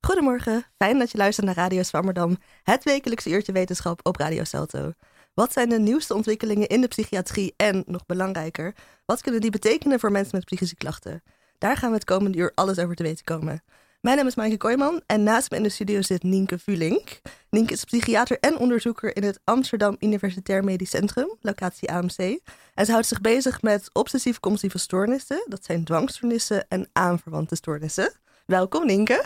Goedemorgen, 0.00 0.64
fijn 0.76 0.98
dat 0.98 1.10
je 1.10 1.18
luistert 1.18 1.46
naar 1.46 1.54
Radio 1.54 1.82
Swammerdam, 1.82 2.36
het 2.62 2.84
wekelijkse 2.84 3.30
uurtje 3.30 3.52
wetenschap 3.52 4.00
op 4.02 4.16
Radio 4.16 4.44
Celto. 4.44 4.92
Wat 5.34 5.52
zijn 5.52 5.68
de 5.68 5.78
nieuwste 5.78 6.14
ontwikkelingen 6.14 6.68
in 6.68 6.80
de 6.80 6.88
psychiatrie 6.88 7.54
en, 7.56 7.84
nog 7.86 8.06
belangrijker, 8.06 8.74
wat 9.04 9.20
kunnen 9.20 9.40
die 9.40 9.50
betekenen 9.50 10.00
voor 10.00 10.12
mensen 10.12 10.36
met 10.36 10.44
psychische 10.44 10.74
klachten? 10.74 11.22
Daar 11.58 11.76
gaan 11.76 11.88
we 11.88 11.94
het 11.94 12.04
komende 12.04 12.38
uur 12.38 12.52
alles 12.54 12.78
over 12.78 12.94
te 12.94 13.02
weten 13.02 13.24
komen. 13.24 13.62
Mijn 14.00 14.16
naam 14.16 14.26
is 14.26 14.34
Maaike 14.34 14.56
Kooijman 14.56 15.02
en 15.06 15.22
naast 15.22 15.50
me 15.50 15.56
in 15.56 15.62
de 15.62 15.68
studio 15.68 16.02
zit 16.02 16.22
Nienke 16.22 16.58
Vulink. 16.58 17.20
Nienke 17.50 17.72
is 17.72 17.84
psychiater 17.84 18.38
en 18.40 18.58
onderzoeker 18.58 19.16
in 19.16 19.22
het 19.22 19.40
Amsterdam 19.44 19.96
Universitair 20.00 20.64
Medisch 20.64 20.90
Centrum, 20.90 21.36
locatie 21.40 21.90
AMC. 21.90 22.38
En 22.74 22.86
ze 22.86 22.92
houdt 22.92 23.06
zich 23.06 23.20
bezig 23.20 23.62
met 23.62 23.90
obsessief-compulsieve 23.92 24.78
stoornissen, 24.78 25.44
dat 25.48 25.64
zijn 25.64 25.84
dwangstoornissen 25.84 26.68
en 26.68 26.88
aanverwante 26.92 27.54
stoornissen. 27.54 28.12
Welkom 28.46 28.86
Nienke. 28.86 29.24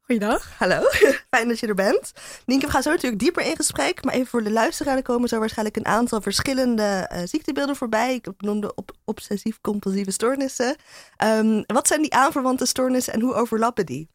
Goeiedag. 0.00 0.58
Hallo, 0.58 0.80
fijn 1.30 1.48
dat 1.48 1.58
je 1.58 1.66
er 1.66 1.74
bent. 1.74 2.12
Nienke, 2.46 2.66
we 2.66 2.72
gaan 2.72 2.82
zo 2.82 2.90
natuurlijk 2.90 3.22
dieper 3.22 3.44
in 3.44 3.56
gesprek. 3.56 4.04
Maar 4.04 4.14
even 4.14 4.26
voor 4.26 4.42
de 4.42 4.50
luisteraar, 4.50 4.96
er 4.96 5.02
komen 5.02 5.28
zo 5.28 5.38
waarschijnlijk 5.38 5.76
een 5.76 5.86
aantal 5.86 6.20
verschillende 6.20 7.10
uh, 7.12 7.22
ziektebeelden 7.24 7.76
voorbij. 7.76 8.14
Ik 8.14 8.28
noemde 8.36 8.74
op 8.74 8.92
obsessief-compulsieve 9.04 10.10
stoornissen. 10.10 10.76
Um, 11.24 11.64
wat 11.66 11.86
zijn 11.86 12.02
die 12.02 12.14
aanverwante 12.14 12.66
stoornissen 12.66 13.12
en 13.12 13.20
hoe 13.20 13.34
overlappen 13.34 13.86
die? 13.86 14.08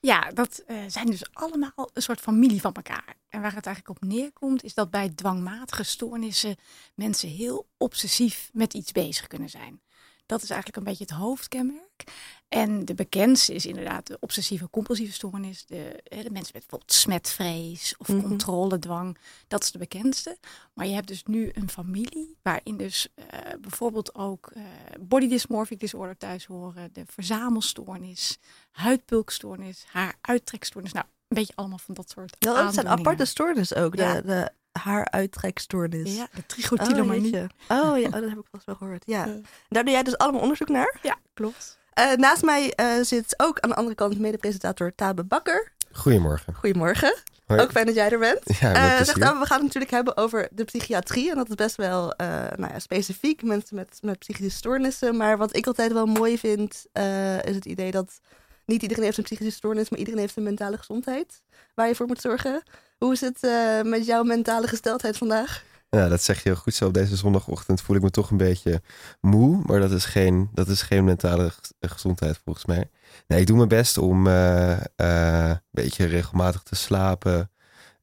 Ja, 0.00 0.30
dat 0.34 0.62
uh, 0.66 0.76
zijn 0.86 1.06
dus 1.06 1.24
allemaal 1.32 1.90
een 1.92 2.02
soort 2.02 2.20
familie 2.20 2.60
van 2.60 2.72
elkaar. 2.72 3.14
En 3.28 3.40
waar 3.40 3.54
het 3.54 3.66
eigenlijk 3.66 3.96
op 3.96 4.08
neerkomt, 4.08 4.64
is 4.64 4.74
dat 4.74 4.90
bij 4.90 5.08
dwangmatige 5.08 5.82
stoornissen 5.82 6.56
mensen 6.94 7.28
heel 7.28 7.68
obsessief 7.76 8.50
met 8.52 8.74
iets 8.74 8.92
bezig 8.92 9.26
kunnen 9.26 9.48
zijn. 9.48 9.80
Dat 10.26 10.42
is 10.42 10.50
eigenlijk 10.50 10.78
een 10.78 10.92
beetje 10.92 11.04
het 11.04 11.22
hoofdkenmerk. 11.22 12.04
En 12.48 12.84
de 12.84 12.94
bekendste 12.94 13.54
is 13.54 13.66
inderdaad 13.66 14.06
de 14.06 14.16
obsessieve 14.20 14.70
compulsieve 14.70 15.12
stoornis. 15.12 15.66
De, 15.66 16.02
de 16.04 16.16
mensen 16.16 16.32
met 16.32 16.52
bijvoorbeeld 16.52 16.92
smetvrees 16.92 17.94
of 17.96 18.08
mm 18.08 18.18
-hmm. 18.18 18.28
controledwang. 18.28 19.18
Dat 19.48 19.62
is 19.62 19.70
de 19.70 19.78
bekendste. 19.78 20.38
Maar 20.72 20.86
je 20.86 20.94
hebt 20.94 21.08
dus 21.08 21.22
nu 21.24 21.50
een 21.52 21.70
familie 21.70 22.36
waarin 22.42 22.76
dus 22.76 23.08
uh, 23.16 23.24
bijvoorbeeld 23.60 24.14
ook 24.14 24.50
uh, 24.56 24.62
body 25.00 25.28
dysmorphic 25.28 25.80
disorder 25.80 26.16
thuis 26.16 26.44
horen. 26.44 26.92
De 26.92 27.04
verzamelstoornis, 27.06 28.38
huidpulkstoornis, 28.70 29.84
haar 29.88 30.14
uittrekstoornis. 30.20 30.92
Nou, 30.92 31.06
beetje 31.34 31.52
allemaal 31.56 31.78
van 31.78 31.94
dat 31.94 32.10
soort 32.10 32.36
ja, 32.38 32.62
Dat 32.62 32.74
zijn 32.74 32.88
aparte 32.88 33.24
stoornis 33.24 33.74
ook. 33.74 33.94
Ja. 33.94 34.14
De, 34.14 34.22
de 34.22 34.50
haaruittrekstoornis. 34.72 36.16
Ja, 36.16 36.28
de 36.34 36.46
trichotillomanie. 36.46 37.36
Oh, 37.68 37.90
oh 37.90 37.98
ja, 37.98 38.06
oh, 38.06 38.12
dat 38.12 38.28
heb 38.28 38.38
ik 38.38 38.46
vast 38.50 38.66
wel 38.66 38.74
gehoord. 38.74 39.02
Ja. 39.06 39.24
ja. 39.24 39.36
Daar 39.68 39.84
doe 39.84 39.92
jij 39.92 40.02
dus 40.02 40.18
allemaal 40.18 40.40
onderzoek 40.40 40.68
naar? 40.68 40.98
Ja, 41.02 41.16
klopt. 41.34 41.78
Uh, 41.98 42.12
naast 42.12 42.42
mij 42.42 42.72
uh, 42.80 43.04
zit 43.04 43.34
ook 43.36 43.60
aan 43.60 43.70
de 43.70 43.76
andere 43.76 43.94
kant 43.94 44.18
mede-presentator 44.18 44.94
Tabe 44.94 45.24
Bakker. 45.24 45.72
Goedemorgen. 45.92 46.54
Goedemorgen. 46.54 47.16
Hoi. 47.46 47.60
Ook 47.60 47.70
fijn 47.70 47.86
dat 47.86 47.94
jij 47.94 48.10
er 48.10 48.18
bent. 48.18 48.58
Ja, 48.60 48.98
uh, 48.98 49.04
zegt, 49.04 49.18
nou, 49.18 49.38
we 49.38 49.46
gaan 49.46 49.56
het 49.56 49.66
natuurlijk 49.66 49.92
hebben 49.92 50.16
over 50.16 50.48
de 50.52 50.64
psychiatrie. 50.64 51.30
En 51.30 51.36
dat 51.36 51.48
is 51.48 51.54
best 51.54 51.76
wel 51.76 52.14
nou 52.56 52.72
ja, 52.72 52.78
specifiek, 52.78 53.42
mensen 53.42 53.76
met, 53.76 53.98
met 54.02 54.18
psychische 54.18 54.56
stoornissen. 54.56 55.16
Maar 55.16 55.38
wat 55.38 55.56
ik 55.56 55.66
altijd 55.66 55.92
wel 55.92 56.06
mooi 56.06 56.38
vind, 56.38 56.86
is 57.42 57.54
het 57.54 57.64
idee 57.64 57.90
dat 57.90 58.20
niet 58.66 58.82
iedereen 58.82 59.04
heeft 59.04 59.18
een 59.18 59.24
psychische 59.24 59.52
stoornis, 59.52 59.88
maar 59.88 59.98
iedereen 59.98 60.20
heeft 60.20 60.36
een 60.36 60.42
mentale 60.42 60.78
gezondheid 60.78 61.42
waar 61.74 61.88
je 61.88 61.94
voor 61.94 62.06
moet 62.06 62.20
zorgen. 62.20 62.62
Hoe 62.98 63.12
is 63.12 63.20
het 63.20 63.38
uh, 63.40 63.82
met 63.82 64.06
jouw 64.06 64.22
mentale 64.22 64.68
gesteldheid 64.68 65.16
vandaag? 65.16 65.64
Ja, 65.90 66.08
dat 66.08 66.22
zeg 66.22 66.42
je 66.42 66.48
heel 66.48 66.58
goed 66.58 66.74
zo. 66.74 66.86
Op 66.86 66.94
deze 66.94 67.16
zondagochtend 67.16 67.80
voel 67.80 67.96
ik 67.96 68.02
me 68.02 68.10
toch 68.10 68.30
een 68.30 68.36
beetje 68.36 68.82
moe. 69.20 69.62
Maar 69.66 69.80
dat 69.80 69.90
is 69.90 70.04
geen, 70.04 70.50
dat 70.52 70.68
is 70.68 70.82
geen 70.82 71.04
mentale 71.04 71.52
gezondheid 71.80 72.40
volgens 72.44 72.64
mij. 72.64 72.90
Nee, 73.26 73.40
ik 73.40 73.46
doe 73.46 73.56
mijn 73.56 73.68
best 73.68 73.98
om 73.98 74.26
uh, 74.26 74.70
uh, 74.96 75.48
een 75.48 75.60
beetje 75.70 76.04
regelmatig 76.04 76.62
te 76.62 76.74
slapen. 76.74 77.50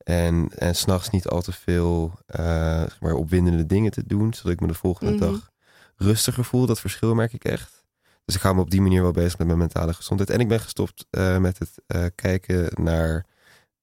En, 0.04 0.52
en 0.56 0.76
s'nachts 0.76 1.10
niet 1.10 1.28
al 1.28 1.42
te 1.42 1.52
veel 1.52 2.20
zeg 2.26 3.02
maar 3.02 3.14
opwindende 3.14 3.66
dingen 3.66 3.92
te 3.92 4.04
doen. 4.06 4.34
Zodat 4.34 4.52
ik 4.52 4.60
me 4.60 4.68
de 4.68 4.74
volgende 4.74 5.12
mm 5.12 5.20
-hmm. 5.20 5.32
dag 5.32 5.52
rustiger 5.96 6.46
voel. 6.46 6.66
Dat 6.66 6.80
verschil 6.80 7.16
merk 7.16 7.34
ik 7.34 7.44
echt. 7.44 7.81
Dus 8.26 8.36
ik 8.36 8.42
hou 8.42 8.56
me 8.56 8.62
op 8.62 8.72
die 8.72 8.82
manier 8.82 9.02
wel 9.02 9.12
bezig 9.12 9.38
met 9.38 9.48
mijn 9.48 9.59
mentale 9.59 9.94
gezondheid. 9.94 10.30
En 10.30 10.40
ik 10.40 10.48
ben 10.48 10.59
gestopt 10.59 11.06
uh, 11.12 11.38
met 11.38 11.59
het 11.59 11.72
uh, 11.88 12.06
kijken 12.16 12.84
naar, 12.84 13.26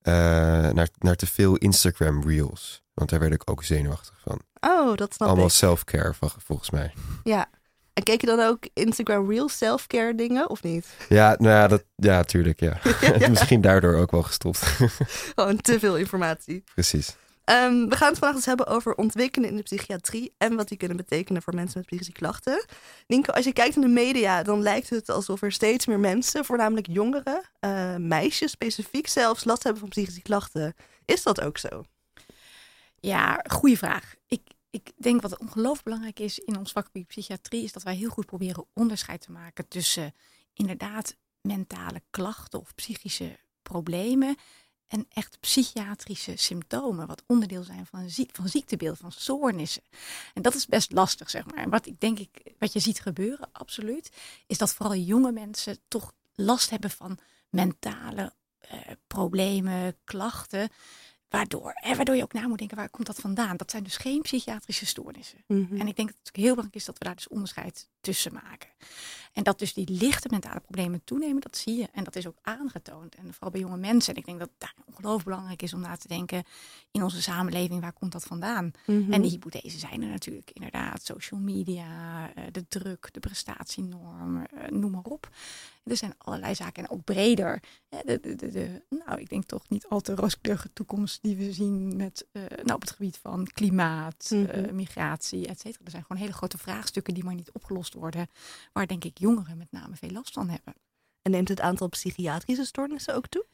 uh, 0.02 0.12
naar, 0.70 0.88
naar 0.98 1.16
te 1.16 1.26
veel 1.26 1.56
Instagram 1.56 2.22
reels. 2.22 2.82
Want 2.94 3.10
daar 3.10 3.20
werd 3.20 3.32
ik 3.32 3.50
ook 3.50 3.64
zenuwachtig 3.64 4.20
van. 4.22 4.40
Oh, 4.60 4.96
dat 4.96 5.14
snap 5.14 5.28
Allemaal 5.28 5.46
ik. 5.46 5.52
self-care 5.52 6.14
volgens 6.38 6.70
mij. 6.70 6.92
Ja. 7.24 7.50
En 7.92 8.04
keek 8.04 8.20
je 8.20 8.26
dan 8.26 8.40
ook 8.40 8.68
Instagram 8.74 9.30
reels 9.30 9.56
self-care 9.56 10.14
dingen 10.14 10.50
of 10.50 10.62
niet? 10.62 10.86
Ja, 11.08 11.34
nou 11.38 11.54
ja, 11.54 11.68
dat, 11.68 11.84
ja 11.96 12.22
tuurlijk, 12.22 12.60
ja. 12.60 12.80
ja. 13.18 13.28
Misschien 13.28 13.60
daardoor 13.60 13.94
ook 13.94 14.10
wel 14.10 14.22
gestopt. 14.22 14.58
Gewoon 15.34 15.56
te 15.56 15.78
veel 15.78 15.96
informatie. 15.96 16.64
Precies. 16.74 17.16
Um, 17.50 17.88
we 17.88 17.96
gaan 17.96 18.08
het 18.08 18.18
vandaag 18.18 18.36
eens 18.36 18.44
hebben 18.44 18.66
over 18.66 18.94
ontwikkelingen 18.94 19.50
in 19.50 19.56
de 19.56 19.62
psychiatrie 19.62 20.34
en 20.38 20.56
wat 20.56 20.68
die 20.68 20.76
kunnen 20.76 20.96
betekenen 20.96 21.42
voor 21.42 21.54
mensen 21.54 21.78
met 21.78 21.86
psychische 21.86 22.12
klachten. 22.12 22.66
Nienke, 23.06 23.32
als 23.32 23.44
je 23.44 23.52
kijkt 23.52 23.76
naar 23.76 23.84
de 23.84 23.90
media, 23.90 24.42
dan 24.42 24.62
lijkt 24.62 24.90
het 24.90 25.08
alsof 25.08 25.42
er 25.42 25.52
steeds 25.52 25.86
meer 25.86 25.98
mensen, 25.98 26.44
voornamelijk 26.44 26.86
jongeren, 26.86 27.42
uh, 27.60 27.96
meisjes 27.96 28.50
specifiek 28.50 29.06
zelfs, 29.06 29.44
last 29.44 29.62
hebben 29.62 29.80
van 29.80 29.88
psychische 29.88 30.22
klachten. 30.22 30.74
Is 31.04 31.22
dat 31.22 31.40
ook 31.40 31.58
zo? 31.58 31.84
Ja, 33.00 33.44
goede 33.50 33.76
vraag. 33.76 34.14
Ik, 34.26 34.42
ik 34.70 34.90
denk 34.96 35.22
wat 35.22 35.38
ongelooflijk 35.38 35.84
belangrijk 35.84 36.18
is 36.18 36.38
in 36.38 36.58
ons 36.58 36.72
vakgebied 36.72 37.06
psychiatrie, 37.06 37.64
is 37.64 37.72
dat 37.72 37.82
wij 37.82 37.94
heel 37.94 38.10
goed 38.10 38.26
proberen 38.26 38.66
onderscheid 38.74 39.20
te 39.20 39.32
maken 39.32 39.68
tussen 39.68 40.12
inderdaad 40.54 41.16
mentale 41.40 42.02
klachten 42.10 42.60
of 42.60 42.74
psychische 42.74 43.38
problemen 43.62 44.36
en 44.88 45.06
echt 45.12 45.40
psychiatrische 45.40 46.36
symptomen, 46.36 47.06
wat 47.06 47.22
onderdeel 47.26 47.62
zijn 47.62 47.86
van 47.86 48.00
een 48.00 48.10
ziek, 48.10 48.30
van 48.32 48.48
ziektebeeld, 48.48 48.98
van 48.98 49.12
stoornissen. 49.12 49.82
En 50.34 50.42
dat 50.42 50.54
is 50.54 50.66
best 50.66 50.92
lastig, 50.92 51.30
zeg 51.30 51.44
maar. 51.44 51.64
En 51.64 51.70
wat 51.70 51.86
ik 51.86 52.00
denk 52.00 52.18
ik, 52.18 52.54
wat 52.58 52.72
je 52.72 52.80
ziet 52.80 53.00
gebeuren, 53.00 53.48
absoluut, 53.52 54.10
is 54.46 54.58
dat 54.58 54.74
vooral 54.74 54.94
jonge 54.94 55.32
mensen 55.32 55.78
toch 55.88 56.12
last 56.34 56.70
hebben 56.70 56.90
van 56.90 57.18
mentale 57.50 58.32
uh, 58.72 58.80
problemen, 59.06 59.96
klachten. 60.04 60.68
Waardoor, 61.28 61.72
hè, 61.74 61.96
waardoor 61.96 62.16
je 62.16 62.22
ook 62.22 62.32
na 62.32 62.48
moet 62.48 62.58
denken, 62.58 62.76
waar 62.76 62.90
komt 62.90 63.06
dat 63.06 63.18
vandaan? 63.18 63.56
Dat 63.56 63.70
zijn 63.70 63.82
dus 63.82 63.96
geen 63.96 64.22
psychiatrische 64.22 64.86
stoornissen. 64.86 65.38
Mhm. 65.46 65.58
Mm 65.58 65.66
-hmm. 65.68 65.80
En 65.80 65.86
ik 65.86 65.96
denk 65.96 66.08
dat 66.08 66.18
het 66.22 66.36
heel 66.36 66.54
belangrijk 66.54 66.74
is 66.74 66.84
dat 66.84 66.98
we 66.98 67.04
daar 67.04 67.14
dus 67.14 67.28
onderscheid 67.28 67.88
tussen 68.00 68.32
maken. 68.32 68.68
En 69.32 69.42
dat 69.42 69.58
dus 69.58 69.74
die 69.74 69.90
lichte 69.90 70.28
mentale 70.30 70.60
problemen 70.60 71.04
toenemen, 71.04 71.40
dat 71.40 71.56
zie 71.56 71.76
je. 71.76 71.88
En 71.92 72.04
dat 72.04 72.16
is 72.16 72.26
ook 72.26 72.38
aangetoond. 72.42 73.14
En 73.14 73.32
vooral 73.32 73.50
bij 73.50 73.60
jonge 73.60 73.76
mensen. 73.76 74.14
En 74.14 74.20
ik 74.20 74.26
denk 74.26 74.38
dat 74.38 74.48
het 74.48 74.60
daar 74.60 74.74
ongelooflijk 74.86 75.24
belangrijk 75.24 75.62
is 75.62 75.74
om 75.74 75.80
na 75.80 75.96
te 75.96 76.08
denken 76.08 76.44
in 76.90 77.02
onze 77.02 77.22
samenleving, 77.22 77.80
waar 77.80 77.92
komt 77.92 78.12
dat 78.12 78.24
vandaan? 78.24 78.72
Mhm. 78.86 78.96
Mm 78.96 79.04
-hmm. 79.04 79.12
En 79.12 79.22
die 79.22 79.30
hypothesen 79.30 79.80
zijn 79.80 80.02
er 80.02 80.08
natuurlijk 80.08 80.50
inderdaad. 80.50 81.04
Social 81.04 81.40
media, 81.40 81.86
de 82.52 82.68
druk, 82.68 83.08
de 83.12 83.20
prestatienorm, 83.20 84.46
noem 84.70 84.90
maar 84.90 85.04
op. 85.04 85.30
Er 85.84 85.96
zijn 85.96 86.14
allerlei 86.18 86.54
zaken. 86.54 86.84
En 86.84 86.90
ook 86.90 87.04
breder. 87.04 87.62
De, 87.88 88.18
de, 88.20 88.34
de, 88.34 88.50
de, 88.50 88.82
nou, 89.06 89.20
ik 89.20 89.28
denk 89.28 89.44
toch 89.44 89.68
niet 89.68 89.86
al 89.88 90.00
te 90.00 90.14
rooskleurige 90.14 90.72
toekomst 90.72 91.17
die 91.20 91.36
we 91.36 91.52
zien 91.52 91.96
met, 91.96 92.26
uh, 92.32 92.42
nou, 92.42 92.72
op 92.72 92.80
het 92.80 92.90
gebied 92.90 93.16
van 93.16 93.46
klimaat, 93.46 94.30
mm 94.30 94.46
-hmm. 94.46 94.64
uh, 94.64 94.72
migratie, 94.72 95.46
et 95.46 95.60
cetera. 95.60 95.84
Er 95.84 95.90
zijn 95.90 96.02
gewoon 96.02 96.22
hele 96.22 96.32
grote 96.32 96.58
vraagstukken 96.58 97.14
die 97.14 97.24
maar 97.24 97.34
niet 97.34 97.52
opgelost 97.52 97.94
worden. 97.94 98.26
Waar 98.72 98.86
denk 98.86 99.04
ik 99.04 99.18
jongeren 99.18 99.56
met 99.58 99.72
name 99.72 99.96
veel 99.96 100.10
last 100.10 100.32
van 100.32 100.48
hebben. 100.48 100.74
En 101.22 101.30
neemt 101.30 101.48
het 101.48 101.60
aantal 101.60 101.88
psychiatrische 101.88 102.64
stoornissen 102.64 103.14
ook 103.14 103.26
toe? 103.26 103.46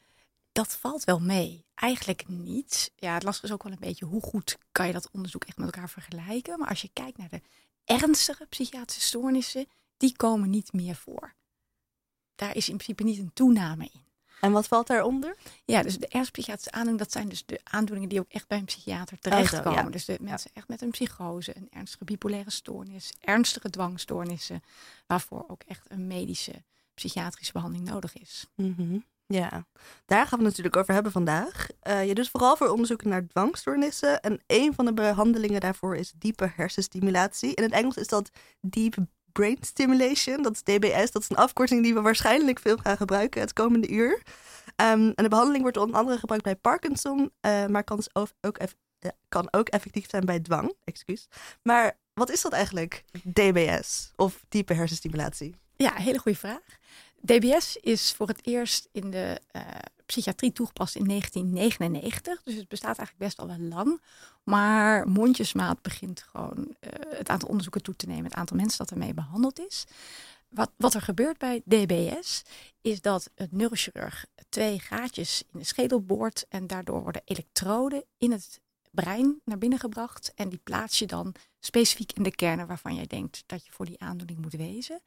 Dat 0.51 0.75
valt 0.75 1.03
wel 1.03 1.19
mee. 1.19 1.65
Eigenlijk 1.73 2.27
niet. 2.27 2.91
Ja, 2.95 3.13
het 3.13 3.23
lastige 3.23 3.47
is 3.47 3.53
ook 3.53 3.63
wel 3.63 3.71
een 3.71 3.79
beetje 3.79 4.05
hoe 4.05 4.21
goed 4.21 4.57
kan 4.71 4.87
je 4.87 4.93
dat 4.93 5.09
onderzoek 5.11 5.43
echt 5.43 5.57
met 5.57 5.65
elkaar 5.65 5.89
vergelijken. 5.89 6.59
Maar 6.59 6.69
als 6.69 6.81
je 6.81 6.89
kijkt 6.93 7.17
naar 7.17 7.29
de 7.29 7.41
ernstige 7.83 8.45
psychiatrische 8.45 9.07
stoornissen, 9.07 9.65
die 9.97 10.15
komen 10.15 10.49
niet 10.49 10.73
meer 10.73 10.95
voor 10.95 11.35
daar 12.35 12.55
is 12.55 12.69
in 12.69 12.77
principe 12.77 13.03
niet 13.03 13.17
een 13.17 13.33
toename 13.33 13.89
in. 13.93 14.03
En 14.45 14.51
wat 14.51 14.67
valt 14.67 14.87
daaronder? 14.87 15.35
Ja, 15.65 15.83
dus 15.83 15.97
de 15.97 16.07
ernstige 16.07 16.31
psychiatrische 16.31 16.71
aandoeningen, 16.71 17.03
dat 17.03 17.11
zijn 17.11 17.29
dus 17.29 17.45
de 17.45 17.59
aandoeningen 17.63 18.09
die 18.09 18.19
ook 18.19 18.29
echt 18.29 18.47
bij 18.47 18.57
een 18.57 18.65
psychiater 18.65 19.19
terechtkomen. 19.19 19.79
Oh, 19.79 19.83
ja. 19.83 19.89
Dus 19.89 20.05
de 20.05 20.17
mensen 20.21 20.51
echt 20.53 20.67
met 20.67 20.81
een 20.81 20.91
psychose, 20.91 21.57
een 21.57 21.67
ernstige 21.69 22.03
bipolaire 22.03 22.51
stoornis, 22.51 23.13
ernstige 23.19 23.69
dwangstoornissen, 23.69 24.63
waarvoor 25.07 25.45
ook 25.47 25.63
echt 25.67 25.85
een 25.91 26.07
medische 26.07 26.63
psychiatrische 26.93 27.53
behandeling 27.53 27.89
nodig 27.89 28.17
is. 28.17 28.47
Mm 28.55 28.73
-hmm. 28.77 29.03
Ja, 29.27 29.65
daar 30.05 30.27
gaan 30.27 30.39
we 30.39 30.45
het 30.45 30.51
natuurlijk 30.51 30.75
over 30.75 30.93
hebben 30.93 31.11
vandaag. 31.11 31.67
Uh, 31.83 32.07
je 32.07 32.15
doet 32.15 32.29
vooral 32.29 32.55
voor 32.57 32.69
onderzoek 32.69 33.03
naar 33.03 33.27
dwangstoornissen. 33.27 34.21
En 34.21 34.41
een 34.47 34.73
van 34.73 34.85
de 34.85 34.93
behandelingen 34.93 35.61
daarvoor 35.61 35.95
is 35.95 36.13
diepe 36.17 36.51
hersenstimulatie. 36.55 37.55
In 37.55 37.63
het 37.63 37.71
Engels 37.71 37.95
is 37.95 38.07
dat 38.07 38.29
deep 38.61 38.95
brain 39.35 39.57
stimulation, 39.61 40.41
dat 40.41 40.53
is 40.53 40.63
DBS. 40.63 41.11
Dat 41.11 41.21
is 41.21 41.29
een 41.29 41.35
afkorting 41.35 41.83
die 41.83 41.93
we 41.93 42.01
waarschijnlijk 42.01 42.59
veel 42.59 42.77
gaan 42.77 42.97
gebruiken 42.97 43.41
het 43.41 43.53
komende 43.53 43.89
uur. 43.89 44.13
Um, 44.13 45.11
en 45.15 45.23
de 45.23 45.29
behandeling 45.29 45.61
wordt 45.61 45.77
onder 45.77 45.95
andere 45.95 46.17
gebruikt 46.17 46.43
bij 46.43 46.55
Parkinson, 46.55 47.19
uh, 47.19 47.65
maar 47.65 47.83
kan 47.83 48.03
ook, 48.13 48.27
ook, 48.41 48.59
uh, 48.59 49.09
kan 49.29 49.47
ook 49.51 49.67
effectief 49.67 50.09
zijn 50.09 50.25
bij 50.25 50.39
dwang. 50.39 50.73
Excuus. 50.83 51.27
Maar 51.63 51.97
wat 52.13 52.29
is 52.29 52.41
dat 52.41 52.51
eigenlijk, 52.51 53.03
DBS 53.23 54.11
of 54.15 54.45
diepe 54.49 54.73
hersenstimulatie? 54.73 55.55
Ja, 55.75 55.93
hele 55.93 56.19
goede 56.19 56.37
vraag. 56.37 56.79
DBS 57.25 57.77
is 57.77 58.13
voor 58.13 58.27
het 58.27 58.45
eerst 58.45 58.87
in 58.91 59.11
de 59.11 59.41
uh, 59.55 59.61
psychiatrie 60.05 60.51
toegepast 60.51 60.95
in 60.95 61.07
1999. 61.07 62.43
Dus 62.43 62.55
het 62.55 62.67
bestaat 62.67 62.97
eigenlijk 62.97 63.17
best 63.17 63.39
al 63.39 63.47
wel 63.47 63.67
lang. 63.67 64.01
Maar 64.43 65.07
mondjesmaat 65.07 65.81
begint 65.81 66.21
gewoon 66.21 66.57
uh, 66.57 66.89
het 67.17 67.29
aantal 67.29 67.49
onderzoeken 67.49 67.83
toe 67.83 67.95
te 67.95 68.07
nemen, 68.07 68.23
het 68.23 68.33
aantal 68.33 68.57
mensen 68.57 68.77
dat 68.77 68.91
ermee 68.91 69.13
behandeld 69.13 69.59
is. 69.59 69.85
Wat, 70.49 70.71
wat 70.77 70.93
er 70.93 71.01
gebeurt 71.01 71.37
bij 71.37 71.61
DBS 71.65 72.41
is 72.81 73.01
dat 73.01 73.29
een 73.35 73.47
neurochirurg 73.51 74.25
twee 74.49 74.79
gaatjes 74.79 75.43
in 75.53 75.59
de 75.59 75.65
schedel 75.65 76.01
boort 76.01 76.45
en 76.49 76.67
daardoor 76.67 77.01
worden 77.01 77.21
elektroden 77.25 78.03
in 78.17 78.31
het 78.31 78.59
brein 78.95 79.41
naar 79.43 79.57
binnen 79.57 79.79
gebracht. 79.79 80.33
En 80.35 80.49
die 80.49 80.59
plaats 80.63 80.99
je 80.99 81.05
dan 81.05 81.35
specifiek 81.59 82.11
in 82.11 82.23
de 82.23 82.35
kernen 82.35 82.67
waarvan 82.67 82.95
jij 82.95 83.07
denkt 83.07 83.43
dat 83.45 83.65
je 83.65 83.71
voor 83.71 83.85
die 83.85 83.99
aandoening 83.99 84.41
moet 84.41 84.53
wezen. 84.53 85.01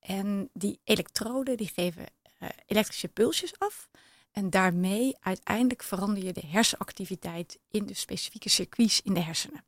En 0.00 0.50
die 0.52 0.80
elektroden 0.84 1.56
die 1.56 1.70
geven 1.74 2.06
uh, 2.42 2.48
elektrische 2.66 3.08
pulsjes 3.08 3.58
af. 3.58 3.88
En 4.30 4.50
daarmee 4.50 5.16
uiteindelijk 5.20 5.82
verander 5.82 6.24
je 6.24 6.32
de 6.32 6.46
hersenactiviteit 6.46 7.58
in 7.70 7.86
de 7.86 7.94
specifieke 7.94 8.48
circuits 8.48 9.02
in 9.02 9.14
de 9.14 9.20
hersenen. 9.20 9.64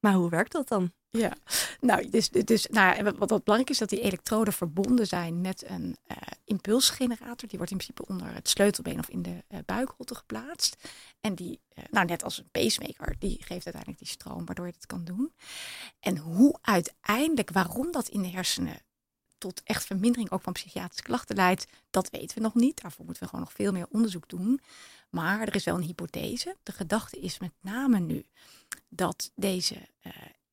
Maar 0.00 0.14
hoe 0.14 0.30
werkt 0.30 0.52
dat 0.52 0.68
dan? 0.68 0.92
Ja, 1.16 1.32
nou, 1.80 2.10
dus, 2.10 2.28
dus 2.28 2.66
nou, 2.66 3.02
wat, 3.02 3.28
belangrijk 3.28 3.70
is, 3.70 3.78
dat 3.78 3.88
die 3.88 4.00
elektroden 4.00 4.52
verbonden 4.52 5.06
zijn 5.06 5.40
met 5.40 5.68
een 5.68 5.96
uh, 6.08 6.16
impulsgenerator. 6.44 7.48
Die 7.48 7.58
wordt 7.58 7.72
in 7.72 7.78
principe 7.78 8.06
onder 8.06 8.34
het 8.34 8.48
sleutelbeen 8.48 8.98
of 8.98 9.08
in 9.08 9.22
de 9.22 9.44
uh, 9.48 9.58
buikholte 9.66 10.14
geplaatst. 10.14 10.76
En 11.20 11.34
die, 11.34 11.60
uh, 11.74 11.84
nou 11.90 12.06
net 12.06 12.24
als 12.24 12.38
een 12.38 12.50
pacemaker, 12.50 13.16
die 13.18 13.36
geeft 13.38 13.64
uiteindelijk 13.64 13.98
die 13.98 14.08
stroom 14.08 14.44
waardoor 14.44 14.66
je 14.66 14.72
het 14.72 14.86
kan 14.86 15.04
doen. 15.04 15.32
En 16.00 16.16
hoe 16.16 16.58
uiteindelijk, 16.60 17.50
waarom 17.50 17.90
dat 17.90 18.08
in 18.08 18.22
de 18.22 18.30
hersenen 18.30 18.84
tot 19.38 19.62
echt 19.64 19.84
vermindering 19.86 20.30
ook 20.30 20.42
van 20.42 20.52
psychiatrische 20.52 21.02
klachten 21.02 21.36
leidt, 21.36 21.66
dat 21.90 22.10
weten 22.10 22.36
we 22.36 22.42
nog 22.42 22.54
niet. 22.54 22.82
Daarvoor 22.82 23.04
moeten 23.04 23.22
we 23.22 23.28
gewoon 23.28 23.44
nog 23.44 23.54
veel 23.54 23.72
meer 23.72 23.86
onderzoek 23.90 24.28
doen. 24.28 24.60
Maar 25.10 25.40
er 25.40 25.54
is 25.54 25.64
wel 25.64 25.74
een 25.74 25.82
hypothese. 25.82 26.56
De 26.62 26.72
gedachte 26.72 27.20
is 27.20 27.38
met 27.38 27.52
name 27.60 27.98
nu 27.98 28.26
dat 28.88 29.30
deze 29.34 29.76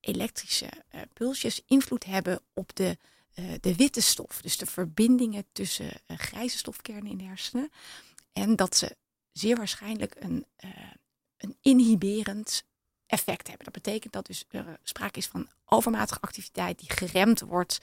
elektrische 0.05 0.69
uh, 0.95 1.01
pulsjes 1.13 1.61
invloed 1.65 2.05
hebben 2.05 2.39
op 2.53 2.75
de, 2.75 2.97
uh, 3.35 3.53
de 3.61 3.75
witte 3.75 4.01
stof. 4.01 4.41
Dus 4.41 4.57
de 4.57 4.65
verbindingen 4.65 5.45
tussen 5.51 5.91
grijze 6.07 6.57
stofkernen 6.57 7.11
in 7.11 7.17
de 7.17 7.23
hersenen. 7.23 7.69
En 8.33 8.55
dat 8.55 8.75
ze 8.75 8.95
zeer 9.31 9.55
waarschijnlijk 9.55 10.15
een, 10.19 10.45
een 11.37 11.57
inhiberend 11.61 12.63
effect 13.05 13.47
hebben. 13.47 13.65
Dat 13.65 13.83
betekent 13.83 14.13
dat 14.13 14.25
dus 14.25 14.45
er 14.49 14.79
sprake 14.83 15.17
is 15.17 15.27
van 15.27 15.47
overmatige 15.65 16.19
activiteit 16.21 16.79
die 16.79 16.91
geremd 16.91 17.39
wordt 17.39 17.79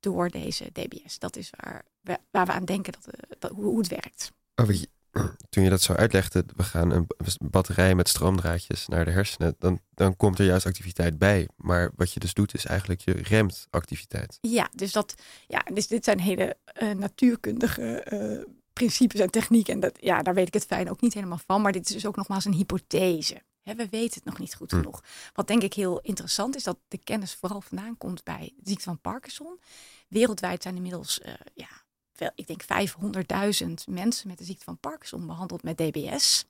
door 0.00 0.30
deze 0.30 0.70
DBS. 0.72 1.18
Dat 1.18 1.36
is 1.36 1.50
waar 1.56 1.84
we, 2.00 2.18
waar 2.30 2.46
we 2.46 2.52
aan 2.52 2.64
denken 2.64 2.92
dat, 3.38 3.50
hoe, 3.50 3.78
het 3.78 3.88
werkt. 3.88 4.32
Oh, 4.54 4.70
toen 5.50 5.62
je 5.62 5.70
dat 5.70 5.82
zo 5.82 5.92
uitlegde, 5.92 6.44
we 6.56 6.62
gaan 6.62 6.90
een 6.90 7.06
batterij 7.40 7.94
met 7.94 8.08
stroomdraadjes 8.08 8.88
naar 8.88 9.04
de 9.04 9.10
hersenen, 9.10 9.54
dan, 9.58 9.80
dan 9.94 10.16
komt 10.16 10.38
er 10.38 10.44
juist 10.44 10.66
activiteit 10.66 11.18
bij. 11.18 11.48
Maar 11.56 11.90
wat 11.96 12.12
je 12.12 12.20
dus 12.20 12.34
doet, 12.34 12.54
is 12.54 12.66
eigenlijk 12.66 13.00
je 13.00 13.12
remt 13.12 13.66
activiteit. 13.70 14.38
Ja, 14.40 14.68
dus, 14.74 14.92
dat, 14.92 15.14
ja, 15.46 15.64
dus 15.72 15.86
dit 15.86 16.04
zijn 16.04 16.20
hele 16.20 16.56
uh, 16.82 16.90
natuurkundige 16.90 18.06
uh, 18.12 18.54
principes 18.72 19.20
en 19.20 19.30
technieken. 19.30 19.74
En 19.74 19.80
dat, 19.80 19.98
ja, 20.00 20.22
daar 20.22 20.34
weet 20.34 20.46
ik 20.46 20.54
het 20.54 20.64
fijn 20.64 20.90
ook 20.90 21.00
niet 21.00 21.14
helemaal 21.14 21.40
van. 21.46 21.62
Maar 21.62 21.72
dit 21.72 21.88
is 21.88 21.94
dus 21.94 22.06
ook 22.06 22.16
nogmaals 22.16 22.44
een 22.44 22.52
hypothese. 22.52 23.42
He, 23.62 23.74
we 23.74 23.88
weten 23.88 24.14
het 24.14 24.24
nog 24.24 24.38
niet 24.38 24.54
goed 24.54 24.70
hm. 24.70 24.76
genoeg. 24.76 25.02
Wat 25.32 25.46
denk 25.46 25.62
ik 25.62 25.74
heel 25.74 26.00
interessant 26.00 26.56
is, 26.56 26.62
dat 26.62 26.78
de 26.88 26.98
kennis 26.98 27.34
vooral 27.34 27.60
vandaan 27.60 27.98
komt 27.98 28.24
bij 28.24 28.52
ziekte 28.64 28.84
van 28.84 29.00
Parkinson. 29.00 29.60
Wereldwijd 30.08 30.62
zijn 30.62 30.76
inmiddels 30.76 31.20
uh, 31.26 31.32
ja, 31.54 31.68
ik 32.34 32.46
denk 32.46 32.62
500.000 33.64 33.72
mensen 33.86 34.28
met 34.28 34.38
de 34.38 34.44
ziekte 34.44 34.64
van 34.64 34.78
Parkinson 34.78 35.26
behandeld 35.26 35.62
met 35.62 35.76
DBS. 35.76 36.44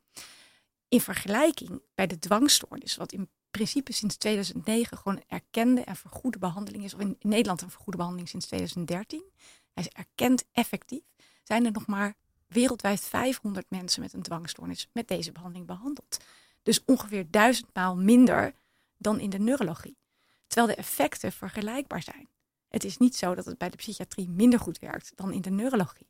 In 0.88 1.00
vergelijking 1.00 1.82
bij 1.94 2.06
de 2.06 2.18
dwangstoornis, 2.18 2.96
wat 2.96 3.12
in 3.12 3.28
principe 3.50 3.92
sinds 3.92 4.16
2009 4.16 4.96
gewoon 4.96 5.16
een 5.16 5.38
erkende 5.38 5.84
en 5.84 5.96
vergoede 5.96 6.38
behandeling 6.38 6.84
is, 6.84 6.94
of 6.94 7.00
in 7.00 7.16
Nederland 7.20 7.62
een 7.62 7.70
vergoede 7.70 7.96
behandeling 7.96 8.28
sinds 8.28 8.46
2013. 8.46 9.22
Hij 9.72 9.84
is 9.84 9.88
erkend 9.88 10.44
effectief. 10.52 11.02
Zijn 11.44 11.64
er 11.64 11.72
nog 11.72 11.86
maar 11.86 12.14
wereldwijd 12.46 13.00
500 13.00 13.70
mensen 13.70 14.02
met 14.02 14.12
een 14.12 14.22
dwangstoornis 14.22 14.88
met 14.92 15.08
deze 15.08 15.32
behandeling 15.32 15.66
behandeld. 15.66 16.16
Dus 16.62 16.84
ongeveer 16.84 17.30
duizendmaal 17.30 17.96
minder 17.96 18.54
dan 18.96 19.20
in 19.20 19.30
de 19.30 19.38
neurologie. 19.38 19.96
Terwijl 20.46 20.74
de 20.74 20.80
effecten 20.80 21.32
vergelijkbaar 21.32 22.02
zijn. 22.02 22.28
Het 22.70 22.84
is 22.84 22.96
niet 22.96 23.16
zo 23.16 23.34
dat 23.34 23.44
het 23.44 23.58
bij 23.58 23.68
de 23.68 23.76
psychiatrie 23.76 24.28
minder 24.28 24.60
goed 24.60 24.78
werkt 24.78 25.12
dan 25.14 25.32
in 25.32 25.40
de 25.40 25.50
neurologie. 25.50 26.08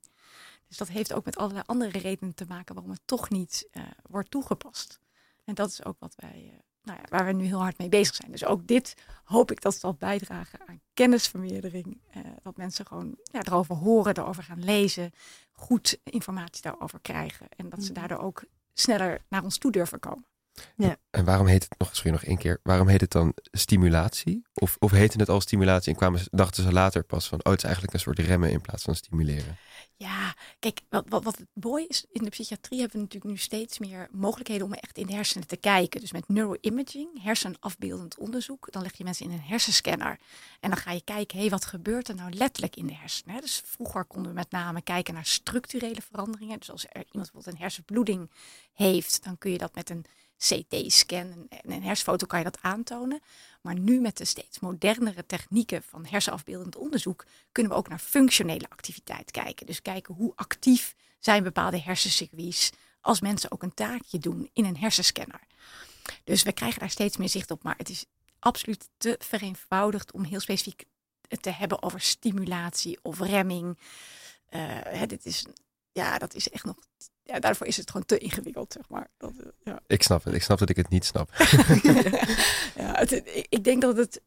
Dus 0.68 0.76
dat 0.76 0.88
heeft 0.88 1.12
ook 1.12 1.24
met 1.24 1.36
allerlei 1.36 1.62
andere 1.66 1.98
redenen 1.98 2.34
te 2.34 2.44
maken 2.48 2.74
waarom 2.74 2.92
het 2.92 3.02
toch 3.04 3.30
niet 3.30 3.68
uh, 3.72 3.82
wordt 4.02 4.30
toegepast. 4.30 5.00
En 5.44 5.54
dat 5.54 5.70
is 5.70 5.84
ook 5.84 5.96
wat 5.98 6.14
wij, 6.16 6.50
uh, 6.52 6.58
nou 6.82 6.98
ja, 6.98 7.04
waar 7.08 7.26
we 7.26 7.32
nu 7.32 7.44
heel 7.44 7.60
hard 7.60 7.78
mee 7.78 7.88
bezig 7.88 8.14
zijn. 8.14 8.30
Dus 8.30 8.44
ook 8.44 8.66
dit 8.66 8.94
hoop 9.24 9.50
ik 9.50 9.60
dat 9.60 9.74
zal 9.74 9.94
bijdragen 9.94 10.58
aan 10.66 10.80
kennisvermeerdering. 10.94 12.00
Uh, 12.16 12.22
dat 12.42 12.56
mensen 12.56 12.86
gewoon 12.86 13.16
ja, 13.22 13.42
erover 13.42 13.74
horen, 13.74 14.16
erover 14.16 14.42
gaan 14.42 14.64
lezen, 14.64 15.12
goed 15.52 16.00
informatie 16.04 16.62
daarover 16.62 17.00
krijgen. 17.00 17.46
En 17.56 17.68
dat 17.68 17.82
ze 17.82 17.92
mhm. 17.92 18.00
daardoor 18.00 18.18
ook 18.18 18.44
sneller 18.72 19.24
naar 19.28 19.44
ons 19.44 19.58
toe 19.58 19.72
durven 19.72 19.98
komen. 19.98 20.26
Ja. 20.76 20.96
En 21.10 21.24
waarom 21.24 21.46
heet 21.46 21.62
het 21.62 21.78
nog, 21.78 21.96
sorry, 21.96 22.10
nog 22.10 22.24
één 22.24 22.38
keer, 22.38 22.60
waarom 22.62 22.88
heet 22.88 23.00
het 23.00 23.10
dan 23.10 23.32
stimulatie? 23.50 24.42
Of, 24.54 24.76
of 24.78 24.90
heette 24.90 25.18
het 25.18 25.28
al 25.28 25.40
stimulatie 25.40 25.92
en 25.92 25.98
kwamen, 25.98 26.20
dachten 26.30 26.62
ze 26.62 26.72
later 26.72 27.04
pas 27.04 27.28
van, 27.28 27.38
oh, 27.38 27.50
het 27.50 27.58
is 27.58 27.64
eigenlijk 27.64 27.94
een 27.94 28.00
soort 28.00 28.18
remmen 28.18 28.50
in 28.50 28.60
plaats 28.60 28.82
van 28.82 28.94
stimuleren? 28.94 29.58
Ja, 29.96 30.34
kijk, 30.58 30.80
wat, 30.88 31.04
wat, 31.08 31.24
wat 31.24 31.38
het 31.38 31.48
mooi 31.52 31.84
is, 31.86 32.04
in 32.12 32.24
de 32.24 32.30
psychiatrie 32.30 32.80
hebben 32.80 32.96
we 32.96 33.02
natuurlijk 33.02 33.32
nu 33.32 33.38
steeds 33.38 33.78
meer 33.78 34.08
mogelijkheden 34.10 34.66
om 34.66 34.72
echt 34.72 34.98
in 34.98 35.06
de 35.06 35.12
hersenen 35.12 35.46
te 35.46 35.56
kijken. 35.56 36.00
Dus 36.00 36.12
met 36.12 36.28
neuroimaging, 36.28 37.22
hersenafbeeldend 37.22 38.18
onderzoek, 38.18 38.72
dan 38.72 38.82
leg 38.82 38.96
je 38.96 39.04
mensen 39.04 39.26
in 39.26 39.32
een 39.32 39.40
hersenscanner. 39.40 40.18
En 40.60 40.70
dan 40.70 40.78
ga 40.78 40.92
je 40.92 41.04
kijken, 41.04 41.36
hé, 41.36 41.42
hey, 41.42 41.50
wat 41.50 41.64
gebeurt 41.64 42.08
er 42.08 42.14
nou 42.14 42.32
letterlijk 42.32 42.76
in 42.76 42.86
de 42.86 42.94
hersenen? 42.94 43.40
Dus 43.40 43.62
vroeger 43.64 44.04
konden 44.04 44.30
we 44.30 44.38
met 44.38 44.50
name 44.50 44.82
kijken 44.82 45.14
naar 45.14 45.26
structurele 45.26 46.02
veranderingen. 46.10 46.58
Dus 46.58 46.70
als 46.70 46.84
er 46.84 47.04
iemand 47.12 47.12
bijvoorbeeld 47.12 47.54
een 47.54 47.62
hersenbloeding 47.62 48.30
heeft, 48.72 49.24
dan 49.24 49.38
kun 49.38 49.50
je 49.50 49.58
dat 49.58 49.74
met 49.74 49.90
een 49.90 50.04
CT-scan 50.48 51.46
en 51.48 51.72
een 51.72 51.82
hersenfoto 51.82 52.26
kan 52.26 52.38
je 52.38 52.44
dat 52.44 52.58
aantonen. 52.60 53.20
Maar 53.60 53.78
nu 53.78 54.00
met 54.00 54.16
de 54.16 54.24
steeds 54.24 54.58
modernere 54.58 55.26
technieken 55.26 55.82
van 55.82 56.06
hersenafbeeldend 56.06 56.76
onderzoek 56.76 57.26
kunnen 57.52 57.72
we 57.72 57.78
ook 57.78 57.88
naar 57.88 57.98
functionele 57.98 58.68
activiteit 58.68 59.30
kijken. 59.30 59.66
Dus 59.66 59.82
kijken 59.82 60.14
hoe 60.14 60.32
actief 60.36 60.94
zijn 61.18 61.42
bepaalde 61.42 61.80
hersencircuits 61.80 62.70
als 63.00 63.20
mensen 63.20 63.50
ook 63.50 63.62
een 63.62 63.74
taakje 63.74 64.18
doen 64.18 64.50
in 64.52 64.64
een 64.64 64.76
hersenscanner. 64.76 65.40
Dus 66.24 66.42
we 66.42 66.52
krijgen 66.52 66.80
daar 66.80 66.90
steeds 66.90 67.16
meer 67.16 67.28
zicht 67.28 67.50
op, 67.50 67.62
maar 67.62 67.76
het 67.76 67.88
is 67.88 68.06
absoluut 68.38 68.88
te 68.96 69.16
vereenvoudigd 69.18 70.12
om 70.12 70.24
heel 70.24 70.40
specifiek 70.40 70.84
te 71.40 71.50
hebben 71.50 71.82
over 71.82 72.00
stimulatie 72.00 72.98
of 73.02 73.20
remming. 73.20 73.78
Uh, 74.50 75.02
dit 75.06 75.26
is, 75.26 75.46
ja, 75.92 76.18
dat 76.18 76.34
is 76.34 76.50
echt 76.50 76.64
nog 76.64 76.76
ja, 77.22 77.38
daarvoor 77.38 77.66
is 77.66 77.76
het 77.76 77.90
gewoon 77.90 78.06
te 78.06 78.18
ingewikkeld, 78.18 78.72
zeg 78.72 78.88
maar. 78.88 79.08
Dat, 79.16 79.32
eh, 79.38 79.46
ja. 79.64 79.80
Ik 79.86 80.02
snap 80.02 80.24
het. 80.24 80.34
Ik 80.34 80.42
snap 80.42 80.58
dat 80.58 80.68
ik 80.68 80.76
het 80.76 80.88
niet 80.88 81.04
snap. 81.04 81.30
ja, 82.80 82.92
het, 82.94 83.22
ik 83.48 83.64
denk 83.64 83.82
dat 83.82 83.96
het, 83.96 84.20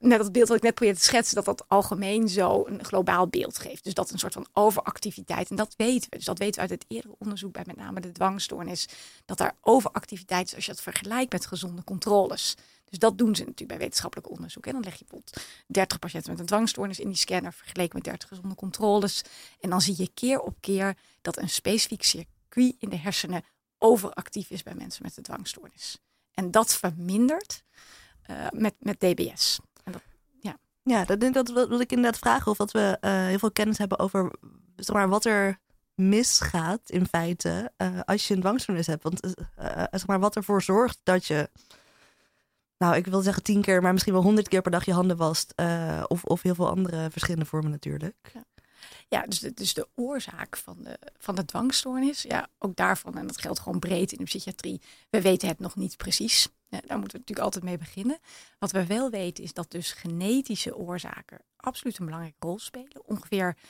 net 0.00 0.18
dat 0.18 0.32
beeld 0.32 0.48
wat 0.48 0.56
ik 0.56 0.62
net 0.62 0.74
probeerde 0.74 1.00
te 1.00 1.06
schetsen, 1.06 1.34
dat 1.34 1.44
dat 1.44 1.64
algemeen 1.68 2.28
zo 2.28 2.66
een 2.66 2.84
globaal 2.84 3.28
beeld 3.28 3.58
geeft. 3.58 3.84
Dus 3.84 3.94
dat 3.94 4.10
een 4.10 4.18
soort 4.18 4.32
van 4.32 4.46
overactiviteit. 4.52 5.50
En 5.50 5.56
dat 5.56 5.74
weten 5.76 6.10
we. 6.10 6.16
Dus 6.16 6.24
dat 6.24 6.38
weten 6.38 6.54
we 6.54 6.60
uit 6.60 6.70
het 6.70 6.84
eerdere 6.88 7.14
onderzoek 7.18 7.52
bij 7.52 7.62
met 7.66 7.76
name 7.76 8.00
de 8.00 8.12
dwangstoornis. 8.12 8.88
Dat 9.24 9.38
daar 9.38 9.54
overactiviteit 9.60 10.48
is 10.48 10.54
als 10.54 10.64
je 10.64 10.70
het 10.70 10.80
vergelijkt 10.80 11.32
met 11.32 11.46
gezonde 11.46 11.84
controles. 11.84 12.54
Dus 12.84 12.98
dat 12.98 13.18
doen 13.18 13.34
ze 13.34 13.40
natuurlijk 13.40 13.68
bij 13.68 13.78
wetenschappelijk 13.78 14.30
onderzoek. 14.30 14.66
En 14.66 14.72
dan 14.72 14.82
leg 14.82 14.94
je 14.94 15.04
bijvoorbeeld 15.08 15.46
30 15.66 15.98
patiënten 15.98 16.30
met 16.30 16.40
een 16.40 16.46
dwangstoornis 16.46 16.98
in 16.98 17.08
die 17.08 17.16
scanner 17.16 17.52
vergeleken 17.52 17.94
met 17.94 18.04
30 18.04 18.28
gezonde 18.28 18.54
controles. 18.54 19.22
En 19.60 19.70
dan 19.70 19.80
zie 19.80 19.94
je 19.96 20.10
keer 20.14 20.40
op 20.40 20.56
keer 20.60 20.96
dat 21.22 21.38
een 21.38 21.48
specifiek 21.48 22.02
circuit 22.02 22.74
in 22.78 22.88
de 22.88 22.96
hersenen 22.96 23.42
overactief 23.78 24.50
is 24.50 24.62
bij 24.62 24.74
mensen 24.74 25.02
met 25.02 25.14
de 25.14 25.22
dwangstoornis. 25.22 25.98
En 26.34 26.50
dat 26.50 26.74
vermindert 26.74 27.64
uh, 28.30 28.46
met, 28.50 28.74
met 28.78 29.00
DBS. 29.00 29.58
En 29.88 29.92
dat, 29.92 30.02
ja. 30.40 30.58
ja, 30.82 31.04
dat, 31.04 31.34
dat 31.34 31.68
wil 31.68 31.80
ik 31.80 31.92
inderdaad 31.92 32.18
vragen. 32.18 32.50
Of 32.50 32.56
dat 32.56 32.70
we 32.70 32.98
uh, 33.00 33.26
heel 33.26 33.38
veel 33.38 33.52
kennis 33.52 33.78
hebben 33.78 33.98
over 33.98 34.32
zeg 34.76 34.96
maar, 34.96 35.08
wat 35.08 35.24
er 35.24 35.58
misgaat 35.94 36.90
in 36.90 37.06
feite 37.06 37.72
uh, 37.78 38.00
als 38.04 38.28
je 38.28 38.34
een 38.34 38.40
dwangstoornis 38.40 38.86
hebt. 38.86 39.02
Want 39.02 39.20
zeg 39.90 40.06
maar, 40.06 40.20
wat 40.20 40.36
ervoor 40.36 40.62
zorgt 40.62 41.00
dat 41.02 41.26
je 41.26 41.50
nou, 42.78 42.96
ik 42.96 43.06
wil 43.06 43.20
zeggen 43.20 43.42
tien 43.42 43.62
keer, 43.62 43.82
maar 43.82 43.92
misschien 43.92 44.12
wel 44.12 44.22
honderd 44.22 44.48
keer 44.48 44.62
per 44.62 44.70
dag 44.70 44.84
je 44.84 44.92
handen 44.92 45.16
wast. 45.16 45.52
Uh, 45.56 46.02
of, 46.06 46.24
of 46.24 46.42
heel 46.42 46.54
veel 46.54 46.68
andere 46.68 47.10
verschillende 47.10 47.46
vormen 47.46 47.70
natuurlijk. 47.70 48.30
Ja. 48.34 48.44
Ja, 49.08 49.22
dus 49.22 49.38
de, 49.38 49.54
dus 49.54 49.74
de 49.74 49.88
oorzaak 49.94 50.56
van 50.56 50.76
de, 50.82 50.98
van 51.18 51.34
de 51.34 51.44
dwangstoornis, 51.44 52.22
ja, 52.22 52.48
ook 52.58 52.76
daarvan, 52.76 53.18
en 53.18 53.26
dat 53.26 53.40
geldt 53.40 53.58
gewoon 53.58 53.78
breed 53.78 54.12
in 54.12 54.18
de 54.18 54.24
psychiatrie, 54.24 54.80
we 55.10 55.20
weten 55.20 55.48
het 55.48 55.58
nog 55.58 55.76
niet 55.76 55.96
precies. 55.96 56.48
Ja, 56.68 56.80
daar 56.86 56.98
moeten 56.98 57.18
we 57.18 57.24
natuurlijk 57.26 57.38
altijd 57.38 57.64
mee 57.64 57.78
beginnen. 57.78 58.18
Wat 58.58 58.70
we 58.70 58.86
wel 58.86 59.10
weten 59.10 59.44
is 59.44 59.52
dat 59.52 59.70
dus 59.70 59.92
genetische 59.92 60.76
oorzaken 60.76 61.40
absoluut 61.56 61.98
een 61.98 62.04
belangrijke 62.04 62.46
rol 62.46 62.58
spelen. 62.58 63.04
Ongeveer 63.04 63.56
95% 63.56 63.60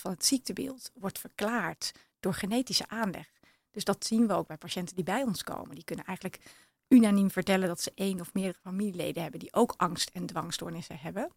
van 0.00 0.10
het 0.10 0.24
ziektebeeld 0.24 0.90
wordt 0.94 1.18
verklaard 1.18 1.92
door 2.20 2.34
genetische 2.34 2.88
aanleg. 2.88 3.26
Dus 3.70 3.84
dat 3.84 4.06
zien 4.06 4.26
we 4.26 4.32
ook 4.32 4.46
bij 4.46 4.56
patiënten 4.56 4.94
die 4.94 5.04
bij 5.04 5.22
ons 5.22 5.44
komen. 5.44 5.74
Die 5.74 5.84
kunnen 5.84 6.04
eigenlijk 6.04 6.40
unaniem 6.88 7.30
vertellen 7.30 7.68
dat 7.68 7.80
ze 7.80 7.92
één 7.94 8.20
of 8.20 8.34
meerdere 8.34 8.58
familieleden 8.62 9.22
hebben 9.22 9.40
die 9.40 9.54
ook 9.54 9.74
angst- 9.76 10.10
en 10.12 10.26
dwangstoornissen 10.26 10.98
hebben. 10.98 11.32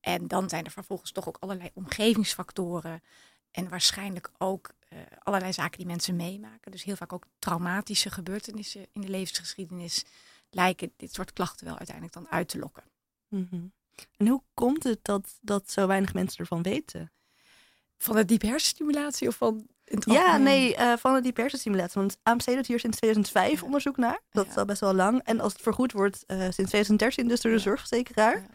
En 0.00 0.28
dan 0.28 0.48
zijn 0.48 0.64
er 0.64 0.70
vervolgens 0.70 1.12
toch 1.12 1.28
ook 1.28 1.36
allerlei 1.40 1.70
omgevingsfactoren 1.74 3.02
en 3.50 3.68
waarschijnlijk 3.68 4.30
ook 4.38 4.70
uh, 4.92 4.98
allerlei 5.18 5.52
zaken 5.52 5.78
die 5.78 5.86
mensen 5.86 6.16
meemaken. 6.16 6.70
Dus 6.70 6.84
heel 6.84 6.96
vaak 6.96 7.12
ook 7.12 7.26
traumatische 7.38 8.10
gebeurtenissen 8.10 8.86
in 8.92 9.00
de 9.00 9.08
levensgeschiedenis 9.08 10.04
lijken 10.50 10.92
dit 10.96 11.14
soort 11.14 11.32
klachten 11.32 11.66
wel 11.66 11.76
uiteindelijk 11.76 12.14
dan 12.14 12.30
uit 12.30 12.48
te 12.48 12.58
lokken. 12.58 12.84
Mm 13.28 13.72
En 14.16 14.26
hoe 14.26 14.42
komt 14.54 14.84
het 14.84 14.98
dat, 15.02 15.38
dat 15.40 15.70
zo 15.70 15.86
weinig 15.86 16.14
mensen 16.14 16.38
ervan 16.38 16.62
weten? 16.62 17.12
Van 17.98 18.16
de 18.16 18.24
diepe 18.24 18.46
hersenstimulatie 18.46 19.28
of 19.28 19.36
van 19.36 19.66
ja, 19.84 20.36
nee, 20.36 20.76
uh, 20.76 20.96
van 20.96 21.14
de 21.14 21.20
diepe 21.20 21.40
hersenstimulatie. 21.40 22.00
Want 22.00 22.18
AMC 22.22 22.44
doet 22.44 22.66
hier 22.66 22.80
sinds 22.80 22.96
2005 22.96 23.62
onderzoek 23.62 23.96
naar. 23.96 24.20
Dat 24.30 24.46
is 24.46 24.56
al 24.56 24.64
best 24.64 24.80
wel 24.80 24.94
lang. 24.94 25.22
En 25.24 25.40
als 25.40 25.52
het 25.52 25.62
vergoed 25.62 25.92
wordt 25.92 26.24
uh, 26.26 26.38
sinds 26.38 26.54
2013 26.54 27.28
dus 27.28 27.40
door 27.40 27.52
de 27.52 27.58
zorgverzekeraar. 27.58 28.46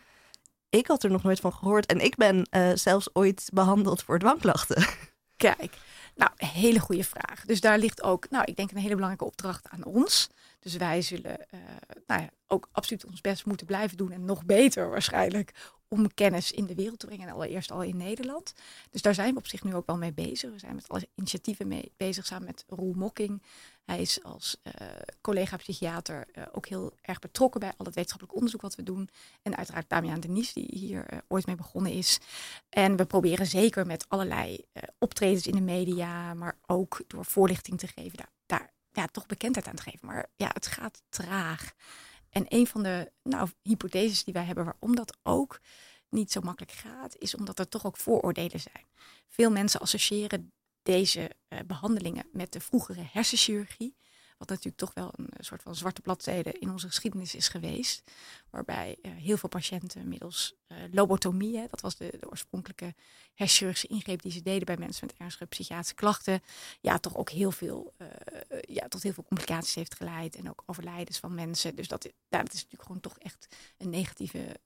Ik 0.75 0.87
had 0.87 1.03
er 1.03 1.11
nog 1.11 1.23
nooit 1.23 1.39
van 1.39 1.53
gehoord. 1.53 1.85
En 1.85 1.99
ik 1.99 2.15
ben 2.15 2.47
uh, 2.51 2.71
zelfs 2.73 3.09
ooit 3.15 3.49
behandeld 3.53 4.03
voor 4.03 4.19
dwangklachten. 4.19 4.85
Kijk, 5.37 5.77
nou, 6.15 6.31
hele 6.35 6.79
goede 6.79 7.03
vraag. 7.03 7.45
Dus 7.45 7.61
daar 7.61 7.77
ligt 7.77 8.03
ook, 8.03 8.29
nou, 8.29 8.43
ik 8.45 8.55
denk 8.55 8.71
een 8.71 8.77
hele 8.77 8.93
belangrijke 8.93 9.25
opdracht 9.25 9.67
aan 9.69 9.83
ons. 9.83 10.29
Dus 10.59 10.75
wij 10.75 11.01
zullen 11.01 11.37
uh, 11.53 11.59
nou 12.07 12.21
ja, 12.21 12.29
ook 12.47 12.69
absoluut 12.71 13.05
ons 13.05 13.21
best 13.21 13.45
moeten 13.45 13.65
blijven 13.65 13.97
doen. 13.97 14.11
En 14.11 14.25
nog 14.25 14.45
beter 14.45 14.89
waarschijnlijk 14.89 15.51
om 15.93 16.13
kennis 16.13 16.51
in 16.51 16.65
de 16.65 16.75
wereld 16.75 16.99
te 16.99 17.05
brengen. 17.05 17.27
En 17.27 17.33
allereerst 17.33 17.71
al 17.71 17.81
in 17.81 17.97
Nederland. 17.97 18.53
Dus 18.89 19.01
daar 19.01 19.13
zijn 19.13 19.33
we 19.33 19.39
op 19.39 19.47
zich 19.47 19.63
nu 19.63 19.75
ook 19.75 19.85
wel 19.85 19.97
mee 19.97 20.13
bezig. 20.13 20.51
We 20.51 20.59
zijn 20.59 20.75
met 20.75 20.89
alle 20.89 21.07
initiatieven 21.15 21.67
mee 21.67 21.91
bezig 21.97 22.25
samen 22.25 22.45
met 22.45 22.65
Roel 22.67 22.93
Mokking. 22.93 23.41
Hij 23.85 24.01
is 24.01 24.23
als 24.23 24.57
uh, 24.63 24.73
collega-psychiater 25.21 26.27
uh, 26.35 26.43
ook 26.51 26.67
heel 26.67 26.93
erg 27.01 27.19
betrokken 27.19 27.59
bij 27.59 27.69
al 27.69 27.85
het 27.85 27.95
wetenschappelijk 27.95 28.35
onderzoek 28.35 28.61
wat 28.61 28.75
we 28.75 28.83
doen. 28.83 29.09
En 29.41 29.57
uiteraard 29.57 29.89
Damian 29.89 30.19
Denies, 30.19 30.53
die 30.53 30.67
hier 30.69 31.13
uh, 31.13 31.19
ooit 31.27 31.45
mee 31.45 31.55
begonnen 31.55 31.91
is. 31.91 32.19
En 32.69 32.95
we 32.95 33.05
proberen 33.05 33.45
zeker 33.45 33.85
met 33.85 34.05
allerlei 34.07 34.65
optredens 34.99 35.47
in 35.47 35.55
de 35.55 35.61
media, 35.61 36.33
maar 36.33 36.57
ook 36.65 37.01
door 37.07 37.25
voorlichting 37.25 37.79
te 37.79 37.87
geven, 37.87 38.17
daar, 38.17 38.31
daar 38.45 38.73
ja, 38.91 39.07
toch 39.07 39.25
bekendheid 39.25 39.67
aan 39.67 39.75
te 39.75 39.83
geven. 39.83 40.07
Maar 40.07 40.25
ja, 40.35 40.49
het 40.53 40.67
gaat 40.67 41.01
traag. 41.09 41.73
En 42.33 42.45
een 42.47 42.67
van 42.67 42.83
de 42.83 43.11
nou, 43.23 43.49
hypotheses 43.61 44.23
die 44.23 44.33
wij 44.33 44.43
hebben 44.43 44.63
waarom 44.65 44.95
dat 44.95 45.17
ook 45.23 45.59
niet 46.09 46.31
zo 46.31 46.41
makkelijk 46.41 46.71
gaat, 46.71 47.15
is 47.17 47.35
omdat 47.35 47.59
er 47.59 47.67
toch 47.67 47.85
ook 47.85 47.97
vooroordelen 47.97 48.59
zijn. 48.59 48.85
Veel 49.27 49.51
mensen 49.51 49.79
associëren 49.79 50.51
deze 50.83 51.31
uh, 51.49 51.59
behandelingen 51.65 52.27
met 52.31 52.51
de 52.51 52.59
vroegere 52.59 53.05
hersenchirurgie. 53.11 53.95
Wat 54.43 54.51
natuurlijk 54.51 54.77
toch 54.77 54.93
wel 54.93 55.13
een 55.15 55.43
soort 55.43 55.61
van 55.61 55.75
zwarte 55.75 56.01
bladzijde 56.01 56.51
in 56.59 56.71
onze 56.71 56.87
geschiedenis 56.87 57.35
is 57.35 57.47
geweest. 57.47 58.03
Waarbij 58.49 58.97
uh, 59.01 59.11
heel 59.15 59.37
veel 59.37 59.49
patiënten 59.49 60.07
middels 60.07 60.55
uh, 60.67 60.77
lobotomie, 60.91 61.57
hè, 61.57 61.65
dat 61.69 61.81
was 61.81 61.95
de, 61.95 62.17
de, 62.19 62.29
oorspronkelijke 62.29 62.93
hersenchirurgische 63.33 63.87
ingreep 63.87 64.21
die 64.21 64.31
ze 64.31 64.41
deden 64.41 64.65
bij 64.65 64.77
mensen 64.77 65.07
met 65.07 65.15
ernstige 65.17 65.45
psychiatrische 65.45 65.95
klachten, 65.95 66.41
ja, 66.81 66.99
toch 66.99 67.17
ook 67.17 67.29
heel 67.29 67.51
veel, 67.51 67.93
ja, 68.61 68.87
tot 68.87 69.03
heel 69.03 69.13
veel 69.13 69.25
complicaties 69.27 69.75
heeft 69.75 69.95
geleid. 69.95 70.35
En 70.35 70.49
ook 70.49 70.63
overlijdens 70.65 71.17
van 71.17 71.35
mensen. 71.35 71.75
Dus 71.75 71.87
dat, 71.87 72.01
dat 72.29 72.53
is 72.53 72.53
natuurlijk 72.53 72.83
gewoon 72.83 73.01
toch 73.01 73.17
echt 73.17 73.47
een 73.77 73.89
negatieve 73.89 74.59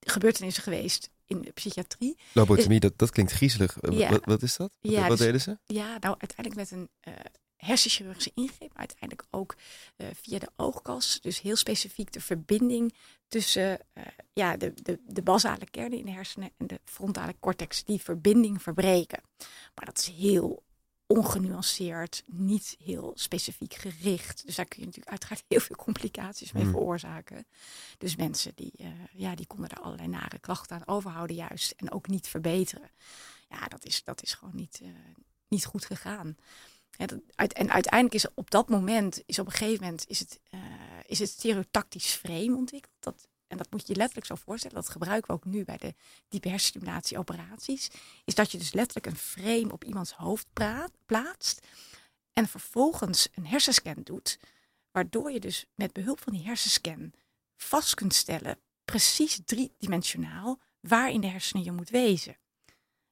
gebeurtenissen 0.00 0.62
geweest 0.62 1.10
in 1.26 1.40
de 1.40 1.52
psychiatrie. 1.52 2.18
Lobotomie, 2.32 2.80
dat, 2.80 2.98
dat 2.98 3.10
klinkt 3.10 3.32
griezelig. 3.32 3.76
Ja. 3.90 4.10
Wat, 4.10 4.24
wat, 4.24 4.42
is 4.42 4.56
dat? 4.56 4.76
Wat, 4.80 4.92
Ja, 4.92 5.00
wat 5.00 5.10
dus- 5.10 5.26
deden 5.26 5.40
ze? 5.40 5.58
Ja, 5.64 5.86
nou 5.86 6.16
uiteindelijk 6.18 6.54
met 6.54 6.70
een 6.70 6.88
uh, 7.08 7.14
hersenchirurgische 7.56 8.30
ingreep, 8.34 8.71
uiteindelijk 8.88 9.28
ook 9.30 9.56
uh, 9.96 10.06
via 10.22 10.38
de 10.38 10.50
oogkas. 10.56 11.20
Dus 11.20 11.40
heel 11.40 11.56
specifiek 11.56 12.12
de 12.12 12.20
verbinding 12.20 12.94
tussen 13.28 13.78
uh, 13.94 14.04
ja, 14.32 14.56
de, 14.56 14.74
de, 14.82 15.00
de 15.06 15.22
basale 15.22 15.64
kernen 15.70 15.98
in 15.98 16.04
de 16.04 16.10
hersenen 16.10 16.50
en 16.56 16.66
de 16.66 16.80
frontale 16.84 17.34
cortex. 17.40 17.84
Die 17.84 18.00
verbinding 18.00 18.62
verbreken. 18.62 19.22
Maar 19.74 19.84
dat 19.84 19.98
is 19.98 20.06
heel 20.06 20.62
ongenuanceerd, 21.06 22.22
niet 22.26 22.76
heel 22.84 23.12
specifiek 23.14 23.74
gericht. 23.74 24.46
Dus 24.46 24.54
daar 24.54 24.66
kun 24.66 24.78
je 24.80 24.84
natuurlijk 24.84 25.10
uiteraard 25.10 25.44
heel 25.48 25.60
veel 25.60 25.76
complicaties 25.76 26.52
mee 26.52 26.62
Hmm. 26.62 26.72
veroorzaken. 26.72 27.46
Dus 27.98 28.16
mensen 28.16 28.52
die, 28.54 28.72
uh, 28.76 28.88
ja, 29.12 29.34
die 29.34 29.46
konden 29.46 29.68
er 29.68 29.80
allerlei 29.80 30.08
nare 30.08 30.38
klachten 30.38 30.76
aan 30.76 30.94
overhouden 30.94 31.36
juist 31.36 31.70
en 31.76 31.90
ook 31.90 32.08
niet 32.08 32.28
verbeteren. 32.28 32.90
Ja, 33.48 33.66
dat 33.68 33.84
is, 33.84 34.04
dat 34.04 34.22
is 34.22 34.34
gewoon 34.34 34.56
niet, 34.56 34.80
uh, 34.82 34.88
niet 35.48 35.64
goed 35.64 35.84
gegaan. 35.84 36.36
En 36.96 37.22
uiteindelijk 37.70 38.14
is 38.14 38.26
op 38.34 38.50
dat 38.50 38.68
moment, 38.68 39.22
is 39.26 39.38
op 39.38 39.46
een 39.46 39.52
gegeven 39.52 39.84
moment, 39.84 40.08
is 40.08 40.18
het, 40.18 40.40
uh, 40.50 40.60
is 41.06 41.18
het 41.18 41.28
stereotactisch 41.28 42.12
frame 42.12 42.56
ontwikkeld. 42.56 42.94
Dat, 43.00 43.28
en 43.46 43.56
dat 43.56 43.70
moet 43.70 43.86
je 43.86 43.94
letterlijk 43.94 44.26
zo 44.26 44.34
voorstellen. 44.34 44.76
Dat 44.76 44.88
gebruiken 44.88 45.30
we 45.30 45.36
ook 45.36 45.44
nu 45.44 45.64
bij 45.64 45.76
de 45.76 45.94
diepe 46.28 46.48
hersenstimulatie 46.48 47.18
operaties. 47.18 47.90
Is 48.24 48.34
dat 48.34 48.50
je 48.52 48.58
dus 48.58 48.72
letterlijk 48.72 49.06
een 49.06 49.16
frame 49.16 49.72
op 49.72 49.84
iemands 49.84 50.12
hoofd 50.12 50.46
plaatst. 51.06 51.66
En 52.32 52.48
vervolgens 52.48 53.28
een 53.34 53.46
hersenscan 53.46 54.02
doet. 54.02 54.38
Waardoor 54.90 55.30
je 55.30 55.40
dus 55.40 55.66
met 55.74 55.92
behulp 55.92 56.20
van 56.20 56.32
die 56.32 56.44
hersenscan 56.44 57.12
vast 57.56 57.94
kunt 57.94 58.14
stellen, 58.14 58.58
precies 58.84 59.40
driedimensionaal, 59.44 60.60
waar 60.80 61.10
in 61.10 61.20
de 61.20 61.26
hersenen 61.26 61.64
je 61.64 61.72
moet 61.72 61.90
wezen. 61.90 62.36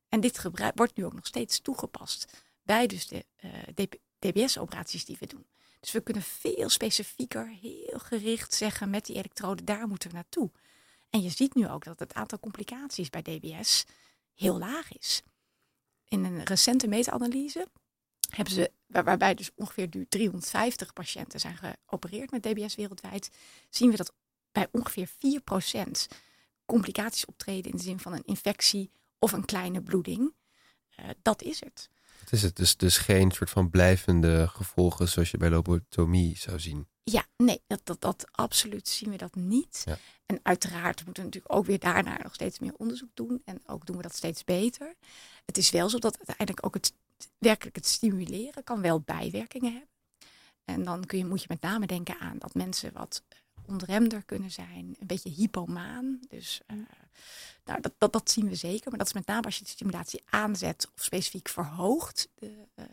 En 0.09 0.21
dit 0.21 0.43
wordt 0.75 0.97
nu 0.97 1.05
ook 1.05 1.15
nog 1.15 1.27
steeds 1.27 1.61
toegepast 1.61 2.43
bij 2.63 2.87
dus 2.87 3.07
de 3.09 3.25
uh, 3.45 3.87
DBS-operaties 4.19 5.05
die 5.05 5.17
we 5.21 5.27
doen. 5.27 5.47
Dus 5.81 5.93
we 5.93 6.01
kunnen 6.01 6.23
veel 6.23 6.69
specifieker, 6.69 7.49
heel 7.49 7.99
gericht 7.99 8.55
zeggen 8.55 8.91
met 8.91 9.07
die 9.07 9.17
elektroden, 9.17 9.65
daar 9.65 9.89
moeten 9.89 10.09
we 10.09 10.15
naartoe. 10.15 10.51
En 11.11 11.23
je 11.23 11.31
ziet 11.31 11.55
nu 11.55 11.69
ook 11.69 11.85
dat 11.85 11.99
het 11.99 12.15
aantal 12.15 12.41
complicaties 12.41 13.11
bij 13.11 13.23
DBS 13.23 13.85
heel 14.35 14.59
laag 14.59 14.93
is. 14.99 15.23
In 16.09 16.25
een 16.25 16.45
recente 16.45 16.89
meta-analyse 16.89 17.67
hebben 18.31 18.55
ze, 18.55 18.73
waar, 18.87 19.05
waarbij 19.05 19.35
dus 19.35 19.51
ongeveer 19.55 19.89
nu 19.91 20.07
350 20.09 20.93
patiënten 20.93 21.41
zijn 21.41 21.57
geopereerd 21.57 22.31
met 22.31 22.43
DBS 22.43 22.75
wereldwijd, 22.75 23.31
zien 23.71 23.91
we 23.91 23.97
dat 23.97 24.13
bij 24.53 24.69
ongeveer 24.71 25.09
4% 25.09 26.17
complicaties 26.65 27.25
optreden 27.25 27.71
in 27.71 27.77
de 27.77 27.83
zin 27.83 28.01
van 28.01 28.13
een 28.13 28.25
infectie 28.25 28.91
of 29.19 29.33
een 29.33 29.45
kleine 29.45 29.83
bloeding. 29.83 30.35
Uh, 31.01 31.07
dat 31.23 31.43
is 31.43 31.61
het. 31.61 31.91
Het 32.21 32.33
is 32.33 32.43
het 32.43 32.57
dus, 32.57 32.77
dus 32.77 32.99
geen 32.99 33.31
soort 33.31 33.51
van 33.51 33.71
blijvende 33.71 34.49
gevolgen 34.49 35.09
zoals 35.09 35.31
je 35.31 35.37
bij 35.37 35.51
lobotomie 35.51 36.39
zou 36.39 36.61
zien. 36.61 36.87
Ja, 37.05 37.27
nee, 37.37 37.63
dat, 37.67 37.81
dat, 37.85 38.01
dat 38.01 38.27
absoluut 38.31 38.89
zien 38.89 39.11
we 39.11 39.17
dat 39.17 39.35
niet. 39.35 39.83
Ja. 39.85 39.99
En 40.27 40.41
uiteraard 40.43 41.05
moeten 41.05 41.23
we 41.23 41.29
natuurlijk 41.29 41.55
ook 41.55 41.67
weer 41.67 41.79
daarnaar 41.79 42.21
nog 42.23 42.35
steeds 42.35 42.59
meer 42.59 42.75
onderzoek 42.77 43.11
doen. 43.15 43.43
En 43.45 43.61
ook 43.67 43.87
doen 43.87 43.97
we 43.97 44.03
dat 44.03 44.15
steeds 44.15 44.45
beter. 44.45 44.95
Het 45.47 45.59
is 45.59 45.71
wel 45.71 45.89
zo 45.89 45.99
dat 45.99 46.17
uiteindelijk 46.17 46.67
ook 46.67 46.75
het 46.75 46.93
werkelijk 47.39 47.77
het 47.77 47.87
stimuleren 47.87 48.65
kan 48.65 48.81
wel 48.81 49.01
bijwerkingen 49.01 49.73
hebben. 49.73 49.89
En 50.65 50.85
dan 50.85 51.05
kun 51.05 51.19
je, 51.19 51.27
moet 51.27 51.41
je 51.41 51.47
met 51.49 51.61
name 51.61 51.87
denken 51.87 52.19
aan 52.19 52.39
dat 52.39 52.55
mensen 52.55 52.93
wat 52.93 53.23
ontremder 53.67 54.25
kunnen 54.25 54.51
zijn, 54.51 54.97
een 54.99 55.07
beetje 55.07 55.31
hypomaan. 55.31 56.21
Dus 56.29 56.61
uh, 56.67 56.79
nou, 57.65 57.81
dat, 57.81 57.93
dat, 57.99 58.13
dat 58.13 58.31
zien 58.31 58.49
we 58.49 58.55
zeker. 58.55 58.89
Maar 58.91 58.99
dat 58.99 59.07
is 59.07 59.13
met 59.13 59.27
name 59.27 59.45
als 59.45 59.59
je 59.59 59.65
de 59.65 59.71
stimulatie 59.71 60.23
aanzet 60.31 60.89
of 60.95 61.05
specifiek 61.05 61.49
verhoogt, 61.49 62.29
de 62.35 62.67
uh, 62.77 62.85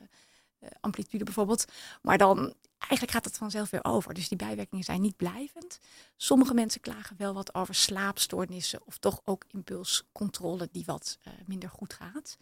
uh, 0.60 0.70
amplitude 0.80 1.24
bijvoorbeeld. 1.24 1.66
Maar 2.02 2.18
dan 2.18 2.54
eigenlijk 2.78 3.12
gaat 3.12 3.26
het 3.26 3.38
vanzelf 3.38 3.70
weer 3.70 3.84
over. 3.84 4.14
Dus 4.14 4.28
die 4.28 4.38
bijwerkingen 4.38 4.84
zijn 4.84 5.02
niet 5.02 5.18
blijvend. 5.18 5.80
Sommige 6.16 6.54
mensen 6.54 6.82
klagen 6.82 7.18
wel 7.18 7.34
wat 7.34 7.54
over 7.56 7.76
slaapstoornissen 7.76 8.82
of 8.86 8.98
toch 8.98 9.22
ook 9.24 9.44
impulscontrole 9.48 10.70
die 10.72 10.86
wat 10.86 11.18
uh, 11.28 11.34
minder 11.46 11.70
goed 11.70 11.94
gaat. 11.94 12.38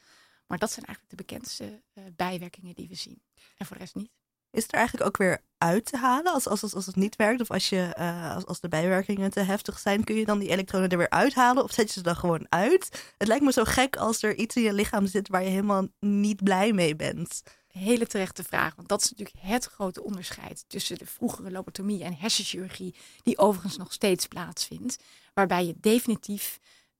Maar 0.47 0.57
dat 0.57 0.71
zijn 0.71 0.85
eigenlijk 0.85 1.17
de 1.17 1.23
bekendste 1.23 1.81
uh, 1.93 2.03
bijwerkingen 2.15 2.75
die 2.75 2.87
we 2.87 2.95
zien. 2.95 3.21
En 3.57 3.65
voor 3.65 3.75
de 3.75 3.81
rest 3.81 3.95
niet. 3.95 4.11
Is 4.55 4.67
er 4.67 4.73
eigenlijk 4.73 5.07
ook 5.07 5.17
weer 5.17 5.41
uit 5.57 5.85
te 5.85 5.97
halen 5.97 6.33
als, 6.33 6.47
als, 6.47 6.63
als, 6.63 6.73
als 6.73 6.85
het 6.85 6.95
niet 6.95 7.15
werkt? 7.15 7.41
Of 7.41 7.51
als, 7.51 7.69
je, 7.69 7.95
uh, 7.99 8.35
als, 8.35 8.45
als 8.45 8.59
de 8.59 8.67
bijwerkingen 8.67 9.31
te 9.31 9.39
heftig 9.39 9.79
zijn, 9.79 10.03
kun 10.03 10.15
je 10.15 10.25
dan 10.25 10.39
die 10.39 10.49
elektronen 10.49 10.89
er 10.89 10.97
weer 10.97 11.09
uithalen? 11.09 11.63
Of 11.63 11.71
zet 11.71 11.87
je 11.87 11.93
ze 11.93 12.01
dan 12.01 12.15
gewoon 12.15 12.45
uit? 12.49 13.13
Het 13.17 13.27
lijkt 13.27 13.43
me 13.43 13.51
zo 13.51 13.63
gek 13.63 13.95
als 13.95 14.23
er 14.23 14.35
iets 14.35 14.55
in 14.55 14.61
je 14.61 14.73
lichaam 14.73 15.07
zit 15.07 15.27
waar 15.27 15.43
je 15.43 15.49
helemaal 15.49 15.87
niet 15.99 16.43
blij 16.43 16.73
mee 16.73 16.95
bent. 16.95 17.41
Hele 17.67 18.07
terechte 18.07 18.43
vraag, 18.43 18.75
want 18.75 18.87
dat 18.87 19.03
is 19.03 19.09
natuurlijk 19.09 19.37
het 19.39 19.65
grote 19.65 20.03
onderscheid 20.03 20.65
tussen 20.67 20.97
de 20.97 21.05
vroegere 21.05 21.51
lobotomie 21.51 22.03
en 22.03 22.15
hersenchirurgie, 22.15 22.95
die 23.23 23.37
overigens 23.37 23.77
nog 23.77 23.93
steeds 23.93 24.27
plaatsvindt, 24.27 25.03
waarbij 25.33 25.65
je 25.65 25.75
definitief 25.79 26.59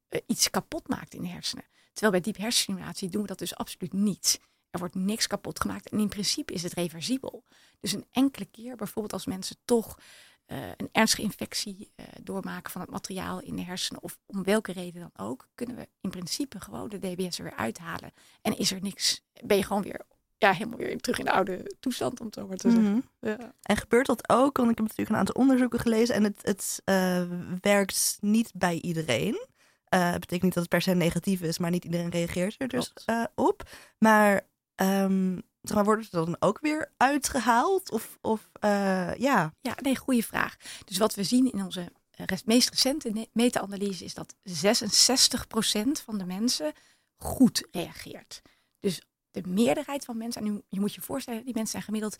uh, 0.10 0.22
iets 0.28 0.50
kapot 0.50 0.88
maakt 0.88 1.14
in 1.14 1.22
de 1.22 1.28
hersenen. 1.28 1.66
Terwijl 1.94 2.12
bij 2.12 2.22
diep 2.22 2.42
hersenstimulatie 2.42 3.10
doen 3.10 3.22
we 3.22 3.28
dat 3.28 3.40
dus 3.40 3.56
absoluut 3.56 3.94
niet. 3.94 4.40
Er 4.76 4.82
wordt 4.82 4.96
niks 4.96 5.28
kapot 5.28 5.60
gemaakt 5.60 5.90
en 5.90 6.00
in 6.00 6.10
principe 6.10 6.54
is 6.54 6.64
het 6.64 6.74
reversibel. 6.74 7.44
Dus 7.80 7.94
een 7.94 8.06
enkele 8.12 8.46
keer, 8.46 8.76
bijvoorbeeld 8.76 9.14
als 9.14 9.26
mensen 9.26 9.56
toch 9.66 9.98
eh, 10.46 10.58
een 10.78 10.90
ernstige 10.92 11.22
infectie 11.22 11.92
uh, 11.96 12.06
doormaken 12.22 12.72
van 12.72 12.82
het 12.82 12.90
materiaal 12.90 13.42
in 13.42 13.56
de 13.56 13.62
hersenen 13.62 14.04
of 14.04 14.18
om 14.26 14.44
welke 14.44 14.72
reden 14.72 15.02
dan 15.02 15.26
ook, 15.28 15.48
kunnen 15.56 15.76
we 15.76 15.88
in 16.02 16.10
principe 16.10 16.60
gewoon 16.60 16.90
de 16.90 17.00
DBS 17.00 17.38
er 17.38 17.44
weer 17.44 17.56
uithalen. 17.56 18.12
En 18.42 18.58
is 18.58 18.72
er 18.72 18.82
niks, 18.82 19.24
ben 19.44 19.58
je 19.58 19.64
gewoon 19.64 19.82
weer 19.82 20.02
ja, 20.38 20.52
helemaal 20.52 20.78
weer 20.78 20.98
terug 20.98 21.20
in 21.20 21.26
de 21.26 21.32
oude 21.32 21.76
toestand, 21.80 22.20
om 22.20 22.26
het 22.26 22.36
zo 22.36 22.48
maar 22.48 22.58
te 22.58 22.70
zeggen. 22.70 22.92
Mhm. 22.92 23.02
ja. 23.20 23.54
En 23.62 23.78
gebeurt 23.78 24.06
dat 24.06 24.30
ook? 24.30 24.58
Want 24.58 24.70
ik 24.70 24.78
heb 24.78 24.88
natuurlijk 24.88 25.10
een 25.10 25.16
aantal 25.16 25.42
onderzoeken 25.42 25.80
gelezen 25.80 26.16
en 26.16 26.24
het, 26.24 26.40
het 26.42 26.82
uh, 26.86 27.24
werkt 27.62 28.18
niet 28.22 28.52
bij 28.54 28.80
iedereen. 28.82 29.48
Uh, 29.90 30.14
betekent 30.14 30.42
niet 30.42 30.54
dat 30.54 30.64
het 30.64 30.72
per 30.72 30.82
se 30.82 30.94
negatief 30.94 31.42
is, 31.42 31.58
maar 31.58 31.72
niet 31.72 31.86
iedereen 31.86 32.10
reageert 32.10 32.56
er 32.58 32.68
dus 32.68 32.94
uh, 33.06 33.24
op. 33.36 33.70
Maar, 33.98 34.42
um, 34.76 35.42
maar 35.74 35.84
wordt 35.84 36.02
het 36.02 36.12
dan 36.12 36.36
ook 36.40 36.60
weer 36.60 36.94
uitgehaald? 36.98 37.92
Of, 37.92 38.18
of 38.22 38.50
ja? 39.18 39.54
Ja, 39.62 39.76
nee, 39.82 39.98
goede 39.98 40.24
vraag. 40.24 40.56
Dus 40.86 40.98
wat 40.98 41.16
we 41.16 41.24
zien 41.24 41.52
in 41.52 41.64
onze 41.64 41.92
meest 42.46 42.70
recente 42.70 43.28
meta-analyse 43.34 44.04
is 44.04 44.14
dat 44.14 44.36
66% 44.36 44.42
van 46.04 46.18
de 46.18 46.26
mensen 46.26 46.74
goed 47.16 47.68
reageert. 47.72 48.42
Dus 48.80 49.02
de 49.32 49.44
meerderheid 49.48 50.06
van 50.06 50.18
mensen, 50.18 50.46
en 50.46 50.64
je 50.70 50.80
moet 50.80 50.94
je 50.94 51.02
voorstellen, 51.02 51.44
die 51.44 51.54
mensen 51.54 51.72
zijn 51.72 51.84
gemiddeld 51.84 52.18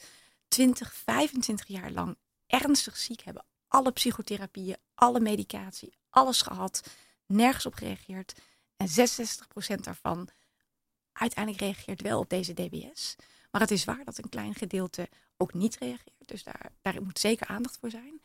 20, 0.48 0.94
25 0.94 1.68
jaar 1.68 1.92
lang 1.92 2.18
ernstig 2.48 2.98
ziek, 2.98 3.22
hebben 3.22 3.46
alle 3.68 3.92
psychotherapieën, 3.92 4.78
alle 4.94 5.20
medicatie, 5.20 5.98
alles 6.10 6.42
gehad, 6.42 6.90
nergens 7.26 7.66
op 7.66 7.74
gereageerd. 7.74 8.34
En 8.78 8.88
66% 8.88 9.76
daarvan 9.82 10.30
uiteindelijk 11.20 11.64
reageert 11.64 12.02
wel 12.02 12.20
op 12.20 12.30
deze 12.30 12.54
DBS. 12.54 13.16
Maar 13.52 13.62
het 13.62 13.72
is 13.72 13.84
waar 13.86 14.04
dat 14.04 14.18
een 14.18 14.30
klein 14.30 14.56
gedeelte 14.56 15.10
ook 15.38 15.54
niet 15.54 15.78
reageert. 15.78 16.28
Dus 16.28 16.44
daar, 16.44 16.72
daar 16.82 17.04
moet 17.04 17.20
zeker 17.20 17.48
aandacht 17.48 17.78
voor 17.80 17.90
zijn. 17.90 18.22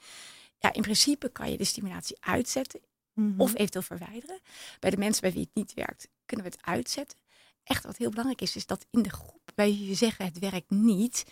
Ja, 0.58 0.72
in 0.72 0.82
principe 0.82 1.28
kan 1.28 1.50
je 1.50 1.56
de 1.56 1.64
stimulatie 1.64 2.16
uitzetten 2.20 2.80
Mhm. 3.14 3.40
of 3.40 3.54
eventueel 3.54 3.84
verwijderen. 3.84 4.38
Bij 4.80 4.90
de 4.90 4.96
mensen 4.96 5.22
bij 5.22 5.32
wie 5.32 5.40
het 5.40 5.54
niet 5.54 5.74
werkt, 5.74 6.08
kunnen 6.26 6.46
we 6.46 6.52
het 6.52 6.66
uitzetten. 6.66 7.18
Echt 7.64 7.84
wat 7.84 7.96
heel 7.96 8.10
belangrijk 8.10 8.40
is, 8.40 8.56
is 8.56 8.66
dat 8.66 8.86
in 8.90 9.02
de 9.02 9.10
groep 9.10 9.40
bij 9.54 9.66
wie 9.66 9.88
we 9.88 9.94
zeggen 9.94 10.24
het 10.24 10.38
werkt 10.38 10.70
niet, 10.70 11.24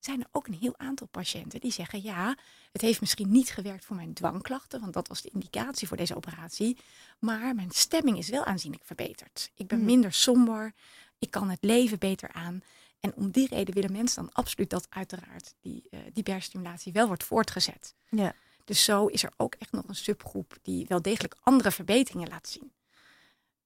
zijn 0.00 0.20
er 0.20 0.26
ook 0.30 0.46
een 0.46 0.54
heel 0.54 0.78
aantal 0.78 1.06
patiënten 1.06 1.60
die 1.60 1.72
zeggen 1.72 2.02
ja, 2.02 2.36
het 2.72 2.80
heeft 2.80 3.00
misschien 3.00 3.30
niet 3.30 3.50
gewerkt 3.50 3.84
voor 3.84 3.96
mijn 3.96 4.12
dwangklachten, 4.14 4.80
want 4.80 4.92
dat 4.92 5.08
was 5.08 5.22
de 5.22 5.30
indicatie 5.32 5.88
voor 5.88 5.96
deze 5.96 6.16
operatie, 6.16 6.76
maar 7.18 7.54
mijn 7.54 7.70
stemming 7.70 8.18
is 8.18 8.28
wel 8.28 8.44
aanzienlijk 8.44 8.84
verbeterd. 8.84 9.50
Ik 9.54 9.66
ben 9.66 9.78
Mhm. 9.78 9.86
minder 9.86 10.12
somber, 10.12 10.72
ik 11.18 11.30
kan 11.30 11.50
het 11.50 11.62
leven 11.62 11.98
beter 11.98 12.32
aan. 12.32 12.62
En 13.00 13.14
om 13.14 13.30
die 13.30 13.48
reden 13.48 13.74
willen 13.74 13.92
mensen 13.92 14.22
dan 14.22 14.32
absoluut 14.32 14.70
dat 14.70 14.86
uiteraard 14.90 15.54
die, 15.60 15.82
eh 15.90 16.00
die 16.12 16.22
berstimulatie 16.22 16.92
wel 16.92 17.06
wordt 17.06 17.24
voortgezet. 17.24 17.94
Ja. 18.10 18.34
Dus 18.64 18.84
zo 18.84 19.06
is 19.06 19.22
er 19.22 19.32
ook 19.36 19.54
echt 19.54 19.72
nog 19.72 19.88
een 19.88 19.94
subgroep 19.94 20.56
die 20.62 20.86
wel 20.88 21.02
degelijk 21.02 21.36
andere 21.42 21.70
verbeteringen 21.70 22.28
laat 22.28 22.48
zien. 22.48 22.72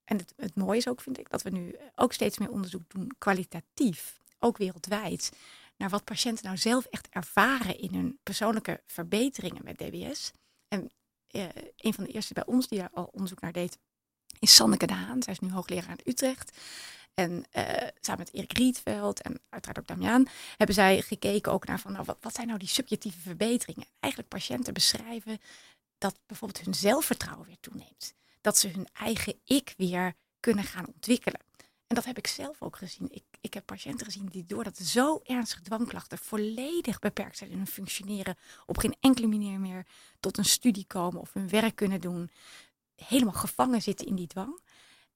En 0.03 0.17
het, 0.17 0.33
het 0.37 0.55
mooie 0.55 0.77
is 0.77 0.87
ook, 0.87 1.01
vind 1.01 1.19
ik, 1.19 1.29
dat 1.29 1.41
we 1.41 1.49
nu 1.49 1.75
ook 1.95 2.13
steeds 2.13 2.37
meer 2.37 2.49
onderzoek 2.51 2.81
doen, 2.87 3.11
kwalitatief, 3.17 4.19
ook 4.39 4.57
wereldwijd, 4.57 5.31
naar 5.77 5.89
wat 5.89 6.03
patiënten 6.03 6.45
nou 6.45 6.57
zelf 6.57 6.85
echt 6.85 7.09
ervaren 7.09 7.79
in 7.79 7.93
hun 7.93 8.19
persoonlijke 8.23 8.81
verbeteringen 8.85 9.63
met 9.63 9.77
DBS. 9.77 10.31
En 10.67 10.91
eh, 11.27 11.47
een 11.77 11.93
van 11.93 12.03
de 12.03 12.11
eerste 12.11 12.33
bij 12.33 12.45
ons 12.45 12.67
die 12.67 12.79
daar 12.79 12.89
al 12.93 13.09
onderzoek 13.11 13.41
naar 13.41 13.51
deed, 13.51 13.77
is 14.39 14.55
Sanneke 14.55 14.85
de 14.85 14.93
Haan. 14.93 15.23
Zij 15.23 15.33
is 15.33 15.39
nu 15.39 15.51
hoogleraar 15.51 15.97
in 16.03 16.11
Utrecht. 16.11 16.57
En 17.13 17.45
eh, 17.51 17.87
samen 17.99 18.25
met 18.25 18.33
Erik 18.33 18.57
Rietveld 18.57 19.21
en 19.21 19.41
uiteraard 19.49 19.79
ook 19.79 19.87
Damiaan 19.87 20.27
hebben 20.57 20.75
zij 20.75 21.01
gekeken 21.01 21.51
ook 21.51 21.65
naar 21.65 21.79
van, 21.79 21.91
nou, 21.91 22.05
wat, 22.05 22.17
wat 22.21 22.35
zijn 22.35 22.47
nou 22.47 22.59
die 22.59 22.67
subjectieve 22.67 23.19
verbeteringen? 23.19 23.87
Eigenlijk 23.99 24.33
patiënten 24.33 24.73
beschrijven 24.73 25.39
dat 25.97 26.19
bijvoorbeeld 26.25 26.65
hun 26.65 26.73
zelfvertrouwen 26.73 27.47
weer 27.47 27.59
toeneemt. 27.59 28.13
Dat 28.41 28.57
ze 28.57 28.67
hun 28.67 28.87
eigen 28.93 29.39
ik 29.43 29.73
weer 29.77 30.13
kunnen 30.39 30.63
gaan 30.63 30.87
ontwikkelen. 30.87 31.39
Dat 31.95 32.05
heb 32.05 32.17
ik 32.17 32.27
zelf 32.27 32.61
ook 32.61 32.77
gezien. 32.77 33.07
Ik, 33.11 33.23
ik 33.41 33.53
heb 33.53 33.65
patiënten 33.65 34.05
gezien 34.05 34.25
die 34.25 34.45
doordat 34.45 34.77
zo 34.77 35.19
ernstige 35.23 35.61
dwangklachten 35.61 36.17
volledig 36.17 36.99
beperkt 36.99 37.37
zijn 37.37 37.49
in 37.49 37.57
hun 37.57 37.67
functioneren, 37.67 38.37
op 38.65 38.77
geen 38.77 38.95
enkele 38.99 39.27
manier 39.27 39.59
meer 39.59 39.85
tot 40.19 40.37
een 40.37 40.45
studie 40.45 40.85
komen 40.85 41.21
of 41.21 41.33
hun 41.33 41.49
werk 41.49 41.75
kunnen 41.75 42.01
doen, 42.01 42.31
helemaal 42.95 43.33
gevangen 43.33 43.81
zitten 43.81 44.07
in 44.07 44.15
die 44.15 44.27
dwang. 44.27 44.59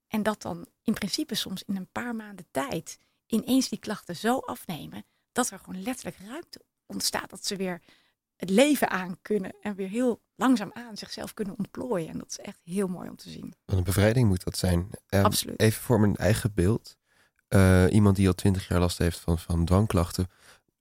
En 0.08 0.22
dat 0.22 0.42
dan 0.42 0.66
in 0.82 0.94
principe 0.94 1.34
soms 1.34 1.62
in 1.66 1.76
een 1.76 1.90
paar 1.92 2.14
maanden 2.14 2.46
tijd 2.50 2.98
ineens 3.26 3.68
die 3.68 3.78
klachten 3.78 4.16
zo 4.16 4.38
afnemen 4.38 5.04
dat 5.32 5.50
er 5.50 5.58
gewoon 5.58 5.82
letterlijk 5.82 6.16
ruimte 6.18 6.60
ontstaat. 6.86 7.30
Dat 7.30 7.46
ze 7.46 7.56
weer 7.56 7.82
het 8.40 8.50
leven 8.50 8.90
aan 8.90 9.18
kunnen 9.22 9.54
en 9.60 9.74
weer 9.74 9.88
heel 9.88 10.22
langzaam 10.34 10.70
aan 10.72 10.96
zichzelf 10.96 11.34
kunnen 11.34 11.54
ontplooien. 11.58 12.08
En 12.08 12.18
dat 12.18 12.30
is 12.30 12.38
echt 12.38 12.60
heel 12.64 12.88
mooi 12.88 13.08
om 13.08 13.16
te 13.16 13.30
zien. 13.30 13.54
Wat 13.64 13.76
een 13.76 13.84
bevrijding 13.84 14.28
moet 14.28 14.44
dat 14.44 14.58
zijn. 14.58 14.88
Um, 15.08 15.24
Absoluut. 15.24 15.60
Even 15.60 15.82
voor 15.82 16.00
mijn 16.00 16.16
eigen 16.16 16.54
beeld. 16.54 16.96
Uh, 17.48 17.84
iemand 17.90 18.16
die 18.16 18.26
al 18.26 18.34
twintig 18.34 18.68
jaar 18.68 18.80
last 18.80 18.98
heeft 18.98 19.18
van, 19.18 19.38
van 19.38 19.64
dwangklachten. 19.64 20.26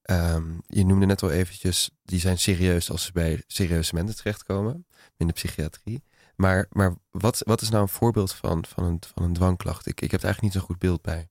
Um, 0.04 0.62
je 0.68 0.86
noemde 0.86 1.06
net 1.06 1.24
al 1.24 1.32
eventjes, 1.32 1.90
die 2.04 2.20
zijn 2.20 2.38
serieus 2.38 2.92
als 2.92 3.04
ze 3.04 3.12
bij 3.12 3.44
serieuze 3.48 3.96
mensen 3.96 4.16
terechtkomen. 4.16 4.86
In 5.18 5.28
de 5.28 5.34
psychiatrie. 5.34 6.04
Maar, 6.36 6.68
maar 6.70 6.96
wat, 7.12 7.42
wat 7.46 7.62
is 7.62 7.70
nou 7.70 7.82
een 7.82 7.90
voorbeeld 7.90 8.34
van, 8.34 8.66
van, 8.66 8.84
een, 8.84 9.02
van 9.14 9.24
een 9.24 9.34
dwangklacht? 9.34 9.88
Ik, 9.88 10.02
ik 10.02 10.12
heb 10.12 10.20
er 10.20 10.26
eigenlijk 10.26 10.42
niet 10.42 10.64
zo'n 10.64 10.72
goed 10.72 10.80
beeld 10.80 11.02
bij. 11.02 11.30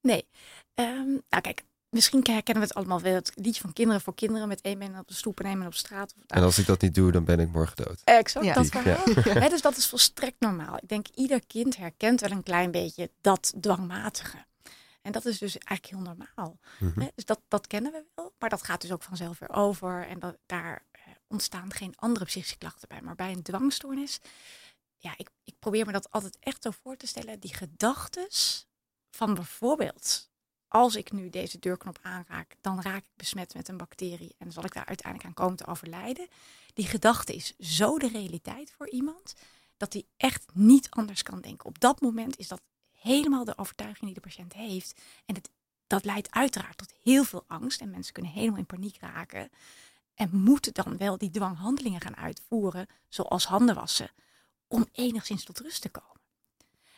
Nee. 0.00 0.28
Um, 0.74 1.22
nou 1.28 1.42
kijk, 1.42 1.64
misschien 1.90 2.20
herkennen 2.30 2.62
we 2.62 2.68
het 2.68 2.74
allemaal 2.76 3.00
wel. 3.00 3.14
Het 3.14 3.32
liedje 3.34 3.60
van 3.60 3.72
Kinderen 3.72 4.00
voor 4.00 4.14
Kinderen 4.14 4.48
met 4.48 4.60
één 4.60 4.78
man 4.78 4.98
op 4.98 5.08
de 5.08 5.14
stoep 5.14 5.40
en 5.40 5.46
één 5.46 5.58
man 5.58 5.66
op 5.66 5.74
straat. 5.74 6.14
Of, 6.16 6.22
en 6.26 6.42
als 6.42 6.58
ik 6.58 6.66
dat 6.66 6.80
niet 6.80 6.94
doe, 6.94 7.12
dan 7.12 7.24
ben 7.24 7.40
ik 7.40 7.48
morgen 7.52 7.76
dood. 7.76 8.00
Exact, 8.04 8.44
Ja. 8.46 8.54
dat 8.54 8.72
Ja. 8.72 8.80
verhaal. 8.82 9.04
Hè, 9.42 9.48
dus 9.48 9.62
dat 9.62 9.76
is 9.76 9.86
volstrekt 9.88 10.40
normaal. 10.40 10.76
Ik 10.76 10.88
denk 10.88 11.06
ieder 11.14 11.46
kind 11.46 11.76
herkent 11.76 12.20
wel 12.20 12.30
een 12.30 12.42
klein 12.42 12.70
beetje 12.70 13.10
dat 13.20 13.52
dwangmatige. 13.60 14.44
En 15.02 15.12
dat 15.12 15.24
is 15.24 15.38
dus 15.38 15.58
eigenlijk 15.58 15.86
heel 16.04 16.14
normaal. 16.14 16.58
Mhm. 16.78 17.00
Hè, 17.00 17.08
Dus 17.14 17.24
dat, 17.24 17.40
dat 17.48 17.66
kennen 17.66 17.92
we 17.92 18.04
wel. 18.14 18.32
Maar 18.38 18.48
dat 18.50 18.62
gaat 18.62 18.80
dus 18.80 18.92
ook 18.92 19.02
vanzelf 19.02 19.38
weer 19.38 19.52
over. 19.52 20.06
En 20.06 20.18
dat, 20.18 20.36
daar 20.46 20.84
eh, 20.92 21.00
ontstaan 21.28 21.72
geen 21.72 21.94
andere 21.96 22.24
psychische 22.24 22.58
klachten 22.58 22.88
bij. 22.88 23.00
Maar 23.02 23.14
bij 23.14 23.32
een 23.32 23.42
dwangstoornis, 23.42 24.20
ja, 24.96 25.14
ik, 25.16 25.28
ik 25.44 25.54
probeer 25.58 25.86
me 25.86 25.92
dat 25.92 26.10
altijd 26.10 26.36
echt 26.40 26.62
zo 26.62 26.70
voor 26.82 26.96
te 26.96 27.06
stellen. 27.06 27.40
Die 27.40 27.54
gedachtes 27.54 28.66
van 29.10 29.34
bijvoorbeeld, 29.34 30.29
als 30.72 30.96
ik 30.96 31.12
nu 31.12 31.30
deze 31.30 31.58
deurknop 31.58 31.98
aanraak, 32.02 32.56
dan 32.60 32.80
raak 32.80 33.02
ik 33.02 33.16
besmet 33.16 33.54
met 33.54 33.68
een 33.68 33.76
bacterie. 33.76 34.34
En 34.38 34.52
zal 34.52 34.64
ik 34.64 34.74
daar 34.74 34.86
uiteindelijk 34.86 35.28
aan 35.28 35.44
komen 35.44 35.56
te 35.56 35.66
overlijden. 35.66 36.28
Die 36.74 36.86
gedachte 36.86 37.34
is 37.34 37.56
zo 37.58 37.98
de 37.98 38.08
realiteit 38.08 38.72
voor 38.76 38.88
iemand, 38.88 39.34
dat 39.76 39.92
hij 39.92 40.04
echt 40.16 40.44
niet 40.52 40.90
anders 40.90 41.22
kan 41.22 41.40
denken. 41.40 41.66
Op 41.66 41.80
dat 41.80 42.00
moment 42.00 42.38
is 42.38 42.48
dat 42.48 42.60
helemaal 42.90 43.44
de 43.44 43.58
overtuiging 43.58 44.04
die 44.04 44.14
de 44.14 44.28
patiënt 44.28 44.52
heeft. 44.52 45.00
En 45.26 45.36
dat 45.86 46.04
leidt 46.04 46.30
uiteraard 46.30 46.78
tot 46.78 46.94
heel 47.02 47.24
veel 47.24 47.44
angst. 47.46 47.80
En 47.80 47.90
mensen 47.90 48.12
kunnen 48.12 48.32
helemaal 48.32 48.58
in 48.58 48.66
paniek 48.66 48.96
raken. 49.00 49.50
En 50.14 50.30
moeten 50.32 50.74
dan 50.74 50.96
wel 50.96 51.18
die 51.18 51.30
dwanghandelingen 51.30 52.00
gaan 52.00 52.16
uitvoeren, 52.16 52.86
zoals 53.08 53.46
handen 53.46 53.74
wassen, 53.74 54.10
om 54.68 54.88
enigszins 54.92 55.44
tot 55.44 55.60
rust 55.60 55.82
te 55.82 55.88
komen. 55.88 56.20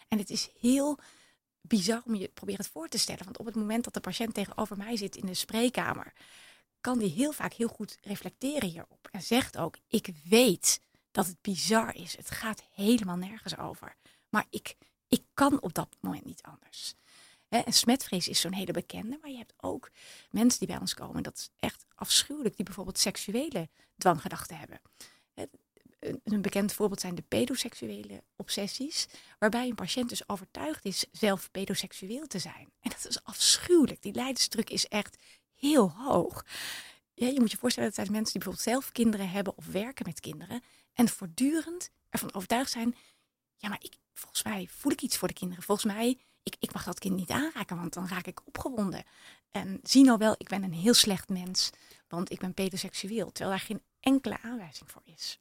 En 0.09 0.19
het 0.19 0.31
is 0.31 0.51
heel 0.61 0.99
bizar 1.63 2.03
om 2.05 2.15
je 2.15 2.29
probeer 2.29 2.57
het 2.57 2.69
voor 2.69 2.89
te 2.89 2.99
stellen. 2.99 3.25
Want 3.25 3.39
op 3.39 3.47
het 3.47 3.55
moment 3.55 3.85
dat 3.85 3.95
de 3.95 4.01
patiënt 4.01 4.35
tegenover 4.35 4.77
mij 4.77 4.97
zit 4.97 5.17
in 5.17 5.27
de 5.27 5.35
spreekkamer, 5.35 6.13
kan 6.81 6.99
die 6.99 7.11
heel 7.11 7.33
vaak 7.33 7.53
heel 7.53 7.69
goed 7.69 7.99
reflecteren 8.01 8.69
hierop. 8.69 9.09
En 9.11 9.23
zegt 9.23 9.57
ook, 9.59 9.77
ik 9.89 10.09
weet 10.25 10.81
dat 11.11 11.27
het 11.27 11.41
bizar 11.41 11.95
is. 11.95 12.17
Het 12.17 12.31
gaat 12.31 12.63
helemaal 12.75 13.17
nergens 13.17 13.59
over. 13.59 13.97
Maar 14.29 14.47
ik, 14.51 14.77
ik 15.09 15.23
kan 15.35 15.61
op 15.61 15.75
dat 15.75 15.97
moment 16.01 16.25
niet 16.25 16.43
anders. 16.43 16.95
En 17.49 17.73
smetvrees 17.73 18.29
is 18.29 18.41
zo'n 18.41 18.53
hele 18.53 18.73
bekende, 18.73 19.19
maar 19.21 19.31
je 19.31 19.37
hebt 19.37 19.55
ook 19.57 19.91
mensen 20.31 20.59
die 20.59 20.69
bij 20.69 20.79
ons 20.79 20.95
komen, 20.95 21.23
dat 21.23 21.37
is 21.37 21.51
echt 21.59 21.87
afschuwelijk, 21.95 22.57
die 22.57 22.65
bijvoorbeeld 22.65 22.99
seksuele 22.99 23.69
dwanggedachten 23.97 24.59
hebben. 24.59 24.81
Een 26.25 26.43
bekend 26.43 26.73
voorbeeld 26.73 27.01
zijn 27.01 27.15
de 27.15 27.25
pedoseksuele 27.29 28.23
obsessies, 28.37 29.07
waarbij 29.39 29.69
een 29.69 29.75
patiënt 29.75 30.09
dus 30.09 30.29
overtuigd 30.29 30.85
is 30.85 31.07
zelf 31.13 31.51
pedoseksueel 31.51 32.27
te 32.27 32.39
zijn. 32.39 32.73
En 32.81 32.91
dat 32.91 33.07
is 33.09 33.25
afschuwelijk. 33.25 34.03
Die 34.03 34.15
lijdensdruk 34.15 34.71
is 34.71 34.87
echt 34.87 35.23
heel 35.55 35.91
hoog. 35.91 36.45
Ja, 37.15 37.27
je 37.27 37.41
moet 37.41 37.51
je 37.51 37.57
voorstellen 37.57 37.89
dat 37.89 37.99
zijn 37.99 38.13
mensen 38.13 38.33
die 38.33 38.43
bijvoorbeeld 38.43 38.83
zelf 38.83 38.93
kinderen 38.93 39.31
hebben 39.31 39.57
of 39.57 39.67
werken 39.67 40.07
met 40.07 40.21
kinderen 40.21 40.63
en 40.93 41.09
voortdurend 41.09 41.91
ervan 42.09 42.35
overtuigd 42.35 42.71
zijn, 42.71 42.95
ja, 43.57 43.69
maar 43.69 43.83
ik, 43.83 43.97
volgens 44.15 44.43
mij 44.43 44.69
voel 44.71 44.93
ik 44.93 45.03
iets 45.03 45.17
voor 45.17 45.29
de 45.29 45.35
kinderen. 45.35 45.63
Volgens 45.63 45.93
mij, 45.93 46.19
ik, 46.43 46.57
ik 46.59 46.73
mag 46.73 46.85
dat 46.85 46.99
kind 46.99 47.17
niet 47.17 47.31
aanraken, 47.31 47.77
want 47.77 47.93
dan 47.93 48.09
raak 48.09 48.27
ik 48.27 48.47
opgewonden. 48.47 49.05
En 49.51 49.81
zie 49.83 50.05
nou 50.05 50.19
wel, 50.19 50.35
ik 50.39 50.49
ben 50.49 50.63
een 50.63 50.73
heel 50.73 50.95
slecht 50.95 51.29
mens, 51.29 51.71
want 52.09 52.31
ik 52.31 52.39
ben 52.39 52.55
pedoseksueel. 52.55 53.33
Terwijl 53.33 53.57
daar 53.57 53.67
geen 53.67 53.83
enkele 54.01 54.41
aanwijzing 54.43 54.91
voor 54.91 55.03
is. 55.05 55.41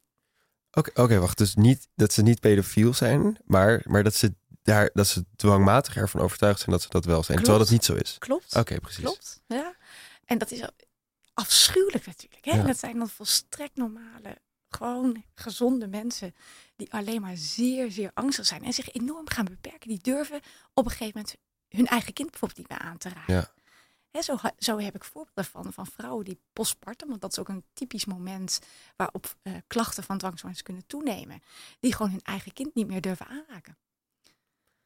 Oké, 0.72 1.02
oké, 1.02 1.18
wacht. 1.18 1.38
Dus 1.38 1.54
niet 1.54 1.88
dat 1.94 2.12
ze 2.12 2.22
niet 2.22 2.40
pedofiel 2.40 2.94
zijn, 2.94 3.38
maar, 3.44 3.82
maar 3.84 4.02
dat, 4.02 4.14
ze 4.14 4.34
daar, 4.62 4.90
dat 4.92 5.06
ze 5.06 5.24
dwangmatig 5.36 5.96
ervan 5.96 6.20
overtuigd 6.20 6.58
zijn 6.58 6.70
dat 6.70 6.82
ze 6.82 6.88
dat 6.88 7.04
wel 7.04 7.22
zijn. 7.22 7.38
Terwijl 7.38 7.58
dat 7.58 7.70
niet 7.70 7.84
zo 7.84 7.94
is. 7.94 8.16
Klopt? 8.18 8.56
Oké, 8.56 8.80
precies. 8.80 9.04
Klopt, 9.04 9.40
ja. 9.46 9.76
En 10.24 10.38
dat 10.38 10.50
is 10.50 10.62
afschuwelijk 11.34 12.06
natuurlijk. 12.06 12.44
Hè? 12.44 12.56
Ja. 12.56 12.62
Dat 12.62 12.78
zijn 12.78 12.98
dan 12.98 13.08
volstrekt 13.08 13.76
normale, 13.76 14.38
gewoon 14.68 15.24
gezonde 15.34 15.86
mensen 15.86 16.34
die 16.76 16.92
alleen 16.92 17.20
maar 17.20 17.36
zeer, 17.36 17.90
zeer 17.90 18.10
angstig 18.14 18.46
zijn 18.46 18.64
en 18.64 18.72
zich 18.72 18.92
enorm 18.92 19.30
gaan 19.30 19.44
beperken. 19.44 19.88
Die 19.88 20.02
durven 20.02 20.40
op 20.74 20.84
een 20.84 20.90
gegeven 20.90 21.12
moment 21.14 21.36
hun 21.68 21.86
eigen 21.86 22.12
kind 22.12 22.30
bijvoorbeeld 22.30 22.58
niet 22.58 22.68
meer 22.68 22.88
aan 22.88 22.98
te 22.98 23.08
raken. 23.08 23.34
Ja. 23.34 23.50
Zo, 24.20 24.36
zo 24.58 24.78
heb 24.78 24.94
ik 24.94 25.04
voorbeelden 25.04 25.44
van, 25.44 25.72
van 25.72 25.86
vrouwen 25.86 26.24
die 26.24 26.40
postpartum, 26.52 27.08
want 27.08 27.20
dat 27.20 27.30
is 27.30 27.38
ook 27.38 27.48
een 27.48 27.64
typisch 27.72 28.04
moment 28.04 28.60
waarop 28.96 29.34
eh, 29.42 29.52
klachten 29.66 30.02
van 30.02 30.18
dwangstoornis 30.18 30.62
kunnen 30.62 30.86
toenemen, 30.86 31.42
die 31.80 31.94
gewoon 31.94 32.10
hun 32.10 32.22
eigen 32.22 32.52
kind 32.52 32.74
niet 32.74 32.86
meer 32.86 33.00
durven 33.00 33.26
aanraken. 33.26 33.76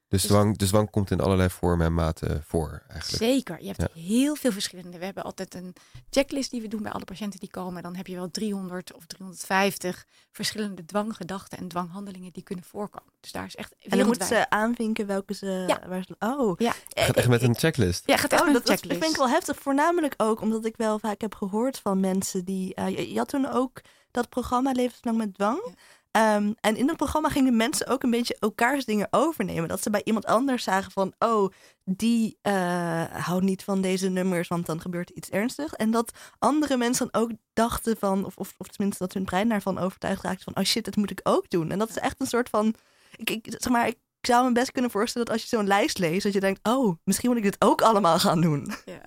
Dus 0.09 0.21
Dus- 0.23 0.31
dwang, 0.31 0.57
de 0.57 0.66
dwang 0.66 0.90
komt 0.90 1.11
in 1.11 1.21
allerlei 1.21 1.49
vormen 1.51 1.87
en 1.87 1.95
maten 1.95 2.42
voor 2.47 2.83
eigenlijk. 2.88 3.23
Zeker, 3.23 3.57
je 3.61 3.66
hebt 3.66 3.81
Ja. 3.95 4.01
heel 4.01 4.35
veel 4.35 4.53
verschillende. 4.53 4.99
We 4.99 5.05
hebben 5.05 5.23
altijd 5.25 5.55
een 5.55 5.75
checklist 6.11 6.51
die 6.51 6.61
we 6.61 6.69
doen 6.69 6.83
bij 6.83 6.92
alle 6.92 7.05
patiënten 7.05 7.40
die 7.40 7.51
komen. 7.51 7.83
Dan 7.83 7.97
heb 7.97 8.07
je 8.07 8.14
wel 8.14 8.31
300 8.31 8.95
of 8.95 9.07
350 9.07 10.05
verschillende 10.33 10.85
dwanggedachten 10.85 11.59
en 11.59 11.69
dwanghandelingen 11.69 12.33
die 12.33 12.42
kunnen 12.42 12.64
voorkomen. 12.64 13.12
Dus 13.21 13.33
daar 13.33 13.47
is 13.47 13.57
echt 13.57 13.75
En 13.88 13.99
dan 13.99 14.07
moeten 14.07 14.27
ze 14.27 14.51
aanvinken 14.51 15.07
welke 15.07 15.35
ze... 15.35 15.64
Ja. 15.66 15.88
Waar 15.88 16.05
ze 16.07 16.16
oh. 16.19 16.59
Ja, 16.59 16.75
Gaat 16.88 17.16
echt 17.16 17.29
met 17.29 17.42
ik- 17.42 17.49
een 17.49 17.57
checklist. 17.59 18.03
ja, 18.07 18.16
gaat 18.16 18.33
echt 18.33 18.40
Oh, 18.40 18.47
met 18.47 18.57
dat, 18.57 18.62
een 18.62 18.69
dat 18.71 18.79
checklist. 18.81 19.01
vind 19.01 19.12
ik 19.12 19.19
wel 19.19 19.29
heftig. 19.35 19.59
Voornamelijk 19.59 20.14
ook 20.16 20.40
omdat 20.40 20.64
ik 20.64 20.77
wel 20.77 20.99
vaak 20.99 21.21
heb 21.21 21.35
gehoord 21.35 21.79
van 21.79 22.01
mensen 22.01 22.45
die... 22.45 22.75
eh, 22.75 22.88
je, 22.88 23.12
je 23.12 23.19
had 23.19 23.29
toen 23.29 23.47
ook 23.47 23.81
dat 24.11 24.29
programma 24.29 24.73
Levenslang 24.73 25.16
met 25.16 25.35
Dwang. 25.35 25.61
Ja. 25.64 25.73
Ehm, 26.16 26.52
en 26.61 26.76
in 26.76 26.87
dat 26.87 26.96
programma 26.96 27.29
gingen 27.29 27.57
mensen 27.57 27.87
ook 27.87 28.02
een 28.02 28.11
beetje 28.11 28.37
elkaars 28.38 28.85
dingen 28.85 29.09
overnemen. 29.11 29.68
Dat 29.68 29.83
ze 29.83 29.90
bij 29.90 30.00
iemand 30.05 30.26
anders 30.26 30.64
zagen 30.64 30.92
van... 30.92 31.14
Oh, 31.18 31.52
die 31.85 32.38
eh, 32.42 33.05
houdt 33.11 33.44
niet 33.44 33.64
van 33.64 33.81
deze 33.81 34.09
nummers, 34.09 34.48
want 34.48 34.66
dan 34.66 34.81
gebeurt 34.81 35.11
iets 35.11 35.31
ernstigs. 35.31 35.72
En 35.72 35.90
dat 35.90 36.12
andere 36.38 36.76
mensen 36.76 37.09
dan 37.11 37.22
ook 37.22 37.31
dachten 37.52 37.96
van... 37.96 38.24
Of, 38.24 38.37
of, 38.37 38.55
of 38.59 38.68
tenminste 38.68 39.02
dat 39.05 39.14
hun 39.14 39.24
brein 39.24 39.48
daarvan 39.48 39.79
overtuigd 39.79 40.22
raakte 40.22 40.44
van... 40.44 40.57
Oh 40.57 40.64
shit, 40.64 40.85
dat 40.85 40.96
moet 40.96 41.11
ik 41.11 41.20
ook 41.22 41.50
doen. 41.50 41.70
En 41.70 41.79
dat 41.79 41.88
is 41.88 41.98
echt 41.98 42.20
een 42.20 42.26
soort 42.26 42.48
van... 42.48 42.74
Ik, 43.16 43.31
ik, 43.31 43.46
zeg 43.48 43.72
maar, 43.72 43.87
ik 43.87 43.98
zou 44.20 44.46
me 44.46 44.52
best 44.52 44.72
kunnen 44.72 44.90
voorstellen 44.90 45.26
dat 45.26 45.37
als 45.37 45.50
je 45.50 45.57
zo'n 45.57 45.66
lijst 45.66 45.98
leest... 45.98 46.22
dat 46.22 46.33
je 46.33 46.40
denkt, 46.40 46.68
oh, 46.68 46.96
misschien 47.05 47.29
moet 47.29 47.38
ik 47.38 47.44
dit 47.44 47.57
ook 47.59 47.83
allemaal 47.83 48.18
gaan 48.18 48.40
doen. 48.40 48.72
Ja. 48.85 49.00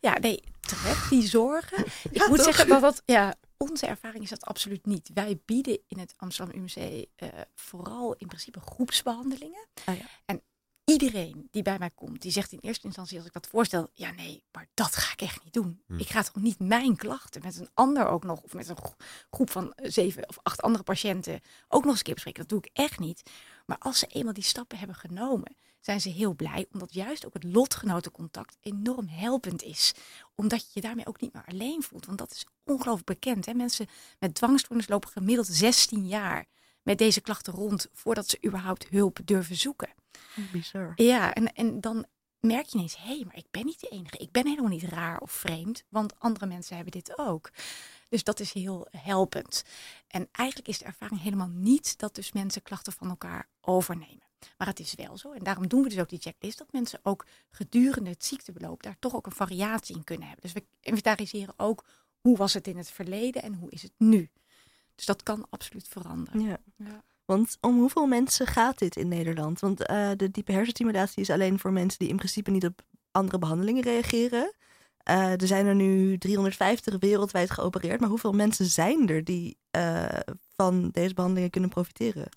ja, 0.00 0.18
nee, 0.18 0.42
terecht, 0.60 1.10
die 1.10 1.28
zorgen. 1.28 1.78
Ik 2.10 2.16
Ja, 2.16 2.28
moet 2.28 2.36
toch? 2.36 2.46
zeggen 2.46 2.68
dat 2.68 2.80
dat, 2.80 3.02
ja, 3.04 3.34
onze 3.56 3.86
ervaring 3.86 4.22
is 4.24 4.30
dat 4.30 4.44
absoluut 4.44 4.86
niet. 4.86 5.10
Wij 5.14 5.40
bieden 5.44 5.78
in 5.86 5.98
het 5.98 6.14
Amsterdam 6.16 6.60
UMC 6.60 7.06
eh, 7.14 7.28
vooral 7.54 8.14
in 8.14 8.26
principe 8.26 8.60
groepsbehandelingen. 8.60 9.66
Ah, 9.84 9.98
ja. 9.98 10.04
En 10.24 10.42
iedereen 10.84 11.48
die 11.50 11.62
bij 11.62 11.78
mij 11.78 11.90
komt, 11.90 12.22
die 12.22 12.30
zegt 12.30 12.52
in 12.52 12.58
eerste 12.60 12.86
instantie 12.86 13.16
als 13.18 13.26
ik 13.26 13.32
dat 13.32 13.46
voorstel, 13.46 13.90
ja 13.92 14.10
nee, 14.10 14.42
maar 14.52 14.68
dat 14.74 14.96
ga 14.96 15.12
ik 15.12 15.20
echt 15.20 15.44
niet 15.44 15.52
doen. 15.52 15.82
Hm. 15.86 15.98
Ik 15.98 16.08
ga 16.08 16.22
toch 16.22 16.42
niet 16.42 16.58
mijn 16.58 16.96
klachten 16.96 17.42
met 17.42 17.56
een 17.58 17.70
ander 17.74 18.06
ook 18.06 18.24
nog, 18.24 18.40
of 18.42 18.54
met 18.54 18.68
een 18.68 18.76
gro- 18.76 18.94
groep 19.30 19.50
van 19.50 19.72
eh, 19.72 19.90
zeven 19.90 20.28
of 20.28 20.38
acht 20.42 20.62
andere 20.62 20.84
patiënten 20.84 21.40
ook 21.68 21.82
nog 21.82 21.90
eens 21.90 21.98
een 21.98 22.04
keer 22.04 22.14
bespreken. 22.14 22.40
Dat 22.40 22.50
doe 22.50 22.58
ik 22.58 22.70
echt 22.72 22.98
niet. 22.98 23.30
Maar 23.66 23.78
als 23.78 23.98
ze 23.98 24.06
eenmaal 24.06 24.32
die 24.32 24.42
stappen 24.42 24.78
hebben 24.78 24.96
genomen, 24.96 25.56
zijn 25.84 26.00
ze 26.00 26.08
heel 26.08 26.34
blij, 26.34 26.66
omdat 26.72 26.94
juist 26.94 27.26
ook 27.26 27.32
het 27.34 27.44
lotgenotencontact 27.44 28.56
enorm 28.60 29.08
helpend 29.08 29.62
is. 29.62 29.94
Omdat 30.34 30.60
je 30.60 30.70
je 30.72 30.80
daarmee 30.80 31.06
ook 31.06 31.20
niet 31.20 31.32
meer 31.32 31.44
alleen 31.46 31.82
voelt. 31.82 32.06
Want 32.06 32.18
dat 32.18 32.30
is 32.30 32.46
ongelooflijk 32.64 33.06
bekend. 33.06 33.46
Hè? 33.46 33.54
Mensen 33.54 33.86
met 34.18 34.34
dwangstoornis 34.34 34.88
lopen 34.88 35.10
gemiddeld 35.10 35.46
16 35.46 36.06
jaar 36.06 36.46
met 36.82 36.98
deze 36.98 37.20
klachten 37.20 37.52
rond 37.52 37.88
voordat 37.92 38.28
ze 38.28 38.38
überhaupt 38.46 38.88
hulp 38.88 39.18
durven 39.24 39.56
zoeken. 39.56 39.94
Bizar. 40.52 40.92
Ja, 40.94 41.34
en, 41.34 41.52
en 41.52 41.80
dan 41.80 42.06
merk 42.40 42.66
je 42.66 42.78
ineens, 42.78 42.96
hé, 42.96 43.14
hey, 43.14 43.22
maar 43.26 43.36
ik 43.36 43.50
ben 43.50 43.64
niet 43.64 43.80
de 43.80 43.88
enige. 43.88 44.16
Ik 44.18 44.30
ben 44.30 44.46
helemaal 44.46 44.70
niet 44.70 44.82
raar 44.82 45.20
of 45.20 45.30
vreemd, 45.30 45.84
want 45.88 46.20
andere 46.20 46.46
mensen 46.46 46.74
hebben 46.74 46.92
dit 46.92 47.18
ook. 47.18 47.50
Dus 48.08 48.24
dat 48.24 48.40
is 48.40 48.52
heel 48.52 48.86
helpend. 48.90 49.64
En 50.06 50.28
eigenlijk 50.32 50.68
is 50.68 50.78
de 50.78 50.84
ervaring 50.84 51.22
helemaal 51.22 51.50
niet 51.52 51.98
dat 51.98 52.14
dus 52.14 52.32
mensen 52.32 52.62
klachten 52.62 52.92
van 52.92 53.08
elkaar 53.08 53.48
overnemen. 53.60 54.22
Maar 54.58 54.66
het 54.66 54.80
is 54.80 54.94
wel 54.94 55.18
zo, 55.18 55.32
en 55.32 55.44
daarom 55.44 55.68
doen 55.68 55.82
we 55.82 55.88
dus 55.88 55.98
ook 55.98 56.08
die 56.08 56.20
checklist, 56.20 56.58
dat 56.58 56.72
mensen 56.72 57.00
ook 57.02 57.26
gedurende 57.50 58.10
het 58.10 58.24
ziektebeloop 58.24 58.82
daar 58.82 58.96
toch 58.98 59.14
ook 59.14 59.26
een 59.26 59.32
variatie 59.32 59.96
in 59.96 60.04
kunnen 60.04 60.26
hebben. 60.26 60.42
Dus 60.42 60.52
we 60.52 60.64
inventariseren 60.80 61.54
ook 61.56 61.84
hoe 62.20 62.36
was 62.36 62.54
het 62.54 62.66
in 62.66 62.76
het 62.76 62.90
verleden 62.90 63.42
en 63.42 63.54
hoe 63.54 63.70
is 63.70 63.82
het 63.82 63.92
nu. 63.96 64.30
Dus 64.94 65.06
dat 65.06 65.22
kan 65.22 65.46
absoluut 65.50 65.88
veranderen. 65.88 66.40
Ja. 66.40 66.58
Ja. 66.76 67.02
Want 67.24 67.58
om 67.60 67.78
hoeveel 67.78 68.06
mensen 68.06 68.46
gaat 68.46 68.78
dit 68.78 68.96
in 68.96 69.08
Nederland? 69.08 69.60
Want 69.60 69.86
eh, 69.86 70.10
de 70.16 70.30
diepe 70.30 70.52
hersenstimulatie 70.52 71.22
is 71.22 71.30
alleen 71.30 71.58
voor 71.58 71.72
mensen 71.72 71.98
die 71.98 72.08
in 72.08 72.16
principe 72.16 72.50
niet 72.50 72.64
op 72.64 72.82
andere 73.10 73.38
behandelingen 73.38 73.82
reageren. 73.82 74.54
Eh, 74.96 75.40
er 75.40 75.46
zijn 75.46 75.66
er 75.66 75.74
nu 75.74 76.18
350 76.18 76.96
wereldwijd 76.98 77.50
geopereerd. 77.50 78.00
Maar 78.00 78.08
hoeveel 78.08 78.32
mensen 78.32 78.66
zijn 78.66 79.08
er 79.08 79.24
die 79.24 79.56
eh, 79.70 80.04
van 80.56 80.90
deze 80.90 81.14
behandelingen 81.14 81.50
kunnen 81.50 81.70
profiteren? 81.70 82.28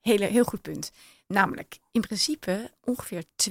Hele, 0.00 0.24
heel 0.24 0.44
goed 0.44 0.62
punt. 0.62 0.92
Namelijk, 1.28 1.78
in 1.92 2.00
principe 2.00 2.70
ongeveer 2.84 3.24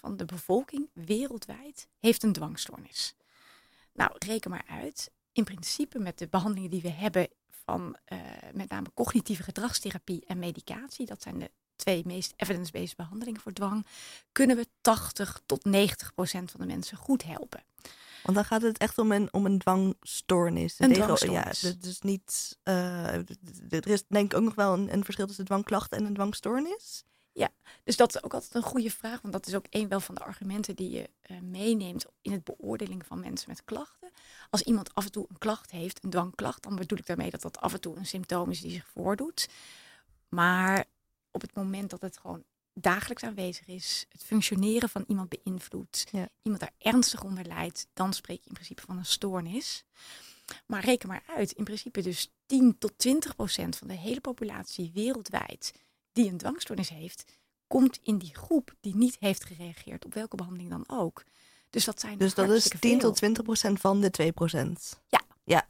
van 0.00 0.16
de 0.16 0.24
bevolking 0.24 0.90
wereldwijd 0.92 1.88
heeft 1.98 2.22
een 2.22 2.32
dwangstoornis. 2.32 3.14
Nou, 3.92 4.10
reken 4.18 4.50
maar 4.50 4.64
uit. 4.68 5.10
In 5.32 5.44
principe 5.44 5.98
met 5.98 6.18
de 6.18 6.28
behandelingen 6.28 6.70
die 6.70 6.82
we 6.82 6.90
hebben 6.90 7.28
van 7.64 7.96
eh, 8.04 8.18
met 8.52 8.68
name 8.68 8.92
cognitieve 8.94 9.42
gedragstherapie 9.42 10.24
en 10.26 10.38
medicatie, 10.38 11.06
dat 11.06 11.22
zijn 11.22 11.38
de 11.38 11.50
twee 11.76 12.02
meest 12.06 12.32
evidence-based 12.36 12.96
behandelingen 12.96 13.40
voor 13.40 13.52
dwang, 13.52 13.86
kunnen 14.32 14.56
we 14.56 14.66
80 14.80 15.42
tot 15.46 15.64
90 15.64 16.14
procent 16.14 16.50
van 16.50 16.60
de 16.60 16.66
mensen 16.66 16.96
goed 16.96 17.24
helpen. 17.24 17.62
Want 18.22 18.36
dan 18.36 18.44
gaat 18.44 18.62
het 18.62 18.78
echt 18.78 18.98
om 18.98 19.12
een, 19.12 19.32
om 19.32 19.46
een 19.46 19.58
dwangstoornis. 19.58 20.74
Een 20.78 20.92
dwangstoornis. 20.92 21.60
Ja, 21.60 21.72
dus 21.80 22.00
niet. 22.00 22.58
eh, 22.62 23.14
er 23.68 23.88
is 23.88 24.04
denk 24.06 24.32
ik 24.32 24.38
ook 24.38 24.44
nog 24.44 24.54
wel 24.54 24.72
een, 24.72 24.92
een 24.92 25.04
verschil 25.04 25.26
tussen 25.26 25.44
dwangklachten 25.44 25.98
en 25.98 26.04
een 26.04 26.14
dwangstoornis. 26.14 27.04
Dus 27.84 27.96
dat 27.96 28.14
is 28.14 28.22
ook 28.22 28.34
altijd 28.34 28.54
een 28.54 28.62
goede 28.62 28.90
vraag, 28.90 29.20
want 29.20 29.32
dat 29.32 29.46
is 29.46 29.54
ook 29.54 29.66
een 29.70 29.88
wel 29.88 30.00
van 30.00 30.14
de 30.14 30.24
argumenten 30.24 30.76
die 30.76 30.90
je 30.90 31.10
eh, 31.20 31.40
meeneemt 31.40 32.06
in 32.20 32.32
het 32.32 32.44
beoordeling 32.44 33.06
van 33.06 33.20
mensen 33.20 33.48
met 33.48 33.64
klachten. 33.64 34.10
Als 34.50 34.62
iemand 34.62 34.94
af 34.94 35.04
en 35.04 35.12
toe 35.12 35.26
een 35.28 35.38
klacht 35.38 35.70
heeft, 35.70 36.04
een 36.04 36.10
dwangklacht, 36.10 36.62
dan 36.62 36.76
bedoel 36.76 36.98
ik 36.98 37.06
daarmee 37.06 37.30
dat 37.30 37.42
dat 37.42 37.60
af 37.60 37.72
en 37.72 37.80
toe 37.80 37.96
een 37.96 38.06
symptoom 38.06 38.50
is 38.50 38.60
die 38.60 38.70
zich 38.70 38.86
voordoet. 38.86 39.48
Maar 40.28 40.84
op 41.30 41.40
het 41.40 41.54
moment 41.54 41.90
dat 41.90 42.00
het 42.00 42.18
gewoon 42.18 42.44
dagelijks 42.74 43.22
aanwezig 43.22 43.66
is, 43.66 44.06
het 44.08 44.24
functioneren 44.24 44.88
van 44.88 45.04
iemand 45.06 45.28
beïnvloedt, 45.28 46.04
Ja. 46.10 46.28
iemand 46.42 46.60
daar 46.62 46.74
ernstig 46.78 47.24
onder 47.24 47.46
lijdt, 47.46 47.86
dan 47.94 48.12
spreek 48.12 48.40
je 48.40 48.46
in 48.48 48.54
principe 48.54 48.82
van 48.82 48.98
een 48.98 49.04
stoornis. 49.04 49.84
Maar 50.66 50.84
reken 50.84 51.08
maar 51.08 51.22
uit, 51.36 51.52
in 51.52 51.64
principe 51.64 52.02
dus 52.02 52.30
10 52.46 52.78
tot 52.78 52.92
20 52.96 53.36
procent 53.36 53.76
van 53.76 53.88
de 53.88 53.94
hele 53.94 54.20
populatie 54.20 54.90
wereldwijd 54.94 55.72
die 56.12 56.30
een 56.30 56.38
dwangstoornis 56.38 56.88
heeft, 56.88 57.24
komt 57.66 57.98
in 58.02 58.18
die 58.18 58.34
groep 58.34 58.74
die 58.80 58.96
niet 58.96 59.16
heeft 59.20 59.44
gereageerd 59.44 60.04
op 60.04 60.14
welke 60.14 60.36
behandeling 60.36 60.70
dan 60.70 60.84
ook. 60.86 61.24
Dus 61.70 61.84
dat 61.84 62.00
zijn 62.00 62.18
Dus 62.18 62.34
dat 62.34 62.44
is 62.44 62.50
hartstikke 62.50 62.78
10 62.78 62.90
veel. 63.00 63.08
tot 63.08 63.16
20 63.16 63.42
procent 63.42 63.80
van 63.80 64.00
de 64.00 64.10
2 64.10 64.32
procent. 64.32 65.00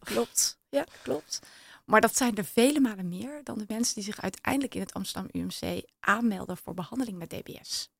Klopt, 0.00 0.58
ja, 0.68 0.86
klopt. 1.02 1.38
Maar 1.84 2.00
dat 2.00 2.16
zijn 2.16 2.36
er 2.36 2.44
vele 2.44 2.80
malen 2.80 3.08
meer 3.08 3.40
dan 3.44 3.58
de 3.58 3.64
mensen 3.68 3.94
die 3.94 4.04
zich 4.04 4.20
uiteindelijk 4.20 4.74
in 4.74 4.80
het 4.80 4.94
Amsterdam 4.94 5.30
UMC 5.32 5.84
aanmelden 6.00 6.56
voor 6.56 6.74
behandeling 6.74 7.18
met 7.18 7.30
DBS. 7.30 7.90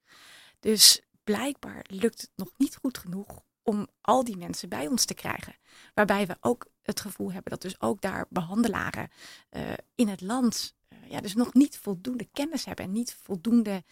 Dus 0.61 1.03
blijkbaar 1.25 1.85
lukt 1.89 2.21
het 2.21 2.31
nog 2.37 2.51
niet 2.57 2.77
goed 2.77 2.99
genoeg 2.99 3.43
om 3.63 3.89
al 4.01 4.25
die 4.25 4.37
mensen 4.37 4.69
bij 4.69 4.87
ons 4.87 5.05
te 5.05 5.15
krijgen. 5.15 5.57
Waarbij 5.95 6.27
we 6.27 6.37
ook 6.41 6.67
het 6.83 7.01
gevoel 7.01 7.33
hebben 7.33 7.51
dat 7.51 7.63
dus 7.63 7.81
ook 7.81 8.01
daar 8.01 8.27
behandelaren 8.29 9.11
eh, 9.49 9.73
in 9.95 10.09
het 10.09 10.21
land 10.21 10.75
eh, 10.89 10.99
ja, 11.11 11.21
dus 11.21 11.35
nog 11.35 11.55
niet 11.55 11.79
voldoende 11.79 12.29
kennis 12.33 12.65
hebben 12.65 12.85
en 12.85 12.93
niet 12.93 13.15
voldoende 13.23 13.85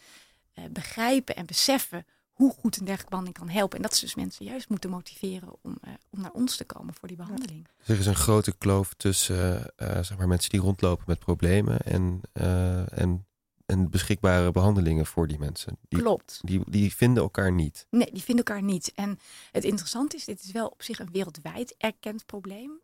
eh, 0.52 0.64
begrijpen 0.70 1.36
en 1.36 1.46
beseffen 1.46 2.06
hoe 2.40 2.52
goed 2.52 2.76
een 2.76 2.84
dergelijke 2.84 3.10
behandeling 3.10 3.38
kan 3.38 3.48
helpen. 3.48 3.76
En 3.76 3.82
dat 3.82 3.94
ze 3.94 4.04
dus 4.04 4.14
mensen 4.14 4.44
juist 4.44 4.68
moeten 4.68 4.90
motiveren 4.90 5.48
om, 5.62 5.76
eh, 5.80 5.92
om 6.10 6.20
naar 6.20 6.32
ons 6.32 6.56
te 6.56 6.64
komen 6.64 6.94
voor 6.94 7.08
die 7.08 7.16
behandeling. 7.16 7.68
Dus 7.78 7.88
er 7.88 7.98
is 7.98 8.06
een 8.06 8.14
grote 8.14 8.56
kloof 8.56 8.94
tussen 8.94 9.72
eh, 9.76 10.02
zeg 10.02 10.18
maar 10.18 10.28
mensen 10.28 10.50
die 10.50 10.60
rondlopen 10.60 11.04
met 11.06 11.18
problemen 11.18 11.78
en, 11.78 12.20
eh, 12.32 12.98
en, 12.98 13.26
en 13.66 13.90
beschikbare 13.90 14.50
behandelingen 14.50 15.06
voor 15.06 15.26
die 15.26 15.38
mensen. 15.38 15.78
Die, 15.88 16.00
Klopt. 16.00 16.38
die, 16.42 16.60
die 16.70 16.94
vinden 16.94 17.22
elkaar 17.22 17.52
niet. 17.52 17.86
Nee, 17.90 18.10
die 18.12 18.22
vinden 18.22 18.44
elkaar 18.44 18.62
niet. 18.62 18.92
En 18.94 19.18
het 19.52 19.64
interessante 19.64 20.16
is, 20.16 20.24
dit 20.24 20.42
is 20.42 20.52
wel 20.52 20.66
op 20.66 20.82
zich 20.82 20.98
een 20.98 21.10
wereldwijd 21.12 21.74
erkend 21.78 22.26
probleem. 22.26 22.80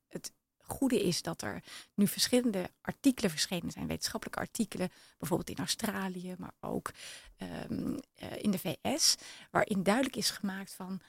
Goede 0.67 1.03
is 1.03 1.23
dat 1.23 1.43
er 1.43 1.63
nu 1.95 2.07
verschillende 2.07 2.71
artikelen 2.81 3.31
verschenen 3.31 3.71
zijn, 3.71 3.87
wetenschappelijke 3.87 4.41
artikelen, 4.41 4.91
bijvoorbeeld 5.19 5.51
in 5.51 5.59
Australië, 5.59 6.35
maar 6.39 6.55
ook 6.61 6.91
ehm, 7.37 7.99
eh, 8.15 8.43
in 8.43 8.51
de 8.51 8.59
VS, 8.59 9.15
waarin 9.51 9.83
duidelijk 9.83 10.17
is 10.17 10.31
gemaakt 10.31 10.73
van, 10.73 11.01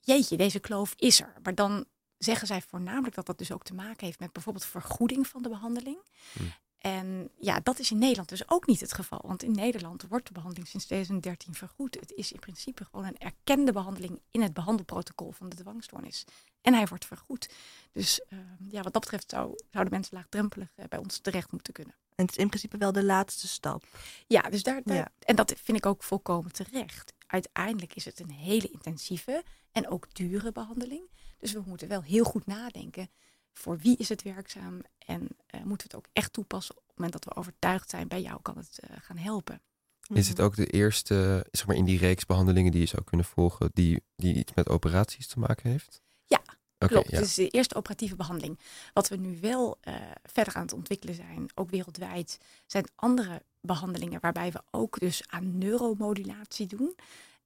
jeetje, 0.00 0.36
deze 0.36 0.58
kloof 0.58 0.94
is 0.96 1.20
er. 1.20 1.32
Maar 1.42 1.54
dan 1.54 1.86
zeggen 2.18 2.46
zij 2.46 2.62
voornamelijk 2.62 3.14
dat 3.14 3.26
dat 3.26 3.38
dus 3.38 3.52
ook 3.52 3.64
te 3.64 3.74
maken 3.74 4.06
heeft 4.06 4.20
met 4.20 4.32
bijvoorbeeld 4.32 4.64
vergoeding 4.64 5.26
van 5.26 5.42
de 5.42 5.48
behandeling. 5.48 5.98
Hmm. 6.32 6.52
En 6.78 7.30
ja, 7.40 7.60
dat 7.60 7.78
is 7.78 7.90
in 7.90 7.98
Nederland 7.98 8.28
dus 8.28 8.50
ook 8.50 8.66
niet 8.66 8.80
het 8.80 8.92
geval. 8.92 9.20
Want 9.22 9.42
in 9.42 9.52
Nederland 9.52 10.04
wordt 10.08 10.26
de 10.26 10.32
behandeling 10.32 10.68
sinds 10.68 10.86
2013 10.86 11.54
vergoed. 11.54 11.96
Het 12.00 12.12
is 12.12 12.32
in 12.32 12.38
principe 12.38 12.84
gewoon 12.84 13.06
een 13.06 13.18
erkende 13.18 13.72
behandeling 13.72 14.20
in 14.30 14.42
het 14.42 14.52
behandelprotocol 14.52 15.32
van 15.32 15.48
de 15.48 15.56
dwangstoornis. 15.56 16.24
En 16.60 16.74
hij 16.74 16.86
wordt 16.86 17.04
vergoed. 17.04 17.48
Dus 17.92 18.20
uh, 18.28 18.38
ja, 18.68 18.82
wat 18.82 18.92
dat 18.92 19.02
betreft 19.02 19.30
zou, 19.30 19.54
zouden 19.70 19.92
mensen 19.92 20.16
laagdrempelig 20.16 20.68
uh, 20.76 20.84
bij 20.88 20.98
ons 20.98 21.18
terecht 21.18 21.52
moeten 21.52 21.72
kunnen. 21.72 21.94
En 22.14 22.24
het 22.24 22.30
is 22.30 22.42
in 22.42 22.48
principe 22.48 22.76
wel 22.76 22.92
de 22.92 23.04
laatste 23.04 23.48
stap. 23.48 23.84
Ja, 24.26 24.40
dus 24.40 24.62
daar, 24.62 24.80
daar 24.84 24.96
ja. 24.96 25.12
en 25.18 25.36
dat 25.36 25.54
vind 25.62 25.78
ik 25.78 25.86
ook 25.86 26.02
volkomen 26.02 26.52
terecht. 26.52 27.12
Uiteindelijk 27.26 27.94
is 27.94 28.04
het 28.04 28.20
een 28.20 28.30
hele 28.30 28.70
intensieve 28.70 29.42
en 29.72 29.88
ook 29.88 30.14
dure 30.14 30.52
behandeling. 30.52 31.10
Dus 31.38 31.52
we 31.52 31.62
moeten 31.66 31.88
wel 31.88 32.02
heel 32.02 32.24
goed 32.24 32.46
nadenken 32.46 33.10
voor 33.58 33.78
wie 33.78 33.96
is 33.96 34.08
het 34.08 34.22
werkzaam 34.22 34.80
en 34.98 35.20
uh, 35.20 35.62
moeten 35.62 35.88
we 35.90 35.96
het 35.96 35.96
ook 35.96 36.06
echt 36.12 36.32
toepassen 36.32 36.76
op 36.76 36.82
het 36.86 36.96
moment 36.96 37.12
dat 37.12 37.24
we 37.24 37.40
overtuigd 37.40 37.90
zijn 37.90 38.08
bij 38.08 38.22
jou 38.22 38.38
kan 38.42 38.56
het 38.56 38.80
uh, 38.84 38.96
gaan 39.00 39.16
helpen. 39.16 39.60
Is 40.08 40.28
het 40.28 40.40
ook 40.40 40.56
de 40.56 40.66
eerste, 40.66 41.46
zeg 41.50 41.66
maar 41.66 41.76
in 41.76 41.84
die 41.84 41.98
reeks 41.98 42.26
behandelingen 42.26 42.72
die 42.72 42.80
je 42.80 42.86
zou 42.86 43.04
kunnen 43.04 43.26
volgen, 43.26 43.70
die, 43.72 44.02
die 44.16 44.34
iets 44.34 44.54
met 44.54 44.68
operaties 44.68 45.26
te 45.26 45.38
maken 45.38 45.70
heeft? 45.70 46.00
Ja, 46.26 46.40
okay, 46.78 46.88
klopt. 46.88 47.10
Ja. 47.10 47.20
Is 47.20 47.34
de 47.34 47.48
eerste 47.48 47.74
operatieve 47.74 48.16
behandeling. 48.16 48.58
Wat 48.92 49.08
we 49.08 49.16
nu 49.16 49.40
wel 49.40 49.78
uh, 49.84 49.94
verder 50.22 50.54
aan 50.54 50.62
het 50.62 50.72
ontwikkelen 50.72 51.14
zijn, 51.14 51.50
ook 51.54 51.70
wereldwijd, 51.70 52.38
zijn 52.66 52.88
andere 52.94 53.42
behandelingen 53.60 54.20
waarbij 54.20 54.52
we 54.52 54.62
ook 54.70 54.98
dus 54.98 55.22
aan 55.26 55.58
neuromodulatie 55.58 56.66
doen. 56.66 56.94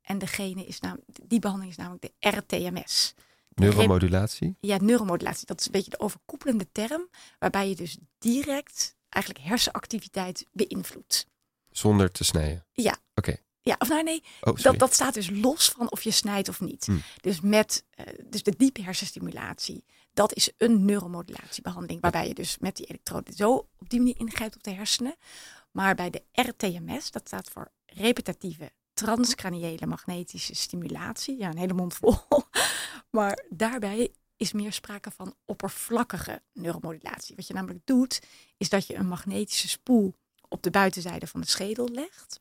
En 0.03 0.19
degene 0.19 0.65
is 0.65 0.81
namelijk, 0.81 1.09
die 1.23 1.39
behandeling 1.39 1.73
is 1.73 1.79
namelijk 1.79 2.03
de 2.03 2.29
RTMS. 2.29 3.15
Neuromodulatie? 3.55 4.57
Ja, 4.61 4.77
neuromodulatie. 4.77 5.47
Dat 5.47 5.61
is 5.61 5.67
een 5.67 5.73
beetje 5.73 5.91
de 5.91 6.01
overkoepelende 6.01 6.69
term, 6.73 7.09
waarbij 7.39 7.69
je 7.69 7.75
dus 7.75 7.99
direct 8.19 8.97
eigenlijk 9.09 9.45
hersenactiviteit 9.45 10.47
beïnvloedt. 10.53 11.27
Zonder 11.71 12.11
te 12.11 12.25
snijden? 12.25 12.67
Ja. 12.73 12.97
Oké. 13.15 13.37
Ja, 13.65 13.77
of 13.79 13.89
nou 13.89 14.03
nee, 14.03 14.23
oh, 14.41 14.57
dat, 14.57 14.79
dat 14.79 14.95
staat 14.95 15.15
dus 15.15 15.31
los 15.31 15.69
van 15.69 15.91
of 15.91 16.03
je 16.03 16.11
snijdt 16.11 16.49
of 16.49 16.61
niet. 16.61 16.85
Hm. 16.85 16.97
Dus 17.21 17.41
met 17.41 17.85
uh, 17.97 18.07
dus 18.25 18.43
de 18.43 18.55
diepe 18.57 18.83
hersenstimulatie, 18.83 19.85
dat 20.13 20.35
is 20.35 20.51
een 20.57 20.85
neuromodulatiebehandeling, 20.85 22.01
waarbij 22.01 22.29
je 22.29 22.35
dus 22.35 22.59
met 22.59 22.77
die 22.77 22.87
elektroden 22.87 23.35
zo 23.35 23.69
op 23.79 23.91
die 23.91 23.99
manier 23.99 24.19
ingrijpt 24.19 24.55
op 24.55 24.63
de 24.63 24.71
hersenen. 24.71 25.15
Maar 25.71 25.95
bij 25.95 26.11
de 26.11 26.23
RTMS, 26.33 27.11
dat 27.11 27.27
staat 27.27 27.49
voor 27.49 27.71
repetitieve 27.87 28.73
transcraniële 28.95 29.87
magnetische 29.87 30.55
stimulatie. 30.55 31.39
Ja, 31.39 31.49
een 31.49 31.59
hele 31.59 31.73
mond 31.73 31.95
vol. 31.95 32.15
Maar 33.13 33.45
daarbij 33.49 34.13
is 34.37 34.53
meer 34.53 34.73
sprake 34.73 35.11
van 35.11 35.35
oppervlakkige 35.45 36.43
neuromodulatie. 36.53 37.37
Wat 37.37 37.47
je 37.47 37.55
namelijk 37.55 37.81
doet, 37.85 38.23
is 38.57 38.69
dat 38.69 38.87
je 38.87 38.95
een 38.95 39.09
magnetische 39.09 39.69
spoel 39.69 40.15
op 40.49 40.63
de 40.63 40.71
buitenzijde 40.71 41.27
van 41.27 41.41
de 41.41 41.47
schedel 41.47 41.89
legt. 41.89 42.41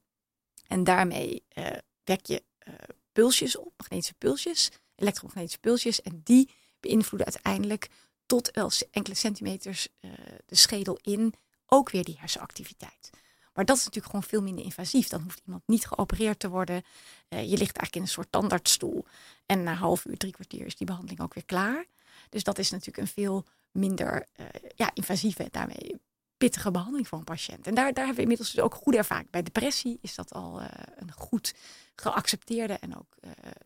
En 0.67 0.83
daarmee 0.83 1.43
uh, 1.53 1.67
wek 2.03 2.25
je 2.25 2.43
uh, 2.67 2.73
pulsjes 3.11 3.57
op, 3.57 3.73
magnetische 3.77 4.13
pulsjes, 4.13 4.71
elektromagnetische 4.95 5.59
pulsjes. 5.59 6.01
En 6.01 6.21
die 6.23 6.49
beïnvloeden 6.79 7.27
uiteindelijk 7.33 7.89
tot 8.25 8.51
enkele 8.91 9.15
centimeters 9.15 9.87
uh, 10.01 10.11
de 10.45 10.55
schedel 10.55 10.99
in 11.01 11.33
ook 11.65 11.89
weer 11.89 12.03
die 12.03 12.19
hersenactiviteit. 12.19 13.09
Maar 13.53 13.65
dat 13.65 13.77
is 13.77 13.83
natuurlijk 13.83 14.13
gewoon 14.13 14.29
veel 14.29 14.41
minder 14.41 14.63
invasief. 14.63 15.07
Dan 15.07 15.21
hoeft 15.21 15.41
iemand 15.45 15.63
niet 15.65 15.85
geopereerd 15.85 16.39
te 16.39 16.49
worden. 16.49 16.75
Uh, 16.75 17.39
je 17.39 17.57
ligt 17.57 17.59
eigenlijk 17.59 17.95
in 17.95 18.01
een 18.01 18.07
soort 18.07 18.31
tandartsstoel. 18.31 19.05
En 19.45 19.63
na 19.63 19.73
half 19.73 20.05
uur, 20.05 20.17
drie 20.17 20.31
kwartier 20.31 20.65
is 20.65 20.75
die 20.75 20.87
behandeling 20.87 21.21
ook 21.21 21.33
weer 21.33 21.45
klaar. 21.45 21.85
Dus 22.29 22.43
dat 22.43 22.57
is 22.57 22.71
natuurlijk 22.71 22.97
een 22.97 23.07
veel 23.07 23.45
minder 23.71 24.27
uh, 24.39 24.45
ja, 24.75 24.91
invasieve, 24.93 25.47
daarmee 25.51 25.99
pittige 26.37 26.71
behandeling 26.71 27.07
voor 27.07 27.17
een 27.17 27.23
patiënt. 27.23 27.67
En 27.67 27.73
daar, 27.75 27.85
daar 27.85 28.05
hebben 28.05 28.15
we 28.15 28.21
inmiddels 28.21 28.51
dus 28.51 28.63
ook 28.63 28.75
goede 28.75 28.97
ervaring. 28.97 29.29
Bij 29.29 29.43
depressie 29.43 29.97
is 30.01 30.15
dat 30.15 30.33
al 30.33 30.61
uh, 30.61 30.67
een 30.95 31.11
goed 31.11 31.55
geaccepteerde 31.95 32.73
en 32.73 32.97
ook 32.97 33.15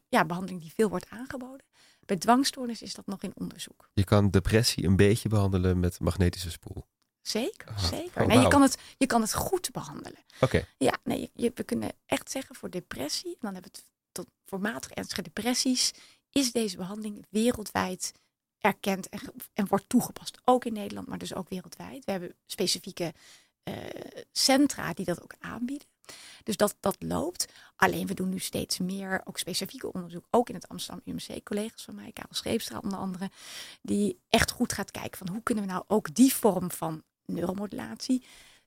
ja, 0.10 0.26
behandeling 0.26 0.62
die 0.62 0.72
veel 0.76 0.90
wordt 0.90 1.10
aangeboden. 1.10 1.66
Bij 2.06 2.18
dwangstoornis 2.18 2.82
is 2.82 2.94
dat 2.94 3.06
nog 3.06 3.22
in 3.22 3.32
onderzoek. 3.36 3.90
Je 3.94 4.04
kan 4.04 4.30
depressie 4.30 4.86
een 4.86 4.96
beetje 4.96 5.30
behandelen 5.30 5.80
met 5.80 6.00
magnetische 6.00 6.52
spoel. 6.52 6.86
Zeker, 7.28 7.68
oh, 7.70 7.84
zeker. 7.84 8.22
Oh, 8.22 8.28
nee, 8.28 8.36
wow. 8.36 8.46
je, 8.46 8.52
kan 8.52 8.62
het, 8.62 8.78
je 8.98 9.06
kan 9.06 9.22
het 9.22 9.34
goed 9.34 9.72
behandelen. 9.72 10.20
Oké. 10.36 10.44
Okay. 10.44 10.66
Ja, 10.78 10.98
nee, 11.04 11.32
je, 11.34 11.52
we 11.56 11.64
kunnen 11.64 11.92
echt 12.06 12.32
zeggen 12.32 12.56
voor 12.56 12.70
depressie, 12.70 13.32
en 13.32 13.38
dan 13.40 13.54
hebben 13.54 13.72
we 13.72 13.78
het 13.78 13.88
tot 14.12 14.28
voor 14.46 14.60
matig 14.60 14.92
ernstige 14.92 15.22
depressies, 15.22 15.94
is 16.32 16.52
deze 16.52 16.78
behandeling 16.78 17.26
wereldwijd 17.30 18.12
erkend 18.60 19.10
en, 19.10 19.20
en 19.54 19.68
wordt 19.68 19.90
toegepast. 19.90 20.38
Ook 20.44 20.66
in 20.66 20.74
Nederland, 20.74 21.08
maar 21.08 21.18
dus 21.18 21.36
ook 21.36 21.50
wereldwijd. 21.50 22.06
We 22.06 22.12
hebben 22.12 22.36
specifieke 22.46 23.14
uh, 23.64 23.76
centra 24.32 24.94
die 24.94 25.06
dat 25.06 25.22
ook 25.22 25.36
aanbieden. 25.40 25.88
Dus 26.44 26.58
dat, 26.58 26.76
dat 26.80 26.96
loopt. 27.00 27.46
Alleen 27.76 28.08
we 28.08 28.14
doen 28.14 28.30
nu 28.30 28.40
steeds 28.40 28.78
meer, 28.78 29.22
ook 29.24 29.38
specifieke 29.38 29.94
onderzoek, 29.94 30.26
ook 30.30 30.50
in 30.50 30.56
het 30.56 30.68
Amsterdam 30.68 31.02
UMC, 31.06 31.44
collega's 31.44 31.84
van 31.84 31.96
mij, 31.96 32.12
Karel 32.12 32.34
Scheepstra 32.34 32.80
onder 32.80 33.00
andere, 33.00 33.30
die 33.82 34.20
echt 34.30 34.52
goed 34.52 34.74
gaat 34.74 34.92
kijken 34.92 35.18
van 35.18 35.30
hoe 35.30 35.44
kunnen 35.44 35.64
we 35.64 35.72
nou 35.72 35.84
ook 35.88 36.16
die 36.16 36.34
vorm 36.34 36.72
van 36.72 37.04
neuromodulatie 37.26 38.24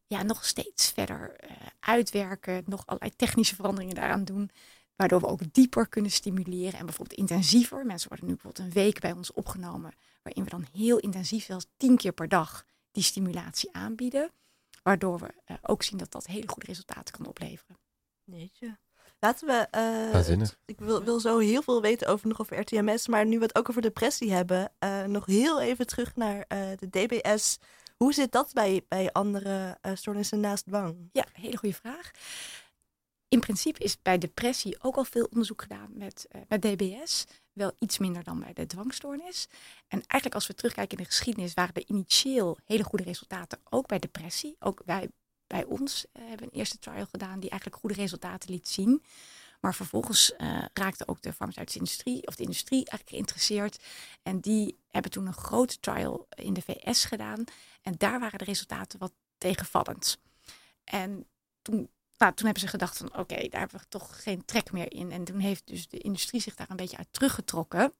ja, 0.08 0.22
nog 0.22 0.44
steeds 0.44 0.90
verder 0.90 1.36
uh, 1.44 1.50
uitwerken, 1.80 2.62
nog 2.66 2.86
allerlei 2.86 3.16
technische 3.16 3.54
veranderingen 3.54 3.94
daaraan 3.94 4.24
doen, 4.24 4.50
waardoor 4.96 5.20
we 5.20 5.26
ook 5.26 5.52
dieper 5.52 5.88
kunnen 5.88 6.10
stimuleren 6.10 6.78
en 6.78 6.86
bijvoorbeeld 6.86 7.18
intensiever. 7.18 7.86
Mensen 7.86 8.08
worden 8.08 8.26
nu 8.26 8.34
bijvoorbeeld 8.34 8.66
een 8.66 8.82
week 8.82 9.00
bij 9.00 9.12
ons 9.12 9.32
opgenomen, 9.32 9.92
waarin 10.22 10.44
we 10.44 10.50
dan 10.50 10.66
heel 10.72 10.98
intensief, 10.98 11.44
zelfs 11.44 11.66
tien 11.76 11.96
keer 11.96 12.12
per 12.12 12.28
dag, 12.28 12.64
die 12.92 13.02
stimulatie 13.02 13.72
aanbieden, 13.72 14.30
waardoor 14.82 15.18
we 15.18 15.34
uh, 15.46 15.56
ook 15.62 15.82
zien 15.82 15.98
dat 15.98 16.12
dat 16.12 16.26
hele 16.26 16.48
goede 16.48 16.66
resultaten 16.66 17.14
kan 17.14 17.26
opleveren. 17.26 17.76
Jeetje. 18.24 18.78
Laten 19.20 19.46
we. 19.46 19.68
Uh, 20.36 20.46
ik 20.64 20.78
wil, 20.78 21.04
wil 21.04 21.20
zo 21.20 21.38
heel 21.38 21.62
veel 21.62 21.82
weten 21.82 22.08
over 22.08 22.28
nog 22.28 22.40
over 22.40 22.58
RTMS. 22.58 23.08
Maar 23.08 23.26
nu 23.26 23.38
we 23.38 23.44
het 23.44 23.54
ook 23.54 23.68
over 23.68 23.82
depressie 23.82 24.32
hebben. 24.32 24.72
Uh, 24.84 25.04
nog 25.04 25.26
heel 25.26 25.60
even 25.60 25.86
terug 25.86 26.16
naar 26.16 26.36
uh, 26.36 26.58
de 26.76 26.88
DBS. 26.88 27.58
Hoe 27.98 28.12
zit 28.12 28.32
dat 28.32 28.52
bij, 28.52 28.84
bij 28.88 29.12
andere 29.12 29.78
uh, 29.82 29.92
stoornissen 29.94 30.40
naast 30.40 30.66
dwang? 30.66 31.08
Ja, 31.12 31.24
hele 31.32 31.56
goede 31.56 31.74
vraag. 31.74 32.10
In 33.28 33.40
principe 33.40 33.84
is 33.84 34.02
bij 34.02 34.18
depressie 34.18 34.82
ook 34.82 34.96
al 34.96 35.04
veel 35.04 35.28
onderzoek 35.30 35.62
gedaan 35.62 35.90
met, 35.92 36.26
uh, 36.30 36.42
met 36.48 36.62
DBS. 36.62 37.24
Wel 37.52 37.72
iets 37.78 37.98
minder 37.98 38.24
dan 38.24 38.40
bij 38.40 38.52
de 38.52 38.66
dwangstoornis. 38.66 39.46
En 39.88 39.98
eigenlijk 40.06 40.34
als 40.34 40.46
we 40.46 40.54
terugkijken 40.54 40.96
in 40.98 41.02
de 41.04 41.10
geschiedenis, 41.10 41.54
waren 41.54 41.74
er 41.74 41.86
initieel 41.86 42.58
hele 42.64 42.84
goede 42.84 43.04
resultaten 43.04 43.58
ook 43.70 43.86
bij 43.86 43.98
depressie. 43.98 44.56
Ook 44.58 44.82
wij 44.84 45.08
bij 45.46 45.64
ons 45.64 46.04
uh, 46.04 46.28
hebben 46.28 46.46
een 46.46 46.58
eerste 46.58 46.78
trial 46.78 47.06
gedaan 47.06 47.40
die 47.40 47.50
eigenlijk 47.50 47.80
goede 47.80 47.94
resultaten 47.94 48.50
liet 48.50 48.68
zien. 48.68 49.02
Maar 49.60 49.74
vervolgens 49.74 50.32
uh, 50.38 50.64
raakte 50.72 51.08
ook 51.08 51.22
de 51.22 51.32
farmaceutische 51.32 51.78
industrie, 51.78 52.26
of 52.26 52.34
de 52.34 52.42
industrie 52.42 52.78
eigenlijk 52.78 53.08
geïnteresseerd. 53.08 53.84
En 54.22 54.40
die 54.40 54.78
hebben 54.88 55.10
toen 55.10 55.26
een 55.26 55.32
grote 55.32 55.80
trial 55.80 56.26
in 56.34 56.54
de 56.54 56.62
VS 56.62 57.04
gedaan. 57.04 57.44
En 57.82 57.94
daar 57.96 58.20
waren 58.20 58.38
de 58.38 58.44
resultaten 58.44 58.98
wat 58.98 59.12
tegenvallend. 59.38 60.18
En 60.84 61.26
toen, 61.62 61.90
nou, 62.16 62.34
toen 62.34 62.44
hebben 62.44 62.62
ze 62.62 62.68
gedacht 62.68 62.96
van 62.96 63.16
oké, 63.16 63.48
daar 63.48 63.60
hebben 63.60 63.80
we 63.80 63.88
toch 63.88 64.22
geen 64.22 64.44
trek 64.44 64.72
meer 64.72 64.92
in. 64.92 65.12
En 65.12 65.24
toen 65.24 65.38
heeft 65.38 65.66
dus 65.66 65.88
de 65.88 65.98
industrie 65.98 66.40
zich 66.40 66.54
daar 66.54 66.70
een 66.70 66.76
beetje 66.76 66.96
uit 66.96 67.12
teruggetrokken. 67.12 67.92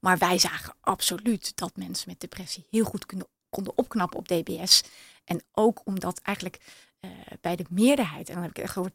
Maar 0.00 0.18
wij 0.18 0.38
zagen 0.38 0.74
absoluut 0.80 1.56
dat 1.56 1.76
mensen 1.76 2.08
met 2.08 2.20
depressie 2.20 2.66
heel 2.70 2.84
goed 2.84 3.06
konden 3.48 3.78
opknappen 3.78 4.18
op 4.18 4.28
DBS. 4.28 4.82
En 5.24 5.42
ook 5.52 5.80
omdat 5.84 6.20
eigenlijk 6.20 6.60
uh, 7.00 7.10
bij 7.40 7.56
de 7.56 7.64
meerderheid, 7.70 8.28
en 8.28 8.34
dan 8.34 8.42
heb 8.42 8.50
ik 8.50 8.56
het 8.56 8.64
echt 8.64 8.76
over 8.76 8.92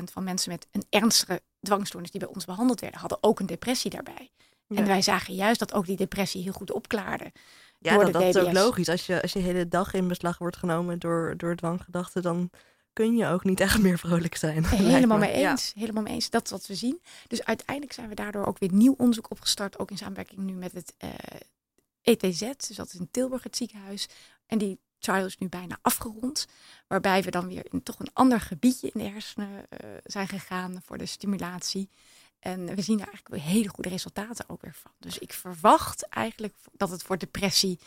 80% 0.00 0.12
van 0.12 0.24
mensen 0.24 0.50
met 0.50 0.66
een 0.70 0.84
ernstige 0.88 1.40
dwangstoornis 1.60 2.10
die 2.10 2.20
bij 2.20 2.28
ons 2.28 2.44
behandeld 2.44 2.80
werden, 2.80 3.00
hadden 3.00 3.18
ook 3.20 3.40
een 3.40 3.46
depressie 3.46 3.90
daarbij. 3.90 4.30
Ja. 4.66 4.76
En 4.76 4.86
wij 4.86 5.02
zagen 5.02 5.34
juist 5.34 5.58
dat 5.58 5.72
ook 5.72 5.86
die 5.86 5.96
depressie 5.96 6.42
heel 6.42 6.52
goed 6.52 6.72
opklaarde. 6.72 7.32
Ja, 7.78 7.98
dat, 7.98 8.12
dat 8.12 8.22
is 8.22 8.36
ook 8.36 8.52
logisch. 8.52 8.88
Als 8.88 9.06
je, 9.06 9.22
als 9.22 9.32
je 9.32 9.38
hele 9.38 9.68
dag 9.68 9.94
in 9.94 10.08
beslag 10.08 10.38
wordt 10.38 10.56
genomen 10.56 10.98
door, 10.98 11.34
door 11.36 11.56
dwanggedachten, 11.56 12.22
dan 12.22 12.50
kun 12.92 13.16
je 13.16 13.26
ook 13.26 13.44
niet 13.44 13.60
echt 13.60 13.78
meer 13.78 13.98
vrolijk 13.98 14.36
zijn. 14.36 14.66
Helemaal 14.96 15.18
mee 15.18 15.32
eens. 15.32 15.72
Ja. 15.74 15.80
Helemaal 15.80 16.02
mee 16.02 16.14
eens. 16.14 16.30
Dat 16.30 16.44
is 16.44 16.50
wat 16.50 16.66
we 16.66 16.74
zien. 16.74 17.00
Dus 17.28 17.44
uiteindelijk 17.44 17.94
zijn 17.94 18.08
we 18.08 18.14
daardoor 18.14 18.46
ook 18.46 18.58
weer 18.58 18.72
nieuw 18.72 18.94
onderzoek 18.98 19.30
opgestart. 19.30 19.78
Ook 19.78 19.90
in 19.90 19.96
samenwerking 19.96 20.40
nu 20.40 20.52
met 20.52 20.72
het 20.72 20.94
uh, 21.04 21.10
ETZ. 22.02 22.40
Dus 22.40 22.76
dat 22.76 22.86
is 22.86 22.94
in 22.94 23.08
Tilburg 23.10 23.42
het 23.42 23.56
ziekenhuis. 23.56 24.08
En 24.46 24.58
die 24.58 24.78
is 25.00 25.38
nu 25.38 25.48
bijna 25.48 25.78
afgerond. 25.82 26.46
Waarbij 26.86 27.22
we 27.22 27.30
dan 27.30 27.48
weer 27.48 27.66
in 27.70 27.82
toch 27.82 27.98
een 27.98 28.12
ander 28.12 28.40
gebiedje 28.40 28.90
in 28.92 29.00
de 29.00 29.10
hersenen 29.10 29.48
uh, 29.48 29.90
zijn 30.04 30.28
gegaan 30.28 30.82
voor 30.84 30.98
de 30.98 31.06
stimulatie. 31.06 31.90
En 32.38 32.74
we 32.74 32.82
zien 32.82 32.98
daar 32.98 33.06
eigenlijk 33.06 33.28
weer 33.28 33.52
hele 33.52 33.68
goede 33.68 33.88
resultaten 33.88 34.48
ook 34.48 34.62
weer 34.62 34.74
van. 34.74 34.90
Dus 34.98 35.18
ik 35.18 35.32
verwacht 35.32 36.08
eigenlijk 36.08 36.54
dat 36.72 36.90
het 36.90 37.02
voor 37.02 37.18
depressie 37.18 37.78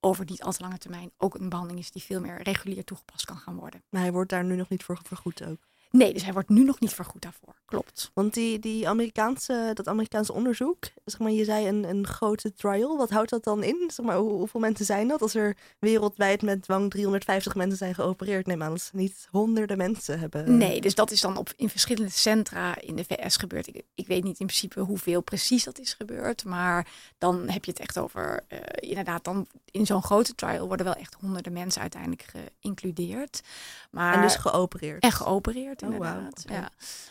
over 0.00 0.24
niet 0.24 0.42
al 0.42 0.52
te 0.52 0.62
lange 0.62 0.78
termijn 0.78 1.10
ook 1.16 1.34
een 1.34 1.48
behandeling 1.48 1.84
is 1.84 1.90
die 1.90 2.02
veel 2.02 2.20
meer 2.20 2.42
regulier 2.42 2.84
toegepast 2.84 3.24
kan 3.24 3.36
gaan 3.36 3.56
worden. 3.56 3.82
Maar 3.88 4.00
hij 4.00 4.12
wordt 4.12 4.30
daar 4.30 4.44
nu 4.44 4.56
nog 4.56 4.68
niet 4.68 4.84
voor 4.84 5.00
vergoed 5.02 5.44
ook? 5.44 5.58
Nee, 5.90 6.12
dus 6.12 6.22
hij 6.24 6.32
wordt 6.32 6.48
nu 6.48 6.64
nog 6.64 6.80
niet 6.80 6.92
vergoed 6.94 7.22
daarvoor. 7.22 7.54
Klopt. 7.64 8.10
Want 8.14 8.34
die, 8.34 8.58
die 8.58 8.88
Amerikaanse, 8.88 9.70
dat 9.74 9.88
Amerikaanse 9.88 10.32
onderzoek, 10.32 10.84
zeg 11.04 11.20
maar, 11.20 11.30
je 11.30 11.44
zei 11.44 11.68
een, 11.68 11.84
een 11.88 12.06
grote 12.06 12.52
trial. 12.54 12.96
Wat 12.96 13.10
houdt 13.10 13.30
dat 13.30 13.44
dan 13.44 13.62
in? 13.62 13.90
Zeg 13.94 14.06
maar, 14.06 14.16
hoe- 14.16 14.32
hoeveel 14.32 14.60
mensen 14.60 14.84
zijn 14.84 15.08
dat? 15.08 15.22
Als 15.22 15.34
er 15.34 15.56
wereldwijd 15.78 16.42
met 16.42 16.62
dwang 16.62 16.90
350 16.90 17.54
mensen 17.54 17.78
zijn 17.78 17.94
geopereerd, 17.94 18.46
neem 18.46 18.62
aan 18.62 18.70
dat 18.70 18.80
ze 18.80 18.96
niet 18.96 19.28
honderden 19.30 19.76
mensen 19.76 20.18
hebben. 20.18 20.56
Nee, 20.56 20.80
dus 20.80 20.94
dat 20.94 21.10
is 21.10 21.20
dan 21.20 21.36
op, 21.36 21.52
in 21.56 21.68
verschillende 21.68 22.10
centra 22.10 22.80
in 22.80 22.96
de 22.96 23.04
VS 23.04 23.36
gebeurd. 23.36 23.66
Ik, 23.66 23.82
ik 23.94 24.06
weet 24.06 24.24
niet 24.24 24.40
in 24.40 24.46
principe 24.46 24.80
hoeveel 24.80 25.20
precies 25.20 25.64
dat 25.64 25.78
is 25.78 25.92
gebeurd. 25.94 26.44
Maar 26.44 26.86
dan 27.18 27.48
heb 27.48 27.64
je 27.64 27.70
het 27.70 27.80
echt 27.80 27.98
over, 27.98 28.44
eh, 28.48 28.58
inderdaad, 28.88 29.24
dan 29.24 29.46
in 29.70 29.86
zo'n 29.86 30.02
grote 30.02 30.34
trial 30.34 30.66
worden 30.66 30.86
wel 30.86 30.94
echt 30.94 31.14
honderden 31.20 31.52
mensen 31.52 31.80
uiteindelijk 31.80 32.24
geïncludeerd. 32.60 33.40
Maar, 33.90 34.14
En 34.14 34.20
dus 34.22 34.36
geopereerd. 34.36 35.02
en 35.02 35.12
geopereerd, 35.12 35.77
Oh, 35.82 35.92
inderdaad. 35.92 36.44
ja. 36.48 36.70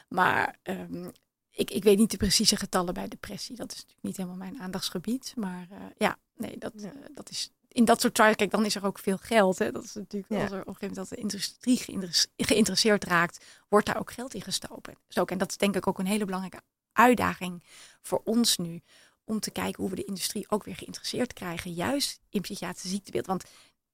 Maar 0.09 0.59
ehm, 0.63 1.09
ik, 1.51 1.71
ik 1.71 1.83
weet 1.83 1.97
niet 1.97 2.11
de 2.11 2.17
precieze 2.17 2.55
getallen 2.55 2.93
bij 2.93 3.07
depressie. 3.07 3.55
Dat 3.55 3.71
is 3.71 3.77
natuurlijk 3.77 4.03
niet 4.03 4.17
helemaal 4.17 4.37
mijn 4.37 4.59
aandachtsgebied. 4.61 5.33
Maar 5.35 5.67
eh, 5.71 5.77
ja, 5.97 6.17
nee, 6.35 6.57
dat, 6.57 6.73
Ja. 6.75 6.87
eh, 6.91 6.95
dat 7.13 7.29
is 7.29 7.51
in 7.67 7.85
dat 7.85 8.01
soort 8.01 8.13
trials, 8.13 8.35
kijk, 8.35 8.51
dan 8.51 8.65
is 8.65 8.75
er 8.75 8.85
ook 8.85 8.99
veel 8.99 9.17
geld. 9.17 9.59
Hè? 9.59 9.71
Dat 9.71 9.83
is 9.83 9.93
natuurlijk 9.93 10.33
Ja. 10.33 10.41
als 10.41 10.51
er 10.51 10.61
op 10.61 10.67
een 10.67 10.73
gegeven 10.73 10.87
moment 10.95 11.09
dat 11.09 11.17
de 11.17 11.23
industrie 11.23 11.77
geïnteres- 11.77 12.27
geïnteresseerd 12.37 13.03
raakt, 13.03 13.45
wordt 13.69 13.85
daar 13.85 13.99
ook 13.99 14.11
geld 14.11 14.33
in 14.33 14.41
gestoken. 14.41 14.97
Stoken. 15.07 15.33
En 15.33 15.37
dat 15.39 15.49
is 15.49 15.57
denk 15.57 15.75
ik 15.75 15.87
ook 15.87 15.99
een 15.99 16.05
hele 16.05 16.25
belangrijke 16.25 16.61
uitdaging 16.93 17.63
voor 18.01 18.21
ons 18.23 18.57
nu. 18.57 18.81
Om 19.23 19.39
te 19.39 19.51
kijken 19.51 19.81
hoe 19.81 19.89
we 19.89 19.95
de 19.95 20.03
industrie 20.03 20.49
ook 20.49 20.63
weer 20.63 20.75
geïnteresseerd 20.75 21.33
krijgen. 21.33 21.73
Juist 21.73 22.19
in 22.29 22.41
psychiatrische 22.41 22.87
ziektebeeld. 22.87 23.25
Want 23.25 23.43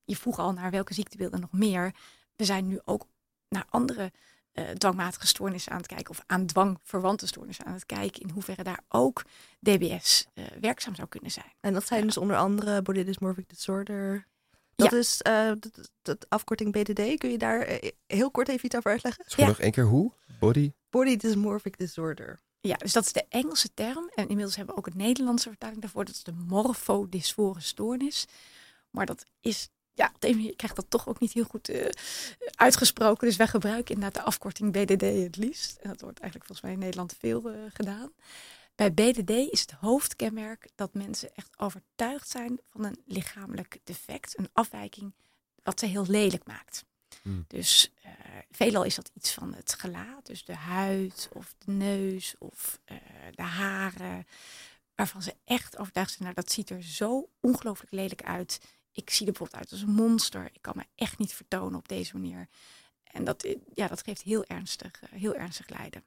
je 0.03 0.15
vroeg 0.15 0.39
al 0.39 0.53
naar 0.53 0.71
welke 0.71 0.93
ziektebeelden 0.93 1.39
nog 1.39 1.51
meer. 1.51 1.95
We 2.35 2.45
zijn 2.45 2.67
nu 2.67 2.79
ook 2.85 3.07
naar 3.49 3.65
andere 3.69 4.11
eh, 4.53 4.69
dwangmatige 4.69 5.27
stoornissen 5.27 5.71
aan 5.71 5.77
het 5.77 5.87
kijken. 5.87 6.09
Of 6.09 6.23
aan 6.25 6.45
dwangverwante 6.45 7.27
stoornissen 7.27 7.65
aan 7.65 7.73
het 7.73 7.85
kijken. 7.85 8.21
In 8.21 8.29
hoeverre 8.29 8.63
daar 8.63 8.79
ook 8.89 9.23
DBS 9.59 10.25
eh, 10.33 10.45
werkzaam 10.61 10.95
zou 10.95 11.07
kunnen 11.07 11.31
zijn. 11.31 11.53
En 11.59 11.73
dat 11.73 11.85
zijn 11.87 11.99
Ja. 11.99 12.05
dus 12.05 12.17
onder 12.17 12.35
andere 12.37 12.81
body 12.81 13.03
dysmorphic 13.03 13.49
disorder. 13.49 14.27
Dat 14.75 14.91
Ja. 14.91 14.97
is 14.97 15.21
eh, 15.21 15.51
de, 15.59 15.71
de 16.01 16.17
afkorting 16.29 16.71
BDD. 16.71 17.17
Kun 17.17 17.29
je 17.31 17.37
daar 17.37 17.79
heel 18.07 18.31
kort 18.31 18.47
even 18.47 18.65
iets 18.65 18.75
over 18.75 18.91
uitleggen? 18.91 19.23
Sorry, 19.27 19.43
Ja. 19.43 19.49
nog 19.49 19.59
één 19.59 19.71
keer 19.71 19.85
hoe? 19.85 20.11
Body? 20.39 20.71
Body 20.89 21.17
dysmorphic 21.17 21.77
disorder. 21.77 22.39
Ja, 22.61 22.75
dus 22.75 22.93
dat 22.93 23.05
is 23.05 23.11
de 23.13 23.25
Engelse 23.29 23.73
term. 23.73 24.09
En 24.15 24.27
inmiddels 24.27 24.55
hebben 24.55 24.75
we 24.75 24.79
ook 24.81 24.87
een 24.87 24.97
Nederlandse 24.97 25.49
vertaling 25.49 25.81
daarvoor. 25.81 26.05
Dat 26.05 26.15
is 26.15 26.23
de 26.23 26.31
morfodysfore 26.31 27.59
stoornis. 27.61 28.25
Maar 28.89 29.05
dat 29.05 29.25
is, 29.41 29.69
ja, 29.93 30.11
op 30.13 30.21
de 30.21 30.27
een 30.27 30.35
manier 30.35 30.55
krijgt 30.55 30.75
dat 30.75 30.89
toch 30.89 31.07
ook 31.07 31.19
niet 31.19 31.33
heel 31.33 31.43
goed 31.43 31.69
eh, 31.69 31.89
uitgesproken. 32.55 33.27
Dus 33.27 33.37
wij 33.37 33.47
gebruiken 33.47 33.95
inderdaad 33.95 34.21
de 34.21 34.27
afkorting 34.27 34.71
BDD 34.71 35.01
het 35.01 35.37
liefst. 35.37 35.77
En 35.77 35.89
dat 35.89 36.01
wordt 36.01 36.19
eigenlijk 36.19 36.45
volgens 36.45 36.61
mij 36.61 36.71
in 36.71 36.79
Nederland 36.79 37.15
veel 37.19 37.49
eh, 37.49 37.59
gedaan. 37.73 38.11
Bij 38.75 38.93
BDD 38.93 39.29
is 39.29 39.61
het 39.61 39.71
hoofdkenmerk 39.71 40.69
dat 40.75 40.93
mensen 40.93 41.35
echt 41.35 41.49
overtuigd 41.57 42.29
zijn 42.29 42.59
van 42.69 42.85
een 42.85 43.01
lichamelijk 43.05 43.79
defect, 43.83 44.37
een 44.37 44.49
afwijking, 44.53 45.13
wat 45.63 45.79
ze 45.79 45.85
heel 45.85 46.05
lelijk 46.07 46.45
maakt. 46.47 46.85
Hmm. 47.21 47.45
Dus 47.47 47.91
eh, 48.01 48.11
veelal 48.51 48.83
is 48.83 48.95
dat 48.95 49.11
iets 49.13 49.33
van 49.33 49.53
het 49.53 49.73
gelaat, 49.73 50.25
dus 50.25 50.45
de 50.45 50.55
huid 50.55 51.29
of 51.33 51.55
de 51.57 51.71
neus 51.71 52.35
of 52.39 52.79
de 53.35 53.43
haren, 53.43 54.25
waarvan 54.95 55.21
ze 55.21 55.35
echt 55.43 55.77
overtuigd 55.77 56.09
zijn, 56.09 56.23
nou 56.23 56.33
dat 56.33 56.51
ziet 56.51 56.69
er 56.69 56.83
zo 56.83 57.29
ongelooflijk 57.39 57.91
lelijk 57.91 58.23
uit. 58.23 58.59
Ik 58.93 59.09
zie 59.09 59.25
er 59.25 59.31
bijvoorbeeld 59.31 59.61
uit 59.61 59.71
als 59.71 59.81
een 59.81 59.93
monster. 59.95 60.49
Ik 60.53 60.61
kan 60.61 60.73
me 60.75 60.83
echt 60.95 61.17
niet 61.17 61.33
vertonen 61.33 61.79
op 61.79 61.87
deze 61.87 62.13
manier. 62.17 62.47
En 63.03 63.23
dat, 63.23 63.43
eh, 63.43 63.55
ja, 63.73 63.87
dat 63.87 64.03
geeft 64.03 64.21
heel 64.21 64.45
ernstig, 64.45 65.01
eh, 65.01 65.09
heel 65.11 65.35
ernstig 65.35 65.69
lijden. 65.69 66.03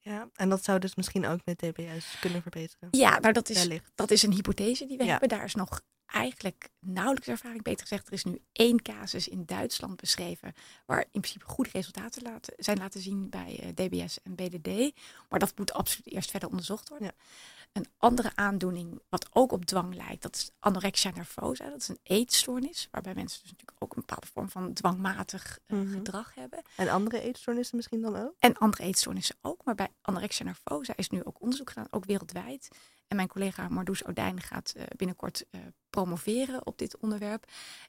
Ja, 0.00 0.28
en 0.34 0.48
dat 0.48 0.64
zou 0.64 0.78
dus 0.78 0.94
misschien 0.94 1.26
ook 1.26 1.40
met 1.44 1.58
DBS 1.58 2.18
kunnen 2.20 2.42
verbeteren. 2.42 2.88
Ja, 2.90 3.18
nou 3.18 3.32
dat 3.32 3.48
is, 3.48 3.56
Wellicht. 3.58 3.90
dat 3.94 4.10
is 4.10 4.22
een 4.22 4.32
hypothese 4.32 4.86
die 4.86 4.96
we 4.96 5.04
Ja. 5.04 5.10
hebben. 5.10 5.28
Daar 5.28 5.44
is 5.44 5.54
nog 5.54 5.80
eigenlijk 6.06 6.68
nauwelijks 6.80 7.28
ervaring. 7.28 7.62
Beter 7.62 7.80
gezegd, 7.86 8.06
er 8.06 8.12
is 8.12 8.24
nu 8.24 8.40
één 8.52 8.82
casus 8.82 9.28
in 9.28 9.44
Duitsland 9.44 9.96
beschreven. 10.00 10.54
waar 10.86 11.00
in 11.00 11.20
principe 11.20 11.44
goede 11.44 11.70
resultaten 11.72 12.22
laten, 12.22 12.54
zijn 12.56 12.78
laten 12.78 13.00
zien 13.00 13.28
bij 13.30 13.58
eh, 13.60 13.68
DBS 13.86 14.22
en 14.22 14.34
BDD. 14.34 14.94
Maar 15.28 15.38
dat 15.38 15.58
moet 15.58 15.72
absoluut 15.72 16.06
eerst 16.14 16.30
verder 16.30 16.48
onderzocht 16.48 16.88
worden. 16.88 17.12
Een 17.78 17.86
andere 17.98 18.30
aandoening, 18.34 19.00
wat 19.08 19.28
ook 19.32 19.52
op 19.52 19.64
dwang 19.64 19.94
lijkt, 19.94 20.22
dat 20.22 20.34
is 20.36 20.50
anorexia 20.58 21.10
nervosa. 21.14 21.68
Dat 21.70 21.80
is 21.80 21.88
een 21.88 21.98
eetstoornis, 22.02 22.88
waarbij 22.90 23.14
mensen 23.14 23.40
dus 23.42 23.50
natuurlijk 23.50 23.82
ook 23.82 23.96
een 23.96 24.00
bepaalde 24.06 24.26
vorm 24.26 24.50
van 24.50 24.72
dwangmatig 24.72 25.58
eh, 25.66 25.76
Mhm. 25.78 25.92
gedrag 25.92 26.34
hebben. 26.34 26.62
En 26.76 26.88
andere 26.88 27.20
eetstoornissen 27.20 27.76
misschien 27.76 28.00
dan 28.00 28.16
ook? 28.16 28.34
En 28.38 28.56
andere 28.56 28.82
eetstoornissen 28.82 29.36
ook. 29.40 29.64
Maar 29.64 29.74
bij 29.74 29.88
anorexia 30.00 30.44
nervosa 30.44 30.92
is 30.96 31.08
nu 31.10 31.24
ook 31.24 31.40
onderzoek 31.40 31.68
gedaan, 31.68 31.86
ook 31.90 32.04
wereldwijd. 32.04 32.68
En 33.08 33.16
mijn 33.16 33.28
collega 33.28 33.68
Mardoes 33.68 34.04
Odijn 34.04 34.40
gaat 34.40 34.72
eh, 34.76 34.84
binnenkort 34.96 35.44
eh, 35.50 35.60
promoveren 35.90 36.66
op 36.66 36.78
dit 36.78 36.96
onderwerp. 36.98 37.44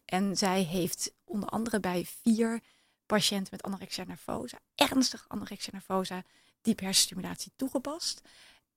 En 0.06 0.38
zij 0.38 0.62
heeft 0.62 1.12
onder 1.24 1.50
andere 1.50 1.80
bij 1.80 2.06
vier 2.24 2.60
patiënten 3.06 3.48
met 3.52 3.64
anorexia 3.64 4.04
nervosa, 4.04 4.60
ernstig 4.76 5.26
anorexia 5.28 5.72
nervosa, 5.74 6.24
diep 6.62 6.80
hersenstimulatie 6.80 7.52
toegepast. 7.56 8.22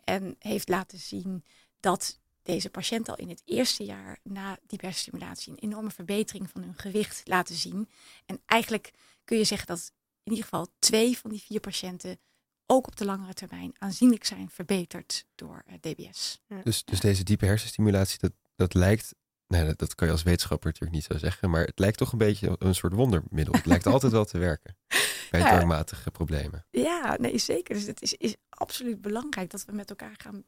En 0.05 0.37
heeft 0.38 0.69
laten 0.69 0.99
zien 0.99 1.45
dat 1.81 2.21
deze 2.43 2.71
patiënten 2.71 3.15
al 3.17 3.19
in 3.19 3.29
het 3.29 3.43
eerste 3.45 3.85
jaar 3.85 4.19
na 4.23 4.59
diep 4.67 4.81
hersenstimulatie 4.81 5.53
een 5.53 5.59
enorme 5.59 5.91
verbetering 5.91 6.51
van 6.51 6.62
hun 6.62 6.75
gewicht 6.77 7.23
laten 7.25 7.55
zien. 7.55 7.88
En 8.27 8.41
eigenlijk 8.47 8.93
kun 9.25 9.38
je 9.38 9.45
zeggen 9.45 9.67
dat 9.67 9.93
in 10.23 10.31
ieder 10.31 10.45
geval 10.45 10.67
twee 10.79 11.19
van 11.19 11.31
die 11.31 11.43
vier 11.43 11.61
patiënten 11.61 12.19
ook 12.67 12.87
op 12.87 12.97
de 12.97 13.05
langere 13.05 13.35
termijn 13.35 13.73
aanzienlijk 13.79 14.25
zijn 14.25 14.51
verbeterd 14.51 15.27
door 15.35 15.62
eh, 15.67 15.75
DBS. 15.81 16.41
Dus, 16.62 16.85
dus 16.85 17.01
deze 17.01 17.23
diepe 17.23 17.47
hersenstimulatie, 17.47 18.19
dat, 18.19 18.33
dat 18.57 18.75
lijkt... 18.75 19.15
Nee, 19.47 19.65
dat, 19.65 19.79
dat 19.79 19.95
kan 19.95 20.07
je 20.07 20.12
als 20.12 20.23
wetenschapper 20.23 20.67
natuurlijk 20.67 20.97
niet 20.97 21.05
zo 21.05 21.19
zeggen. 21.19 21.51
Maar 21.51 21.65
het 21.65 21.79
lijkt 21.79 21.99
toch 21.99 22.12
een 22.12 22.19
beetje 22.19 22.57
een 22.59 22.75
soort 22.75 22.93
wondermiddel. 22.93 23.55
Het 23.55 23.67
lijkt 23.67 23.87
altijd 23.87 24.12
wel 24.12 24.25
te 24.25 24.38
werken. 24.38 24.77
Bij 25.33 25.40
Ja. 25.40 25.47
dwangmatige 25.51 26.11
problemen. 26.11 26.66
Ja, 26.71 27.16
nee, 27.16 27.38
zeker. 27.38 27.75
Dus 27.75 27.87
het 27.87 28.03
is, 28.03 28.14
is 28.14 28.37
absoluut 28.49 29.01
belangrijk 29.01 29.51
dat 29.51 29.64
we 29.64 29.73
met 29.73 29.90
elkaar 29.90 30.14
gaan 30.16 30.45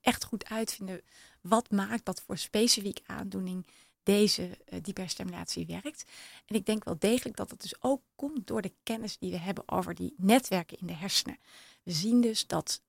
echt 0.00 0.24
goed 0.24 0.44
uitvinden 0.44 1.00
wat 1.40 1.70
maakt 1.70 2.04
dat 2.04 2.22
voor 2.22 2.38
specifieke 2.38 3.02
aandoening 3.06 3.66
deze 4.02 4.42
uh, 4.42 4.78
dieperstimulatie 4.82 5.66
werkt. 5.66 6.04
En 6.46 6.54
ik 6.54 6.66
denk 6.66 6.84
wel 6.84 6.98
degelijk 6.98 7.36
dat 7.36 7.50
het 7.50 7.60
dus 7.60 7.74
ook 7.82 8.02
komt 8.14 8.46
door 8.46 8.62
de 8.62 8.72
kennis 8.82 9.18
die 9.18 9.30
we 9.30 9.38
hebben 9.38 9.68
over 9.68 9.94
die 9.94 10.14
netwerken 10.16 10.78
in 10.78 10.86
de 10.86 10.92
hersenen. 10.94 11.38
We 11.82 11.92
zien 11.92 12.20
dus 12.20 12.46
dat 12.46 12.82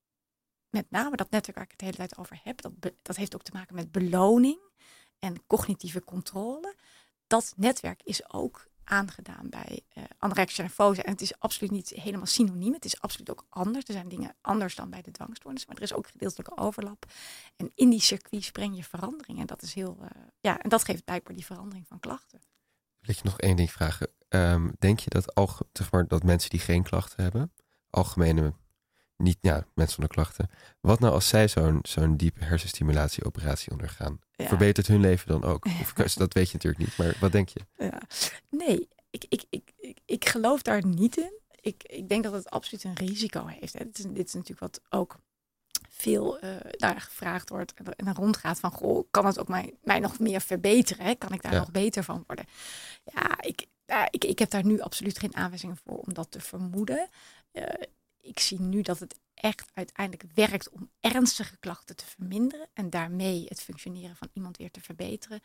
met 0.70 0.86
name 0.90 1.16
dat 1.16 1.30
netwerk 1.32 1.56
waar 1.58 1.66
ik 1.66 1.72
het 1.72 1.80
de 1.80 1.86
hele 1.86 1.98
tijd 1.98 2.18
over 2.18 2.40
heb, 2.44 2.62
dat, 2.62 2.72
dat 3.02 3.16
heeft 3.16 3.36
ook 3.36 3.44
te 3.44 3.54
maken 3.54 3.76
met 3.76 3.92
beloning 3.92 4.60
en 5.20 5.44
cognitieve 5.48 6.04
controle. 6.04 6.76
Dat 7.28 7.54
netwerk 7.56 8.02
is 8.04 8.34
ook 8.34 8.68
aangedaan 8.86 9.50
bij 9.50 9.82
uh, 9.98 10.04
anorexia 10.18 10.64
nervosa. 10.64 11.04
En 11.04 11.12
het 11.12 11.22
is 11.22 11.40
absoluut 11.40 11.72
niet 11.72 11.90
helemaal 11.90 12.26
synoniem. 12.26 12.74
Het 12.74 12.86
is 12.86 13.02
absoluut 13.02 13.30
ook 13.30 13.46
anders. 13.50 13.86
Er 13.86 13.94
zijn 13.94 14.10
dingen 14.10 14.36
anders 14.42 14.76
dan 14.76 14.90
bij 14.90 15.02
de 15.02 15.12
dwangstoornis. 15.12 15.66
Maar 15.66 15.76
er 15.76 15.82
is 15.82 15.94
ook 15.94 16.08
gedeeltelijke 16.08 16.58
overlap. 16.58 17.06
En 17.56 17.72
in 17.76 17.90
die 17.90 18.02
circuits 18.02 18.52
breng 18.52 18.76
je 18.76 18.84
verandering. 18.84 19.40
En 19.40 19.46
dat 19.46 19.62
is 19.62 19.74
heel... 19.74 19.98
Uh, 20.02 20.08
ja, 20.40 20.60
en 20.60 20.70
dat 20.70 20.84
geeft 20.84 21.04
blijkbaar 21.04 21.36
die 21.36 21.46
verandering 21.46 21.88
van 21.88 22.00
klachten. 22.00 22.42
Wil 23.00 23.16
je 23.18 23.22
nog 23.24 23.40
één 23.40 23.56
ding 23.56 23.72
vragen? 23.72 24.08
Um, 24.30 24.72
denk 24.80 25.00
je 25.00 25.10
dat, 25.10 25.34
dat 26.08 26.24
mensen 26.24 26.50
die 26.50 26.60
geen 26.60 26.84
klachten 26.84 27.24
hebben, 27.24 27.54
algemene, 27.90 28.54
niet 29.18 29.38
ja, 29.42 29.66
mensen 29.74 29.96
zonder 29.96 30.14
klachten, 30.14 30.50
wat 30.82 31.00
nou 31.00 31.14
als 31.14 31.28
zij 31.28 31.48
zo'n 31.48 31.80
zo'n 31.82 32.18
diepe 32.18 32.44
hersenstimulatie-operatie 32.44 33.72
ondergaan? 33.72 34.20
Ja. 34.32 34.48
Verbetert 34.48 34.88
hun 34.88 35.00
leven 35.00 35.28
dan 35.28 35.44
ook? 35.44 35.66
Of, 35.82 36.14
dat 36.14 36.34
weet 36.34 36.48
je 36.48 36.54
natuurlijk 36.54 36.84
niet, 36.84 36.98
maar 36.98 37.18
wat 37.20 37.32
denk 37.32 37.50
je? 37.50 37.60
Ja. 37.78 38.02
Nee, 38.50 38.88
ik, 39.10 39.26
ik, 39.30 39.46
ik, 39.50 39.72
ik, 39.78 40.00
ik 40.06 40.28
geloof 40.28 40.62
daar 40.62 40.86
niet 40.86 41.18
in. 41.18 41.40
Ik, 41.62 41.84
ik 41.84 42.10
denk 42.10 42.24
dat 42.24 42.34
het 42.34 42.50
absoluut 42.50 42.84
een 42.84 42.96
risico 42.96 43.46
heeft. 43.46 43.74
Hè. 43.74 43.86
Dit, 43.86 43.98
is, 43.98 44.06
dit 44.06 44.28
is 44.28 44.34
natuurlijk 44.34 44.60
wat 44.60 44.82
ook 44.90 45.20
veel 45.90 46.44
uh, 46.44 46.56
daar 46.72 47.02
gevraagd 47.02 47.50
wordt 47.50 47.74
en, 47.96 48.14
rondgaat 48.14 48.60
van, 48.60 48.72
goh, 48.72 49.08
kan 49.12 49.26
het 49.26 49.40
ook 49.40 49.48
mij, 49.48 49.74
mij 49.84 50.00
nog 50.00 50.20
meer 50.20 50.42
verbeteren? 50.42 51.06
Hè? 51.06 51.16
Kan 51.16 51.32
ik 51.32 51.42
daar 51.42 51.54
ja. 51.54 51.60
nog 51.60 51.72
beter 51.72 52.04
van 52.04 52.24
worden? 52.28 52.46
Ja, 53.04 53.42
ik, 53.42 53.66
uh, 53.88 54.04
ik, 54.10 54.24
ik 54.24 54.40
heb 54.40 54.50
daar 54.50 54.66
nu 54.66 54.80
absoluut 54.82 55.20
geen 55.20 55.36
aanwijzingen 55.36 55.78
voor 55.86 55.98
om 55.98 56.14
dat 56.14 56.32
te 56.32 56.40
vermoeden. 56.40 57.10
Uh, 57.54 57.64
ik 58.26 58.40
zie 58.40 58.60
nu 58.60 58.82
dat 58.82 59.00
het 59.00 59.20
echt 59.34 59.72
uiteindelijk 59.74 60.32
werkt 60.34 60.70
om 60.70 60.92
ernstige 61.00 61.58
klachten 61.58 61.96
te 61.96 62.06
verminderen 62.06 62.68
en 62.74 62.90
daarmee 62.90 63.46
het 63.48 63.62
functioneren 63.62 64.16
van 64.16 64.30
iemand 64.34 64.58
weer 64.58 64.72
te 64.72 64.82
verbeteren. 64.82 65.42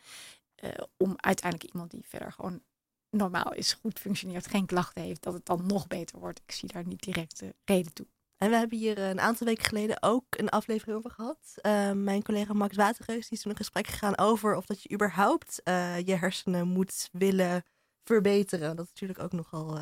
Uh, 0.64 0.70
om 0.96 1.14
uiteindelijk 1.16 1.72
iemand 1.72 1.90
die 1.90 2.04
verder 2.06 2.32
gewoon 2.32 2.62
normaal 3.10 3.52
is, 3.52 3.72
goed 3.72 3.98
functioneert, 3.98 4.46
geen 4.46 4.66
klachten 4.66 5.02
heeft, 5.02 5.22
dat 5.22 5.32
het 5.32 5.46
dan 5.46 5.66
nog 5.66 5.86
beter 5.86 6.18
wordt. 6.18 6.40
Ik 6.46 6.52
zie 6.52 6.72
daar 6.72 6.86
niet 6.86 7.02
direct 7.02 7.38
de 7.38 7.54
reden 7.64 7.92
toe. 7.92 8.06
En 8.36 8.50
we 8.50 8.56
hebben 8.56 8.78
hier 8.78 8.98
een 8.98 9.20
aantal 9.20 9.46
weken 9.46 9.64
geleden 9.64 10.02
ook 10.02 10.24
een 10.30 10.48
aflevering 10.48 10.96
over 10.96 11.10
gehad. 11.10 11.54
Uh, 11.62 11.92
mijn 11.92 12.22
collega 12.22 12.52
Max 12.52 12.76
Waterreus 12.76 13.28
die 13.28 13.36
is 13.36 13.42
toen 13.42 13.50
een 13.50 13.56
gesprek 13.56 13.86
gegaan 13.86 14.18
over 14.18 14.56
of 14.56 14.66
dat 14.66 14.82
je 14.82 14.92
überhaupt 14.92 15.60
je 16.04 16.16
hersenen 16.16 16.68
moet 16.68 17.08
willen 17.12 17.64
verbeteren. 18.04 18.76
Dat 18.76 18.84
is 18.84 18.90
natuurlijk 18.90 19.20
ook 19.20 19.32
nogal 19.32 19.78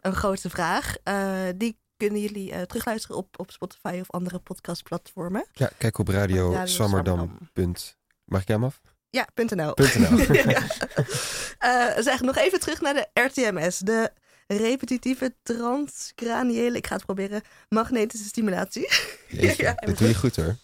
een 0.00 0.14
grote 0.14 0.50
vraag. 0.50 0.96
Die 1.56 1.78
kunnen 1.96 2.20
jullie 2.20 2.52
uh, 2.52 2.62
terugluisteren 2.62 3.16
op, 3.16 3.38
op 3.38 3.50
Spotify 3.50 3.98
of 4.00 4.10
andere 4.10 4.38
podcastplatformen. 4.38 5.46
Ja, 5.52 5.70
kijk 5.78 5.98
op 5.98 6.08
radio, 6.08 6.50
radio 6.52 6.66
Swammerdam. 6.66 7.38
Mag 8.24 8.40
ik 8.40 8.48
hem 8.48 8.64
af? 8.64 8.80
Ja, 9.10 9.28
.nl. 9.34 9.74
.nl. 9.74 10.32
ja. 11.60 12.02
zeg 12.02 12.20
nog 12.20 12.36
even 12.36 12.60
terug 12.60 12.80
naar 12.80 12.94
de 12.94 13.20
RTMS. 13.20 13.78
De 13.78 14.12
repetitieve 14.46 15.34
transcraniële, 15.42 16.76
ik 16.76 16.86
ga 16.86 16.94
het 16.94 17.04
proberen, 17.04 17.42
magnetische 17.68 18.26
stimulatie. 18.26 18.88
ja, 19.56 19.74
dat 19.74 19.98
doe 19.98 20.08
je 20.08 20.14
goed 20.14 20.36
hoor. 20.36 20.56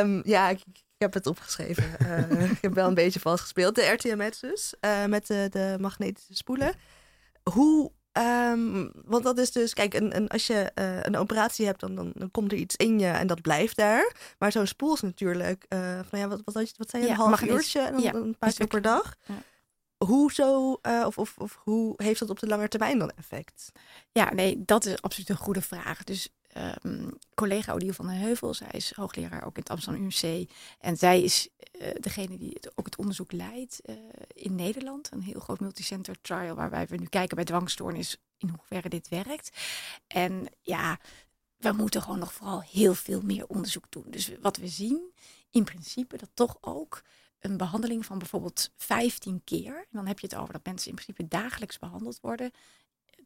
Um, 0.00 0.22
ja, 0.24 0.48
ik, 0.48 0.60
ik, 0.66 0.82
heb 0.98 1.14
het 1.14 1.26
opgeschreven. 1.26 1.84
Uh, 2.02 2.50
ik 2.50 2.58
heb 2.60 2.74
wel 2.74 2.88
een 2.88 2.94
beetje 2.94 3.20
vals 3.20 3.40
gespeeld. 3.40 3.74
De 3.74 3.82
RTMS 3.82 4.40
dus, 4.40 4.74
uh, 4.80 5.04
met 5.04 5.26
de, 5.26 5.46
de, 5.50 5.76
magnetische 5.80 6.34
spoelen. 6.34 6.74
Hoe, 7.42 7.92
um, 8.12 8.92
want 9.04 9.24
dat 9.24 9.38
is 9.38 9.52
dus, 9.52 9.74
kijk, 9.74 9.94
een, 9.94 10.16
een, 10.16 10.28
als 10.28 10.46
je 10.46 10.72
uh, 10.74 11.02
een 11.02 11.16
operatie 11.16 11.66
hebt, 11.66 11.80
dan, 11.80 11.94
dan, 11.94 12.12
dan, 12.14 12.30
komt 12.30 12.52
er 12.52 12.58
iets 12.58 12.76
in 12.76 12.98
je 12.98 13.06
en 13.06 13.26
dat 13.26 13.42
blijft 13.42 13.76
daar. 13.76 14.12
Maar 14.38 14.52
zo'n 14.52 14.66
spoel 14.66 14.94
is 14.94 15.00
natuurlijk, 15.00 15.64
van 16.08 16.18
ja, 16.18 16.28
wat, 16.28 16.40
wat, 16.44 16.72
wat 16.76 16.90
zei 16.90 17.02
je, 17.02 17.08
een 17.08 17.14
half 17.14 17.42
uurtje 17.42 17.80
en 17.80 17.92
dan 17.92 18.02
ja, 18.02 18.12
een 18.12 18.36
paar 18.38 18.52
keer 18.52 18.66
per 18.66 18.82
dag. 18.82 19.14
Ja 19.24 19.34
hoe 20.04 20.32
zo, 20.32 20.78
uh, 20.82 21.02
of, 21.06 21.18
of, 21.18 21.34
of 21.38 21.60
hoe 21.64 21.94
heeft 21.96 22.20
dat 22.20 22.30
op 22.30 22.38
de 22.38 22.46
lange 22.46 22.68
termijn 22.68 22.98
dan 22.98 23.10
effect? 23.10 23.72
Ja, 24.12 24.34
nee, 24.34 24.62
dat 24.64 24.84
is 24.84 25.02
absoluut 25.02 25.28
een 25.28 25.36
goede 25.36 25.62
vraag. 25.62 26.04
Dus 26.04 26.28
um, 26.84 27.18
collega 27.34 27.72
Odile 27.72 27.94
van 27.94 28.06
den 28.06 28.16
Heuvel, 28.16 28.54
zij 28.54 28.70
is 28.70 28.92
hoogleraar 28.92 29.44
ook 29.44 29.56
in 29.56 29.62
het 29.62 29.70
Amsterdam 29.70 30.02
UMC. 30.02 30.50
En 30.78 30.96
zij 30.96 31.22
is 31.22 31.48
uh, 31.80 31.88
degene 32.00 32.36
die 32.36 32.58
ook 32.74 32.84
het 32.84 32.96
onderzoek 32.96 33.32
leidt 33.32 33.80
uh, 33.84 33.96
in 34.34 34.54
Nederland. 34.54 35.12
Een 35.12 35.22
heel 35.22 35.40
groot 35.40 35.60
multicenter 35.60 36.20
trial 36.20 36.54
waarbij 36.54 36.86
we 36.86 36.96
nu 36.96 37.06
kijken 37.06 37.36
bij 37.36 37.44
dwangstoornis 37.44 38.16
in 38.36 38.48
hoeverre 38.48 38.88
dit 38.88 39.08
werkt. 39.08 39.50
En 40.06 40.46
ja, 40.60 40.98
we 41.56 41.72
moeten 41.72 42.02
gewoon 42.02 42.18
nog 42.18 42.32
vooral 42.32 42.62
heel 42.62 42.94
veel 42.94 43.20
meer 43.22 43.46
onderzoek 43.46 43.86
doen. 43.88 44.04
Dus 44.06 44.30
wat 44.40 44.56
we 44.56 44.68
zien 44.68 45.12
in 45.50 45.64
principe 45.64 46.16
dat 46.16 46.30
toch 46.34 46.58
ook 46.60 47.02
een 47.40 47.56
behandeling 47.56 48.06
van 48.06 48.18
bijvoorbeeld 48.18 48.70
15 48.76 49.40
keer. 49.44 49.76
En 49.76 49.86
dan 49.90 50.06
heb 50.06 50.18
je 50.18 50.26
het 50.26 50.36
over 50.36 50.52
dat 50.52 50.64
mensen 50.64 50.88
in 50.88 50.94
principe 50.94 51.28
dagelijks 51.28 51.78
behandeld 51.78 52.20
worden. 52.20 52.50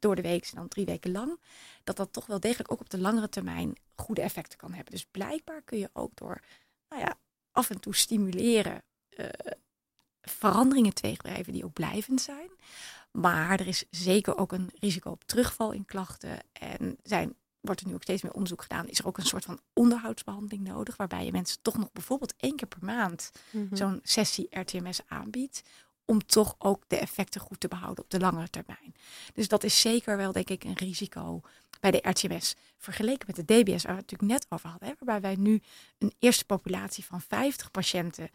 Door 0.04 0.16
de 0.16 0.22
week 0.22 0.44
en 0.44 0.56
dan 0.56 0.68
drie 0.68 0.84
weken 0.84 1.12
lang. 1.12 1.40
Dat 1.84 1.96
dat 1.96 2.12
toch 2.12 2.26
wel 2.26 2.40
degelijk 2.40 2.72
ook 2.72 2.80
op 2.80 2.90
de 2.90 2.98
langere 2.98 3.28
termijn 3.28 3.76
goede 3.94 4.20
effecten 4.20 4.58
kan 4.58 4.72
hebben. 4.72 4.92
Dus 4.92 5.06
blijkbaar 5.10 5.62
kun 5.62 5.78
je 5.78 5.90
ook 5.92 6.16
door 6.16 6.40
nou 6.88 7.02
ja, 7.02 7.18
af 7.52 7.70
en 7.70 7.80
toe 7.80 7.94
stimuleren. 7.94 8.82
Uh, 9.16 9.26
veranderingen 10.22 10.94
teweegbrengen 10.94 11.52
die 11.52 11.64
ook 11.64 11.72
blijvend 11.72 12.20
zijn. 12.20 12.50
Maar 13.10 13.60
er 13.60 13.66
is 13.66 13.84
zeker 13.90 14.38
ook 14.38 14.52
een 14.52 14.70
risico 14.80 15.10
op 15.10 15.24
terugval 15.24 15.72
in 15.72 15.84
klachten. 15.84 16.38
En 16.52 16.96
zijn 17.02 17.34
wordt 17.60 17.80
er 17.80 17.86
nu 17.86 17.94
ook 17.94 18.02
steeds 18.02 18.22
meer 18.22 18.32
onderzoek 18.32 18.62
gedaan, 18.62 18.88
is 18.88 18.98
er 18.98 19.06
ook 19.06 19.18
een 19.18 19.26
soort 19.26 19.44
van 19.44 19.60
onderhoudsbehandeling 19.72 20.66
nodig, 20.66 20.96
waarbij 20.96 21.24
je 21.24 21.32
mensen 21.32 21.58
toch 21.62 21.78
nog 21.78 21.92
bijvoorbeeld 21.92 22.34
één 22.36 22.56
keer 22.56 22.68
per 22.68 22.84
maand 22.84 23.30
mhm. 23.50 23.76
zo'n 23.76 24.00
sessie 24.02 24.60
RTMS 24.60 25.00
aanbiedt, 25.06 25.62
om 26.04 26.26
toch 26.26 26.54
ook 26.58 26.82
de 26.86 26.96
effecten 26.96 27.40
goed 27.40 27.60
te 27.60 27.68
behouden 27.68 28.04
op 28.04 28.10
de 28.10 28.20
langere 28.20 28.50
termijn. 28.50 28.94
Dus 29.34 29.48
dat 29.48 29.64
is 29.64 29.80
zeker 29.80 30.16
wel, 30.16 30.32
denk 30.32 30.50
ik, 30.50 30.64
een 30.64 30.76
risico 30.76 31.40
bij 31.80 31.90
de 31.90 32.08
RTMS. 32.08 32.54
Vergeleken 32.78 33.26
met 33.26 33.36
de 33.36 33.44
DBS, 33.44 33.82
waar 33.82 33.94
we 33.94 34.00
het 34.00 34.10
natuurlijk 34.10 34.32
net 34.32 34.46
over 34.48 34.68
hadden, 34.68 34.96
waarbij 34.98 35.20
wij 35.20 35.34
nu 35.42 35.62
een 35.98 36.12
eerste 36.18 36.44
populatie 36.44 37.04
van 37.04 37.20
50 37.20 37.70
patiënten 37.70 38.30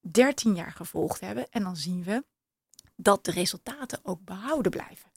13 0.00 0.54
jaar 0.54 0.72
gevolgd 0.72 1.20
hebben. 1.20 1.46
En 1.50 1.62
dan 1.62 1.76
zien 1.76 2.04
we 2.04 2.24
dat 2.96 3.24
de 3.24 3.30
resultaten 3.30 4.00
ook 4.02 4.24
behouden 4.24 4.70
blijven. 4.70 5.10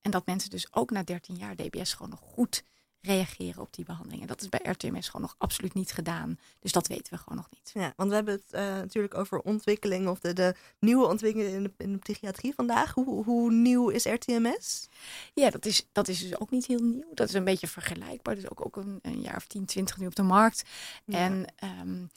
En 0.00 0.10
dat 0.10 0.26
mensen 0.26 0.50
dus 0.50 0.72
ook 0.72 0.90
na 0.90 1.02
13 1.02 1.36
jaar 1.36 1.56
DBS 1.56 1.92
gewoon 1.92 2.10
nog 2.10 2.20
goed 2.20 2.64
reageren 3.02 3.62
op 3.62 3.74
die 3.74 3.84
behandelingen. 3.84 4.26
Dat 4.26 4.40
is 4.40 4.48
bij 4.48 4.60
RTMS 4.62 5.06
gewoon 5.06 5.22
nog 5.22 5.34
absoluut 5.38 5.74
niet 5.74 5.92
gedaan. 5.92 6.38
Dus 6.60 6.72
dat 6.72 6.86
weten 6.86 7.12
we 7.12 7.18
gewoon 7.18 7.38
nog 7.38 7.48
niet. 7.50 7.70
Ja, 7.74 7.92
want 7.96 8.08
we 8.08 8.14
hebben 8.14 8.34
het 8.34 8.54
uh, 8.54 8.60
natuurlijk 8.60 9.14
over 9.14 9.40
ontwikkeling 9.40 10.08
of 10.08 10.20
de, 10.20 10.32
de 10.32 10.54
nieuwe 10.78 11.06
ontwikkelingen 11.06 11.54
in 11.54 11.62
de, 11.62 11.72
in 11.76 11.92
de 11.92 11.98
psychiatrie 11.98 12.54
vandaag. 12.54 12.94
Hoe, 12.94 13.24
hoe 13.24 13.52
nieuw 13.52 13.88
is 13.88 14.04
RTMS? 14.04 14.88
Ja, 15.34 15.50
dat 15.50 15.66
is, 15.66 15.88
dat 15.92 16.08
is 16.08 16.20
dus 16.20 16.40
ook 16.40 16.50
niet 16.50 16.66
heel 16.66 16.82
nieuw. 16.82 17.14
Dat 17.14 17.28
is 17.28 17.34
een 17.34 17.44
beetje 17.44 17.68
vergelijkbaar. 17.68 18.34
Dus 18.34 18.50
ook, 18.50 18.66
ook 18.66 18.76
een, 18.76 18.98
een 19.02 19.20
jaar 19.20 19.36
of 19.36 19.46
10, 19.46 19.64
20 19.64 19.98
nu 19.98 20.06
op 20.06 20.14
de 20.14 20.22
markt. 20.22 20.62
En 21.06 21.46
um, 21.80 22.10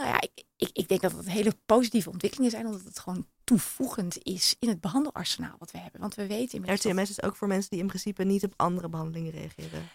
nou 0.00 0.08
ja, 0.08 0.20
ik, 0.20 0.44
ik, 0.56 0.70
ik 0.72 0.88
denk 0.88 1.00
dat 1.00 1.12
het 1.12 1.30
hele 1.30 1.56
positieve 1.66 2.10
ontwikkelingen 2.10 2.50
zijn, 2.50 2.66
omdat 2.66 2.84
het 2.84 2.98
gewoon 2.98 3.26
toevoegend 3.44 4.18
is 4.22 4.56
in 4.58 4.68
het 4.68 4.80
behandelarsenaal 4.80 5.56
wat 5.58 5.70
we 5.70 5.78
hebben. 5.78 6.00
Want 6.00 6.14
we 6.14 6.26
weten 6.26 6.74
RTMS 6.74 7.10
is 7.10 7.22
ook 7.22 7.36
voor 7.36 7.48
mensen 7.48 7.70
die 7.70 7.80
in 7.80 7.86
principe 7.86 8.24
niet 8.24 8.44
op 8.44 8.52
andere 8.56 8.88
behandelingen 8.88 9.32
reageren. 9.32 9.88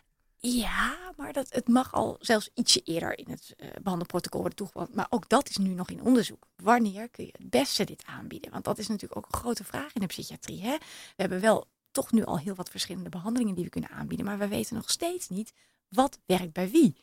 Ja, 0.54 1.14
maar 1.18 1.34
dat, 1.34 1.54
het 1.54 1.68
mag 1.68 1.94
al 1.94 2.18
zelfs 2.20 2.50
ietsje 2.54 2.82
eerder 2.82 3.18
in 3.18 3.30
het 3.30 3.54
uh, 3.58 3.70
behandelprotocol 3.82 4.40
worden 4.40 4.58
toegepast. 4.58 4.94
Maar 4.94 5.08
ook 5.10 5.30
dat 5.30 5.50
is 5.50 5.58
nu 5.58 5.74
nog 5.74 5.90
in 5.90 6.02
onderzoek. 6.02 6.48
Wanneer 6.56 7.10
kun 7.10 7.26
je 7.26 7.34
het 7.38 7.50
beste 7.50 7.84
dit 7.84 8.04
aanbieden? 8.06 8.52
Want 8.52 8.64
dat 8.64 8.78
is 8.78 8.88
natuurlijk 8.88 9.18
ook 9.18 9.26
een 9.26 9.40
grote 9.40 9.64
vraag 9.64 9.94
in 9.94 10.02
de 10.02 10.08
psychiatrie. 10.08 10.62
Hè? 10.62 10.78
We 10.78 11.16
hebben 11.16 11.42
wel 11.42 11.68
toch 11.92 12.12
nu 12.12 12.24
al 12.24 12.40
heel 12.40 12.56
wat 12.56 12.70
verschillende 12.70 13.10
behandelingen 13.10 13.56
die 13.56 13.64
we 13.64 13.70
kunnen 13.70 13.90
aanbieden. 13.90 14.26
Maar 14.26 14.38
we 14.38 14.48
weten 14.48 14.76
nog 14.76 14.90
steeds 14.90 15.30
niet 15.30 15.54
wat 15.90 16.20
werkt 16.26 16.54
bij 16.54 16.70
wie. 16.70 16.96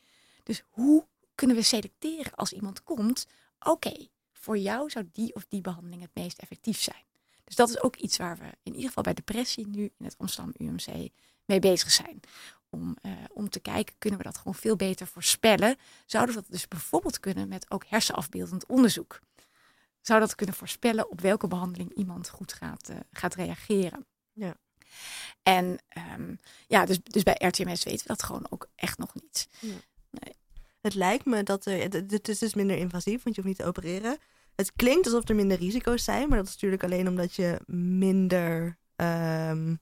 Dus 0.42 0.62
hoe 0.68 1.06
kunnen 1.34 1.56
we 1.56 1.62
selecteren 1.62 2.34
als 2.34 2.52
iemand 2.52 2.82
komt? 2.82 3.26
Oké, 3.60 4.06
voor 4.32 4.58
jou 4.58 4.90
zou 4.90 5.08
die 5.12 5.34
of 5.34 5.46
die 5.48 5.60
behandeling 5.60 6.02
het 6.02 6.14
meest 6.14 6.38
effectief 6.38 6.80
zijn. 6.80 7.04
Dus 7.44 7.56
dat 7.56 7.68
is 7.68 7.82
ook 7.82 7.96
iets 7.96 8.16
waar 8.16 8.38
we 8.38 8.44
in 8.62 8.72
ieder 8.72 8.86
geval 8.86 9.02
bij 9.02 9.14
depressie 9.14 9.66
nu 9.66 9.82
in 9.98 10.04
het 10.04 10.18
Amsterdam 10.18 10.52
UMC 10.56 11.10
mee 11.44 11.58
bezig 11.58 11.90
zijn 11.90 12.20
om, 12.70 12.96
uh, 13.02 13.12
om 13.32 13.50
te 13.50 13.60
kijken, 13.60 13.94
kunnen 13.98 14.18
we 14.18 14.24
dat 14.24 14.36
gewoon 14.36 14.54
veel 14.54 14.76
beter 14.76 15.06
voorspellen? 15.06 15.76
Zouden 16.06 16.34
we 16.34 16.40
dat 16.40 16.50
dus 16.50 16.68
bijvoorbeeld 16.68 17.20
kunnen 17.20 17.48
met 17.48 17.70
ook 17.70 17.84
hersenafbeeldend 17.86 18.66
onderzoek? 18.66 19.20
Zou 20.00 20.20
dat 20.20 20.34
kunnen 20.34 20.54
voorspellen 20.54 21.10
op 21.10 21.20
welke 21.20 21.48
behandeling 21.48 21.94
iemand 21.94 22.28
goed 22.28 22.52
gaat, 22.52 22.90
uh, 22.90 22.96
gaat 23.10 23.34
reageren? 23.34 24.06
Ja. 24.32 24.56
En 25.42 25.78
um, 26.14 26.38
ja, 26.66 26.84
dus, 26.84 27.02
dus 27.02 27.22
bij 27.22 27.36
RTMS 27.38 27.84
weten 27.84 28.00
we 28.00 28.06
dat 28.06 28.22
gewoon 28.22 28.46
ook 28.50 28.68
echt 28.74 28.98
nog 28.98 29.14
niet. 29.14 29.48
Ja. 29.60 29.74
Nee. 30.10 30.34
Het 30.80 30.94
lijkt 30.94 31.24
me 31.24 31.42
dat 31.42 31.66
er, 31.66 31.82
het 31.92 32.28
is 32.28 32.38
dus 32.38 32.54
minder 32.54 32.76
invasief, 32.76 33.22
want 33.22 33.36
je 33.36 33.42
hoeft 33.42 33.54
niet 33.54 33.56
te 33.56 33.70
opereren. 33.70 34.18
Het 34.54 34.72
klinkt 34.72 35.06
alsof 35.06 35.28
er 35.28 35.34
minder 35.34 35.58
risico's 35.58 36.04
zijn, 36.04 36.28
maar 36.28 36.38
dat 36.38 36.46
is 36.46 36.52
natuurlijk 36.52 36.82
alleen 36.82 37.08
omdat 37.08 37.34
je 37.34 37.60
minder 37.66 38.78
um, 38.96 39.80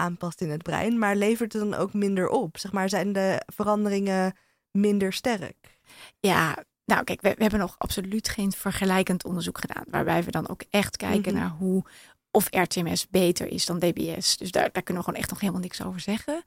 aanpast 0.00 0.40
in 0.40 0.50
het 0.50 0.62
brein, 0.62 0.98
maar 0.98 1.16
levert 1.16 1.52
het 1.52 1.62
dan 1.62 1.74
ook 1.74 1.92
minder 1.92 2.28
op? 2.28 2.58
Zeg 2.58 2.72
maar, 2.72 2.88
zijn 2.88 3.12
de 3.12 3.42
veranderingen 3.46 4.36
minder 4.70 5.12
sterk? 5.12 5.78
Ja, 6.18 6.64
nou 6.84 7.04
kijk, 7.04 7.20
we, 7.20 7.34
we 7.36 7.42
hebben 7.42 7.60
nog 7.60 7.74
absoluut 7.78 8.28
geen 8.28 8.52
vergelijkend 8.52 9.24
onderzoek 9.24 9.58
gedaan, 9.60 9.84
waarbij 9.90 10.24
we 10.24 10.30
dan 10.30 10.48
ook 10.48 10.62
echt 10.70 10.96
kijken 10.96 11.32
mhm. 11.32 11.42
naar 11.42 11.50
hoe 11.50 11.84
of 12.30 12.46
RTMS 12.50 13.08
beter 13.08 13.46
is 13.46 13.66
dan 13.66 13.78
DBS. 13.78 14.36
Dus 14.36 14.50
daar, 14.50 14.72
daar 14.72 14.82
kunnen 14.82 15.02
we 15.02 15.08
gewoon 15.08 15.20
echt 15.20 15.30
nog 15.30 15.40
helemaal 15.40 15.60
niks 15.60 15.82
over 15.82 16.00
zeggen. 16.00 16.44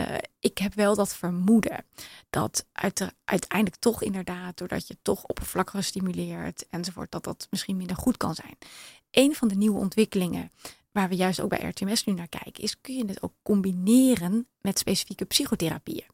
Uh, 0.00 0.16
ik 0.40 0.58
heb 0.58 0.74
wel 0.74 0.94
dat 0.94 1.16
vermoeden 1.16 1.84
dat 2.30 2.66
uiteindelijk 3.24 3.76
toch 3.76 4.02
inderdaad, 4.02 4.56
doordat 4.56 4.86
je 4.86 4.96
toch 5.02 5.24
oppervlakkiger 5.24 5.84
stimuleert 5.84 6.66
enzovoort, 6.70 7.10
dat 7.10 7.24
dat 7.24 7.46
misschien 7.50 7.76
minder 7.76 7.96
goed 7.96 8.16
kan 8.16 8.34
zijn. 8.34 8.58
Een 9.10 9.34
van 9.34 9.48
de 9.48 9.54
nieuwe 9.54 9.78
ontwikkelingen 9.78 10.50
waar 10.92 11.08
we 11.08 11.16
juist 11.16 11.40
ook 11.40 11.48
bij 11.48 11.68
RTMS 11.68 12.04
nu 12.04 12.12
naar 12.12 12.28
kijken, 12.28 12.62
is 12.62 12.80
kun 12.80 12.94
je 12.94 13.04
het 13.04 13.22
ook 13.22 13.34
combineren 13.42 14.48
met 14.60 14.78
specifieke 14.78 15.24
psychotherapieën. 15.24 16.06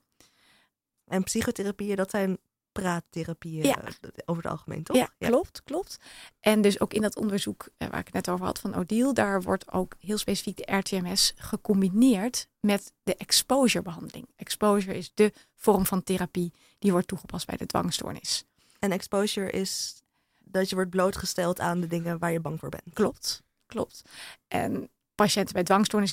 En 1.05 1.22
psychotherapieën, 1.22 1.97
dat 1.97 2.11
zijn 2.11 2.39
praattherapieën 2.72 3.64
ja. 3.64 3.79
over 4.24 4.43
het 4.43 4.53
algemeen, 4.53 4.83
toch? 4.83 4.97
Ja, 4.97 5.11
klopt, 5.18 5.62
klopt. 5.64 5.97
En 6.41 6.61
dus 6.61 6.81
ook 6.81 6.93
in 6.93 7.03
dat 7.03 7.16
onderzoek 7.16 7.68
eh, 7.76 7.89
waar 7.89 7.99
ik 7.99 8.05
het 8.05 8.14
net 8.14 8.29
over 8.29 8.47
had 8.47 8.59
van 8.59 8.74
Odile, 8.74 9.12
daar 9.12 9.43
wordt 9.43 9.72
ook 9.72 9.95
heel 9.99 10.18
specifiek 10.18 10.57
de 10.57 10.76
RTMS 10.76 11.33
gecombineerd 11.37 12.49
met 12.61 12.93
de 13.03 13.16
exposure-behandeling. 13.16 14.29
Exposure 14.37 14.97
is 14.97 15.11
de 15.14 15.33
vorm 15.55 15.87
van 15.87 16.03
therapie 16.03 16.53
die 16.79 16.93
wordt 16.93 17.09
toegepast 17.09 17.47
bij 17.47 17.57
de 17.57 17.66
dwangstoornis. 17.66 18.45
En 18.79 18.93
exposure 18.93 19.51
is 19.51 20.03
dat 20.39 20.68
je 20.68 20.74
wordt 20.74 20.91
blootgesteld 20.91 21.61
aan 21.61 21.81
de 21.81 21.87
dingen 21.87 22.18
waar 22.18 22.33
je 22.33 22.41
bang 22.41 22.59
voor 22.59 22.68
bent. 22.68 22.93
Klopt 22.93 23.43
klopt. 23.68 24.02
En 24.48 24.90
patiënten 25.14 25.54
bij 25.54 25.62
dwangstoornis 25.62 26.12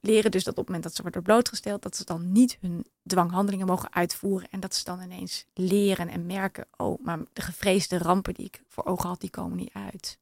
leren 0.00 0.30
dus 0.30 0.44
dat 0.44 0.52
op 0.52 0.56
het 0.56 0.66
moment 0.66 0.82
dat 0.82 0.94
ze 0.94 1.02
worden 1.02 1.22
blootgesteld, 1.22 1.82
dat 1.82 1.96
ze 1.96 2.04
dan 2.04 2.32
niet 2.32 2.56
hun 2.60 2.86
dwanghandelingen 3.02 3.66
mogen 3.66 3.92
uitvoeren. 3.92 4.48
En 4.50 4.60
dat 4.60 4.74
ze 4.74 4.84
dan 4.84 5.00
ineens 5.00 5.46
leren 5.54 6.08
en 6.08 6.26
merken, 6.26 6.66
oh, 6.76 7.04
maar 7.04 7.18
de 7.32 7.42
gevreesde 7.42 7.98
rampen 7.98 8.34
die 8.34 8.46
ik 8.46 8.62
voor 8.68 8.84
ogen 8.84 9.08
had, 9.08 9.20
die 9.20 9.30
komen 9.30 9.56
niet 9.56 9.72
uit. 9.72 10.18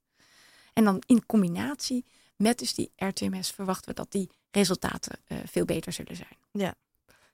En 0.72 0.84
dan 0.84 1.02
in 1.06 1.26
combinatie 1.26 2.04
met 2.36 2.58
dus 2.58 2.74
die 2.74 2.92
RTMS 2.96 3.50
verwachten 3.50 3.88
we 3.88 3.94
dat 3.94 4.12
die 4.12 4.30
resultaten 4.50 5.18
uh, 5.28 5.38
veel 5.44 5.64
beter 5.64 5.92
zullen 5.92 6.16
zijn. 6.16 6.36
Ja, 6.52 6.74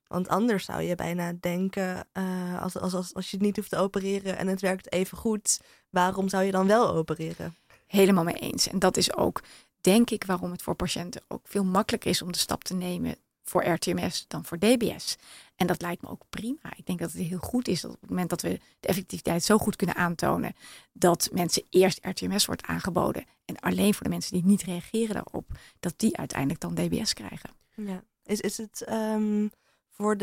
want 0.07 0.29
anders 0.29 0.65
zou 0.65 0.83
je 0.83 0.95
bijna 0.95 1.33
denken, 1.41 2.07
uh, 2.13 2.63
als, 2.63 2.77
als, 2.77 2.95
als, 2.95 3.15
als 3.15 3.31
je 3.31 3.37
het 3.37 3.47
niet 3.47 3.57
hoeft 3.57 3.71
te 3.71 3.77
opereren 3.77 4.39
en 4.39 4.47
het 4.47 4.61
werkt 4.61 4.93
even 4.93 5.19
goed, 5.19 5.61
waarom 5.91 6.29
zou 6.29 6.45
je 6.45 6.51
dan 6.51 6.67
wel 6.67 6.89
opereren? 6.95 7.57
Helemaal 7.89 8.25
mee 8.25 8.35
eens. 8.35 8.69
En 8.69 8.79
dat 8.79 8.97
is 8.97 9.17
ook, 9.17 9.43
denk 9.81 10.11
ik, 10.11 10.25
waarom 10.25 10.51
het 10.51 10.63
voor 10.63 10.75
patiënten 10.75 11.23
ook 11.29 11.43
veel 11.45 11.65
makkelijker 11.65 12.11
is 12.11 12.23
om 12.23 12.33
de 12.33 12.39
stap 12.39 12.65
te 12.65 12.75
nemen 12.75 13.17
voor 13.49 13.65
RTMS 13.65 14.25
dan 14.29 14.45
voor 14.45 14.59
DBS. 14.59 15.17
En 15.57 15.67
dat 15.67 15.83
lijkt 15.83 16.03
me 16.03 16.09
ook 16.09 16.23
prima. 16.31 16.77
Ik 16.77 16.87
denk 16.87 16.99
dat 16.99 17.13
het 17.13 17.23
heel 17.23 17.39
goed 17.39 17.69
is 17.69 17.81
dat 17.81 17.91
op 17.91 18.01
het 18.01 18.11
moment 18.11 18.31
dat 18.31 18.43
we 18.43 18.61
de 18.81 18.89
effectiviteit 18.89 19.45
zo 19.45 19.59
goed 19.59 19.77
kunnen 19.77 19.97
aantonen, 19.97 20.55
dat 20.93 21.29
mensen 21.33 21.65
eerst 21.71 21.99
RTMS 22.03 22.47
wordt 22.47 22.63
aangeboden. 22.63 23.25
En 23.45 23.59
alleen 23.59 23.95
voor 23.95 24.05
de 24.05 24.09
mensen 24.09 24.33
die 24.33 24.45
niet 24.45 24.63
reageren 24.63 25.15
daarop, 25.15 25.51
dat 25.81 25.95
die 25.97 26.17
uiteindelijk 26.17 26.61
dan 26.61 26.75
DBS 26.75 27.13
krijgen. 27.13 27.51
Ja. 27.75 28.03
Is, 28.25 28.41
is 28.41 28.57
het 28.57 28.87
um, 28.91 29.51
voor 29.89 30.17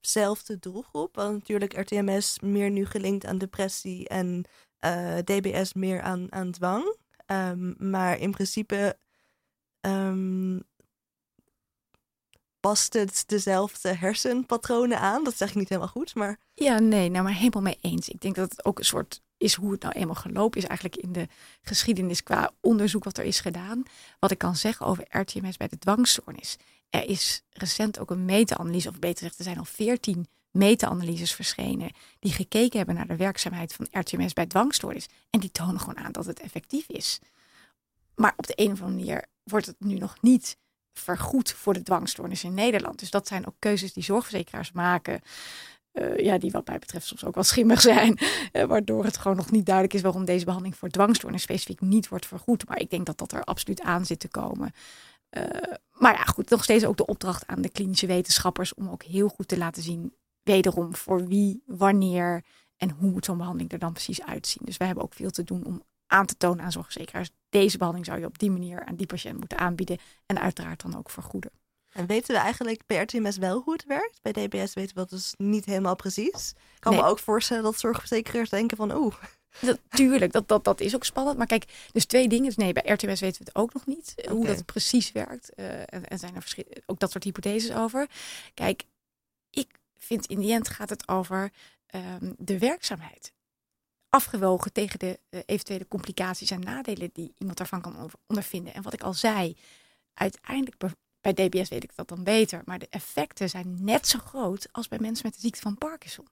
dezelfde 0.00 0.58
doelgroep? 0.58 1.14
Want 1.14 1.32
natuurlijk 1.32 1.78
RTMS 1.78 2.38
meer 2.40 2.70
nu 2.70 2.86
gelinkt 2.86 3.26
aan 3.26 3.38
depressie 3.38 4.08
en 4.08 4.44
eh, 4.78 5.16
DBS 5.16 5.72
meer 5.72 6.00
aan, 6.00 6.32
aan 6.32 6.50
dwang. 6.50 6.96
Um, 7.32 7.74
maar 7.78 8.18
in 8.18 8.30
principe 8.30 8.98
um, 9.80 10.62
past 12.60 12.92
het 12.92 13.24
dezelfde 13.26 13.94
hersenpatronen 13.94 14.98
aan. 14.98 15.24
Dat 15.24 15.36
zeg 15.36 15.48
ik 15.48 15.54
niet 15.54 15.68
helemaal 15.68 15.90
goed, 15.90 16.14
maar... 16.14 16.38
Ja, 16.54 16.78
nee, 16.78 17.08
nou 17.08 17.24
maar 17.24 17.34
helemaal 17.34 17.62
mee 17.62 17.78
eens. 17.80 18.08
Ik 18.08 18.20
denk 18.20 18.34
dat 18.34 18.50
het 18.50 18.64
ook 18.64 18.78
een 18.78 18.84
soort 18.84 19.20
is 19.36 19.54
hoe 19.54 19.72
het 19.72 19.82
nou 19.82 19.94
eenmaal 19.94 20.14
gelopen 20.14 20.60
is 20.60 20.66
eigenlijk 20.66 21.02
in 21.02 21.12
de 21.12 21.28
geschiedenis 21.62 22.22
qua 22.22 22.50
onderzoek 22.60 23.04
wat 23.04 23.18
er 23.18 23.24
is 23.24 23.40
gedaan. 23.40 23.82
Wat 24.18 24.30
ik 24.30 24.38
kan 24.38 24.56
zeggen 24.56 24.86
over 24.86 25.04
RTMS 25.08 25.56
bij 25.56 25.68
de 25.68 25.78
dwangstoornis. 25.78 26.56
Er 26.90 27.08
is 27.08 27.42
recent 27.50 27.98
ook 27.98 28.10
een 28.10 28.24
meta-analyse, 28.24 28.88
of 28.88 28.98
beter 28.98 29.18
gezegd, 29.18 29.38
er 29.38 29.44
zijn 29.44 29.58
al 29.58 29.64
veertien 29.64 30.26
meta-analyses 30.50 31.34
verschenen 31.34 31.90
die 32.18 32.32
gekeken 32.32 32.76
hebben 32.76 32.94
naar 32.94 33.06
de 33.06 33.16
werkzaamheid 33.16 33.72
van 33.72 33.86
RTMS 33.90 34.32
bij 34.32 34.46
dwangstoornis. 34.46 35.08
En 35.30 35.40
die 35.40 35.50
tonen 35.50 35.80
gewoon 35.80 35.98
aan 35.98 36.12
dat 36.12 36.26
het 36.26 36.40
effectief 36.40 36.88
is. 36.88 37.18
Maar 38.14 38.32
op 38.36 38.46
de 38.46 38.52
een 38.56 38.72
of 38.72 38.82
andere 38.82 38.98
manier 38.98 39.24
wordt 39.44 39.66
het 39.66 39.76
nu 39.78 39.94
nog 39.94 40.16
niet 40.20 40.56
vergoed 40.92 41.52
voor 41.52 41.72
de 41.72 41.82
dwangstoornis 41.82 42.44
in 42.44 42.54
Nederland. 42.54 42.98
Dus 42.98 43.10
dat 43.10 43.28
zijn 43.28 43.46
ook 43.46 43.54
keuzes 43.58 43.92
die 43.92 44.02
zorgverzekeraars 44.02 44.72
maken. 44.72 45.20
Uh, 45.92 46.16
ja, 46.16 46.38
die 46.38 46.50
wat 46.50 46.66
mij 46.66 46.78
betreft 46.78 47.06
soms 47.06 47.24
ook 47.24 47.34
wel 47.34 47.44
schimmig 47.44 47.80
zijn. 47.80 48.18
Uh, 48.52 48.64
waardoor 48.72 49.04
het 49.04 49.16
gewoon 49.16 49.36
nog 49.36 49.50
niet 49.50 49.66
duidelijk 49.66 49.94
is 49.94 50.02
waarom 50.02 50.24
deze 50.24 50.44
behandeling 50.44 50.78
voor 50.78 50.88
dwangstoornis 50.88 51.42
specifiek 51.42 51.80
niet 51.80 52.08
wordt 52.08 52.26
vergoed. 52.26 52.68
Maar 52.68 52.80
ik 52.80 52.90
denk 52.90 53.06
dat 53.06 53.18
dat 53.18 53.32
er 53.32 53.44
absoluut 53.44 53.80
aan 53.80 54.06
zit 54.06 54.20
te 54.20 54.28
komen. 54.28 54.72
Uh, 55.30 55.44
maar 55.92 56.12
ja, 56.12 56.22
goed, 56.22 56.50
nog 56.50 56.62
steeds 56.62 56.84
ook 56.84 56.96
de 56.96 57.06
opdracht 57.06 57.46
aan 57.46 57.62
de 57.62 57.68
klinische 57.68 58.06
wetenschappers 58.06 58.74
om 58.74 58.88
ook 58.88 59.02
heel 59.02 59.28
goed 59.28 59.48
te 59.48 59.58
laten 59.58 59.82
zien, 59.82 60.14
wederom 60.52 60.94
voor 60.94 61.26
wie, 61.26 61.62
wanneer 61.66 62.44
en 62.76 62.90
hoe 62.90 63.10
moet 63.10 63.24
zo'n 63.24 63.36
behandeling 63.36 63.72
er 63.72 63.78
dan 63.78 63.92
precies 63.92 64.22
uitzien. 64.22 64.62
Dus 64.64 64.76
we 64.76 64.84
hebben 64.84 65.04
ook 65.04 65.14
veel 65.14 65.30
te 65.30 65.44
doen 65.44 65.64
om 65.64 65.82
aan 66.06 66.26
te 66.26 66.36
tonen 66.36 66.64
aan 66.64 66.72
zorgverzekeraars. 66.72 67.30
Deze 67.48 67.78
behandeling 67.78 68.08
zou 68.08 68.20
je 68.20 68.26
op 68.26 68.38
die 68.38 68.50
manier 68.50 68.84
aan 68.84 68.96
die 68.96 69.06
patiënt 69.06 69.38
moeten 69.38 69.58
aanbieden 69.58 69.98
en 70.26 70.40
uiteraard 70.40 70.82
dan 70.82 70.98
ook 70.98 71.10
vergoeden. 71.10 71.50
En 71.90 72.06
weten 72.06 72.34
we 72.34 72.40
eigenlijk 72.40 72.82
bij 72.86 73.02
RTMS 73.02 73.36
wel 73.36 73.60
hoe 73.60 73.72
het 73.72 73.84
werkt? 73.84 74.22
Bij 74.22 74.32
DBS 74.32 74.74
weten 74.74 74.94
we 74.94 75.00
dat 75.00 75.10
dus 75.10 75.34
niet 75.36 75.64
helemaal 75.64 75.96
precies. 75.96 76.50
Ik 76.50 76.80
kan 76.80 76.94
me 76.94 77.02
ook 77.02 77.18
voorstellen 77.18 77.62
dat 77.62 77.78
zorgverzekeraars 77.78 78.50
denken 78.50 78.76
van 78.76 78.94
oeh. 78.94 79.14
Tuurlijk, 79.88 80.32
dat, 80.32 80.48
dat, 80.48 80.64
dat 80.64 80.80
is 80.80 80.94
ook 80.94 81.04
spannend. 81.04 81.36
Maar 81.36 81.46
kijk, 81.46 81.88
dus 81.92 82.04
twee 82.04 82.28
dingen. 82.28 82.44
Dus 82.44 82.56
nee, 82.56 82.72
bij 82.72 82.92
RTMS 82.92 83.20
weten 83.20 83.44
we 83.44 83.50
het 83.52 83.54
ook 83.54 83.74
nog 83.74 83.86
niet. 83.86 84.14
Eh, 84.16 84.30
hoe 84.30 84.46
dat 84.46 84.64
precies 84.64 85.12
werkt. 85.12 85.50
Uh, 85.56 85.80
en, 85.80 86.06
en, 86.06 86.18
zijn 86.18 86.34
er 86.34 86.44
ook 86.86 86.98
dat 86.98 87.10
soort 87.10 87.24
hypotheses 87.24 87.74
over. 87.76 88.08
Kijk, 88.54 88.84
ik 89.50 89.79
vind 90.00 90.26
in 90.26 90.40
die 90.40 90.52
end 90.52 90.68
gaat 90.68 90.90
het 90.90 91.08
over 91.08 91.52
um, 91.94 92.34
de 92.38 92.58
werkzaamheid 92.58 93.32
afgewogen 94.08 94.72
tegen 94.72 94.98
de 94.98 95.20
uh, 95.30 95.40
eventuele 95.46 95.88
complicaties 95.88 96.50
en 96.50 96.60
nadelen 96.60 97.10
die 97.12 97.34
iemand 97.38 97.58
daarvan 97.58 97.80
kan 97.80 98.10
ondervinden. 98.26 98.74
En 98.74 98.82
wat 98.82 98.92
ik 98.92 99.02
al 99.02 99.14
zei, 99.14 99.56
uiteindelijk 100.14 100.76
bij 101.20 101.32
DBS 101.32 101.68
weet 101.68 101.84
ik 101.84 101.96
dat 101.96 102.08
dan 102.08 102.24
beter, 102.24 102.62
maar 102.64 102.78
de 102.78 102.88
effecten 102.90 103.48
zijn 103.48 103.84
net 103.84 104.06
zo 104.06 104.18
groot 104.18 104.68
als 104.72 104.88
bij 104.88 104.98
mensen 104.98 105.26
met 105.26 105.34
de 105.34 105.40
ziekte 105.40 105.60
van 105.60 105.78
Parkinson. 105.78 106.28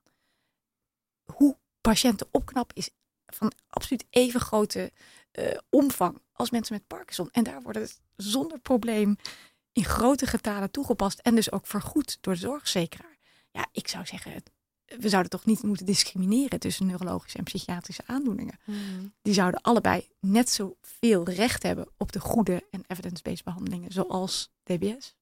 Hoe 1.33 1.57
patiënten 1.81 2.29
opknappen 2.31 2.77
is 2.77 2.91
van 3.27 3.53
absoluut 3.69 4.05
even 4.11 4.41
grote 4.41 4.93
uh, 5.33 5.59
omvang 5.71 6.23
als 6.33 6.51
mensen 6.51 6.75
met 6.75 6.87
Parkinson. 6.87 7.29
En 7.31 7.45
daar 7.45 7.63
wordt 7.63 7.79
het 7.79 8.01
zonder 8.17 8.59
probleem 8.59 9.17
in 9.73 9.85
grote 9.85 10.27
getalen 10.27 10.71
toegepast 10.71 11.19
en 11.19 11.35
dus 11.35 11.53
ook 11.53 11.67
vergoed 11.67 12.19
door 12.21 12.35
de 12.35 12.41
zorgverzekeraar. 12.41 13.18
Ja, 13.51 13.67
ik 13.73 13.89
zou 13.89 14.07
zeggen, 14.07 14.43
we 14.85 15.09
zouden 15.09 15.31
toch 15.31 15.45
niet 15.45 15.63
moeten 15.63 15.87
discrimineren 15.87 16.61
tussen 16.61 16.87
neurologische 16.87 17.39
en 17.39 17.45
psychiatrische 17.45 18.03
aandoeningen. 18.07 18.59
Hmm. 18.65 19.15
Die 19.23 19.35
zouden 19.35 19.61
allebei 19.61 20.09
net 20.21 20.51
zoveel 20.51 21.25
recht 21.29 21.63
hebben 21.63 21.89
op 21.97 22.13
de 22.13 22.21
goede 22.21 22.67
en 22.71 22.85
evidence-based 22.87 23.45
behandelingen, 23.45 23.93
zoals 23.93 24.53
DBS. 24.63 25.17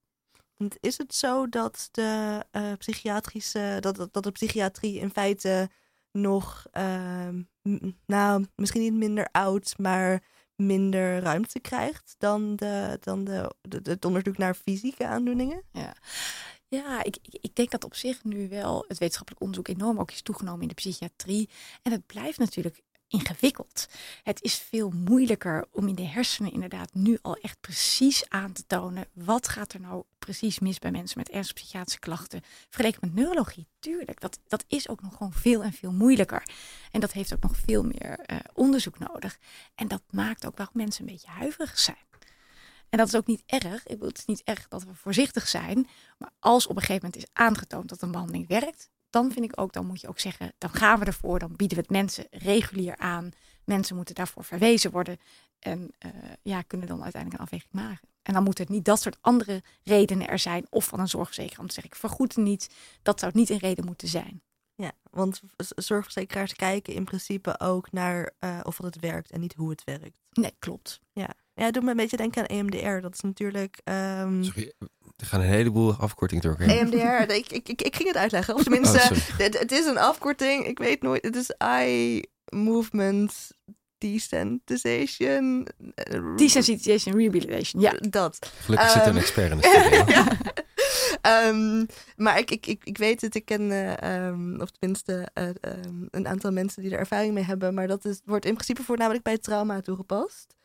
Is 0.79 0.97
het 0.97 1.15
zo 1.15 1.49
dat 1.49 1.89
de 1.91 2.43
uh, 2.51 2.73
psychiatrische, 2.77 3.77
dat, 3.79 4.07
dat 4.11 4.23
de 4.23 4.31
psychiatrie 4.31 4.99
in 4.99 5.09
feite 5.09 5.69
nog, 6.11 6.65
uh, 6.73 7.27
nou, 8.05 8.45
misschien 8.55 8.81
niet 8.81 8.93
minder 8.93 9.27
oud, 9.31 9.77
maar 9.77 10.23
minder 10.55 11.19
ruimte 11.19 11.59
krijgt 11.59 12.15
dan, 12.17 12.55
de, 12.55 12.97
dan 13.01 13.23
de, 13.23 13.55
de, 13.61 13.79
het 13.83 14.05
onderzoek 14.05 14.37
naar 14.37 14.55
fysieke 14.55 15.07
aandoeningen? 15.07 15.63
Ja. 15.71 15.95
Ja, 16.69 17.03
ik, 17.03 17.17
ik, 17.21 17.55
denk 17.55 17.71
dat 17.71 17.83
op 17.83 17.95
zich 17.95 18.23
nu 18.23 18.49
wel 18.49 18.85
het 18.87 18.97
wetenschappelijk 18.97 19.41
onderzoek 19.41 19.67
enorm 19.67 19.99
ook 19.99 20.11
is 20.11 20.21
toegenomen 20.21 20.61
in 20.61 20.67
de 20.67 20.73
psychiatrie. 20.73 21.49
En 21.81 21.91
het 21.91 22.05
blijft 22.05 22.39
natuurlijk 22.39 22.81
ingewikkeld. 23.07 23.87
Het 24.23 24.41
is 24.41 24.55
veel 24.55 24.89
moeilijker 24.89 25.65
om 25.71 25.87
in 25.87 25.95
de 25.95 26.05
hersenen 26.05 26.51
inderdaad 26.51 26.93
nu 26.93 27.17
al 27.21 27.35
echt 27.35 27.61
precies 27.61 28.29
aan 28.29 28.51
te 28.51 28.65
tonen 28.67 29.07
wat 29.13 29.47
gaat 29.47 29.73
er 29.73 29.79
nou 29.79 30.03
precies 30.19 30.59
mis 30.59 30.79
bij 30.79 30.91
mensen 30.91 31.17
met 31.17 31.29
ernstige 31.29 31.61
psychiatrische 31.61 31.99
klachten. 31.99 32.41
Vergeleken 32.69 32.99
met 33.01 33.13
neurologie, 33.13 33.67
tuurlijk, 33.79 34.19
dat, 34.19 34.39
dat 34.47 34.63
is 34.67 34.89
ook 34.89 35.01
nog 35.01 35.15
gewoon 35.17 35.33
veel 35.33 35.63
en 35.63 35.73
veel 35.73 35.91
moeilijker. 35.91 36.49
En 36.91 36.99
dat 36.99 37.11
heeft 37.11 37.33
ook 37.33 37.41
nog 37.41 37.57
veel 37.65 37.83
meer 37.83 38.19
uh, 38.31 38.37
onderzoek 38.53 38.99
nodig. 38.99 39.37
En 39.75 39.87
dat 39.87 40.01
maakt 40.09 40.45
ook 40.45 40.57
waarom 40.57 40.77
mensen 40.77 41.05
een 41.05 41.11
beetje 41.11 41.29
huiverig 41.29 41.79
zijn. 41.79 42.06
En 42.89 42.97
dat 42.97 43.07
is 43.07 43.15
ook 43.15 43.27
niet 43.27 43.43
erg. 43.45 43.81
Ik 43.83 43.87
bedoel, 43.87 44.07
het 44.07 44.17
is 44.17 44.25
niet 44.25 44.43
erg 44.43 44.67
dat 44.67 44.83
we 44.83 44.93
voorzichtig 44.93 45.47
zijn. 45.47 45.87
Maar 46.17 46.31
als 46.39 46.67
op 46.67 46.75
een 46.75 46.81
gegeven 46.81 47.05
moment 47.05 47.23
is 47.23 47.29
aangetoond 47.33 47.89
dat 47.89 48.01
een 48.01 48.11
behandeling 48.11 48.47
werkt, 48.47 48.89
dan 49.09 49.31
vind 49.31 49.45
ik 49.45 49.59
ook, 49.61 49.73
dan 49.73 49.85
moet 49.85 50.01
je 50.01 50.07
ook 50.07 50.19
zeggen, 50.19 50.53
dan 50.57 50.69
gaan 50.69 50.99
we 50.99 51.05
ervoor, 51.05 51.39
dan 51.39 51.55
bieden 51.55 51.77
we 51.77 51.83
het 51.83 51.91
mensen 51.91 52.27
regulier 52.31 52.97
aan. 52.97 53.31
Mensen 53.63 53.95
moeten 53.95 54.15
daarvoor 54.15 54.43
verwezen 54.43 54.91
worden 54.91 55.17
en 55.59 55.91
uh, 56.05 56.11
ja, 56.41 56.61
kunnen 56.61 56.87
dan 56.87 57.03
uiteindelijk 57.03 57.41
een 57.41 57.47
afweging 57.47 57.73
maken. 57.73 58.07
En 58.21 58.33
dan 58.33 58.43
moet 58.43 58.57
het 58.57 58.69
niet 58.69 58.85
dat 58.85 59.01
soort 59.01 59.17
andere 59.21 59.63
redenen 59.83 60.27
er 60.27 60.39
zijn, 60.39 60.67
of 60.69 60.85
van 60.85 60.99
een 60.99 61.07
zorgverzekeraar 61.07 61.59
om 61.59 61.67
te 61.67 61.73
zeggen, 61.73 61.93
ik 61.93 61.99
vergoed 61.99 62.35
het 62.35 62.45
niet. 62.45 62.69
Dat 63.01 63.19
zou 63.19 63.31
niet 63.35 63.49
een 63.49 63.57
reden 63.57 63.85
moeten 63.85 64.07
zijn. 64.07 64.41
Ja, 64.75 64.91
want 65.11 65.41
zorgverzekeraars 65.75 66.53
kijken 66.53 66.93
in 66.93 67.03
principe 67.03 67.59
ook 67.59 67.91
naar 67.91 68.31
uh, 68.39 68.59
of 68.63 68.77
het 68.77 68.99
werkt 68.99 69.31
en 69.31 69.39
niet 69.39 69.53
hoe 69.53 69.69
het 69.69 69.83
werkt. 69.83 70.19
Nee, 70.31 70.55
klopt. 70.59 70.99
Ja, 71.11 71.29
ja, 71.57 71.63
het 71.63 71.73
doet 71.73 71.83
me 71.83 71.89
een 71.89 71.97
beetje 71.97 72.17
denken 72.17 72.41
aan 72.41 72.57
EMDR. 72.57 73.01
Dat 73.01 73.13
is 73.13 73.21
natuurlijk. 73.21 73.81
Um... 73.83 74.43
Sorry, 74.43 74.73
er 75.15 75.25
gaan 75.25 75.39
een 75.39 75.47
heleboel 75.47 75.93
afkortingen 75.93 76.43
door. 76.43 76.55
EMDR, 76.59 77.33
ik, 77.33 77.51
ik, 77.51 77.69
ik, 77.69 77.81
ik, 77.81 77.95
ging 77.95 78.07
het 78.07 78.17
uitleggen. 78.17 78.55
Of 78.55 78.63
tenminste, 78.63 78.97
oh, 78.97 79.09
het, 79.43 79.59
het, 79.59 79.71
is 79.71 79.85
een 79.85 79.97
afkorting. 79.97 80.65
Ik 80.65 80.77
weet 80.77 81.01
nooit. 81.01 81.25
Het 81.25 81.35
is 81.35 81.49
Eye 81.49 82.29
Movement 82.49 83.51
Desensitization. 83.97 85.67
Desensitization 86.35 87.15
Rehabilitation, 87.15 87.81
ja. 87.81 87.93
Dat. 88.09 88.51
Gelukkig 88.59 88.87
um, 88.87 88.93
zit 88.93 89.01
een 89.01 89.09
ehm, 89.09 89.17
expert 89.17 89.51
in 89.51 89.57
de 89.57 90.03
ja. 91.21 91.47
um, 91.47 91.85
maar 92.15 92.37
ik, 92.37 92.51
ik, 92.51 92.65
ik, 92.65 92.81
ik 92.83 92.97
weet 92.97 93.21
het, 93.21 93.35
ik 93.35 93.45
ken, 93.45 93.61
uh, 93.61 94.25
um, 94.27 94.61
of 94.61 94.69
tenminste, 94.71 95.27
uh, 95.33 95.49
een 96.11 96.27
aantal 96.27 96.51
mensen 96.51 96.81
die 96.81 96.91
er 96.91 96.99
ervaring 96.99 97.33
mee 97.33 97.43
hebben. 97.43 97.73
Maar 97.73 97.87
dat 97.87 98.05
is, 98.05 98.21
wordt 98.25 98.45
in 98.45 98.53
principe 98.53 98.83
voornamelijk 98.83 99.23
bij 99.23 99.37
trauma 99.37 99.81
toegepast. 99.81 100.55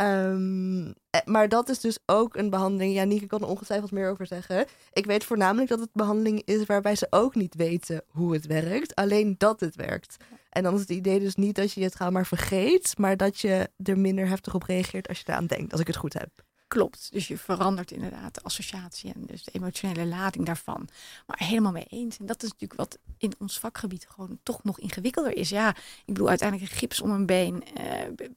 Um, 0.00 0.94
maar 1.24 1.48
dat 1.48 1.68
is 1.68 1.80
dus 1.80 1.98
ook 2.06 2.36
een 2.36 2.50
behandeling. 2.50 2.94
Ja, 2.94 3.04
Nieke 3.04 3.26
kan 3.26 3.40
er 3.40 3.48
ongetwijfeld 3.48 3.90
meer 3.90 4.10
over 4.10 4.26
zeggen. 4.26 4.66
Ik 4.92 5.06
weet 5.06 5.24
voornamelijk 5.24 5.68
dat 5.68 5.80
het 5.80 5.90
behandeling 5.92 6.42
is 6.44 6.66
waarbij 6.66 6.96
ze 6.96 7.06
ook 7.10 7.34
niet 7.34 7.54
weten 7.54 8.02
hoe 8.06 8.32
het 8.32 8.46
werkt. 8.46 8.94
Alleen 8.94 9.34
dat 9.38 9.60
het 9.60 9.76
werkt. 9.76 10.16
En 10.50 10.62
dan 10.62 10.74
is 10.74 10.80
het 10.80 10.90
idee 10.90 11.20
dus 11.20 11.34
niet 11.34 11.54
dat 11.54 11.72
je 11.72 11.82
het 11.82 11.94
gaan 11.94 12.12
maar 12.12 12.26
vergeet. 12.26 12.98
Maar 12.98 13.16
dat 13.16 13.38
je 13.38 13.70
er 13.82 13.98
minder 13.98 14.28
heftig 14.28 14.54
op 14.54 14.62
reageert 14.62 15.08
als 15.08 15.18
je 15.18 15.24
eraan 15.26 15.46
denkt. 15.46 15.72
Als 15.72 15.80
ik 15.80 15.86
het 15.86 15.96
goed 15.96 16.12
heb. 16.12 16.30
Klopt. 16.70 17.08
Dus 17.12 17.28
je 17.28 17.38
verandert 17.38 17.90
inderdaad 17.90 18.34
de 18.34 18.42
associatie 18.42 19.12
en 19.12 19.26
dus 19.26 19.44
de 19.44 19.50
emotionele 19.50 20.06
lading 20.06 20.46
daarvan. 20.46 20.88
Maar 21.26 21.38
helemaal 21.38 21.72
mee 21.72 21.86
eens. 21.88 22.18
En 22.18 22.26
dat 22.26 22.42
is 22.42 22.48
natuurlijk 22.48 22.80
wat 22.80 22.98
in 23.18 23.34
ons 23.38 23.58
vakgebied 23.58 24.06
gewoon 24.08 24.38
toch 24.42 24.64
nog 24.64 24.78
ingewikkelder 24.78 25.36
is. 25.36 25.48
Ja, 25.48 25.68
ik 26.04 26.14
bedoel 26.14 26.28
uiteindelijk 26.28 26.70
een 26.70 26.76
gips 26.76 27.00
om 27.00 27.10
een 27.10 27.26
been, 27.26 27.64
eh, 27.74 27.84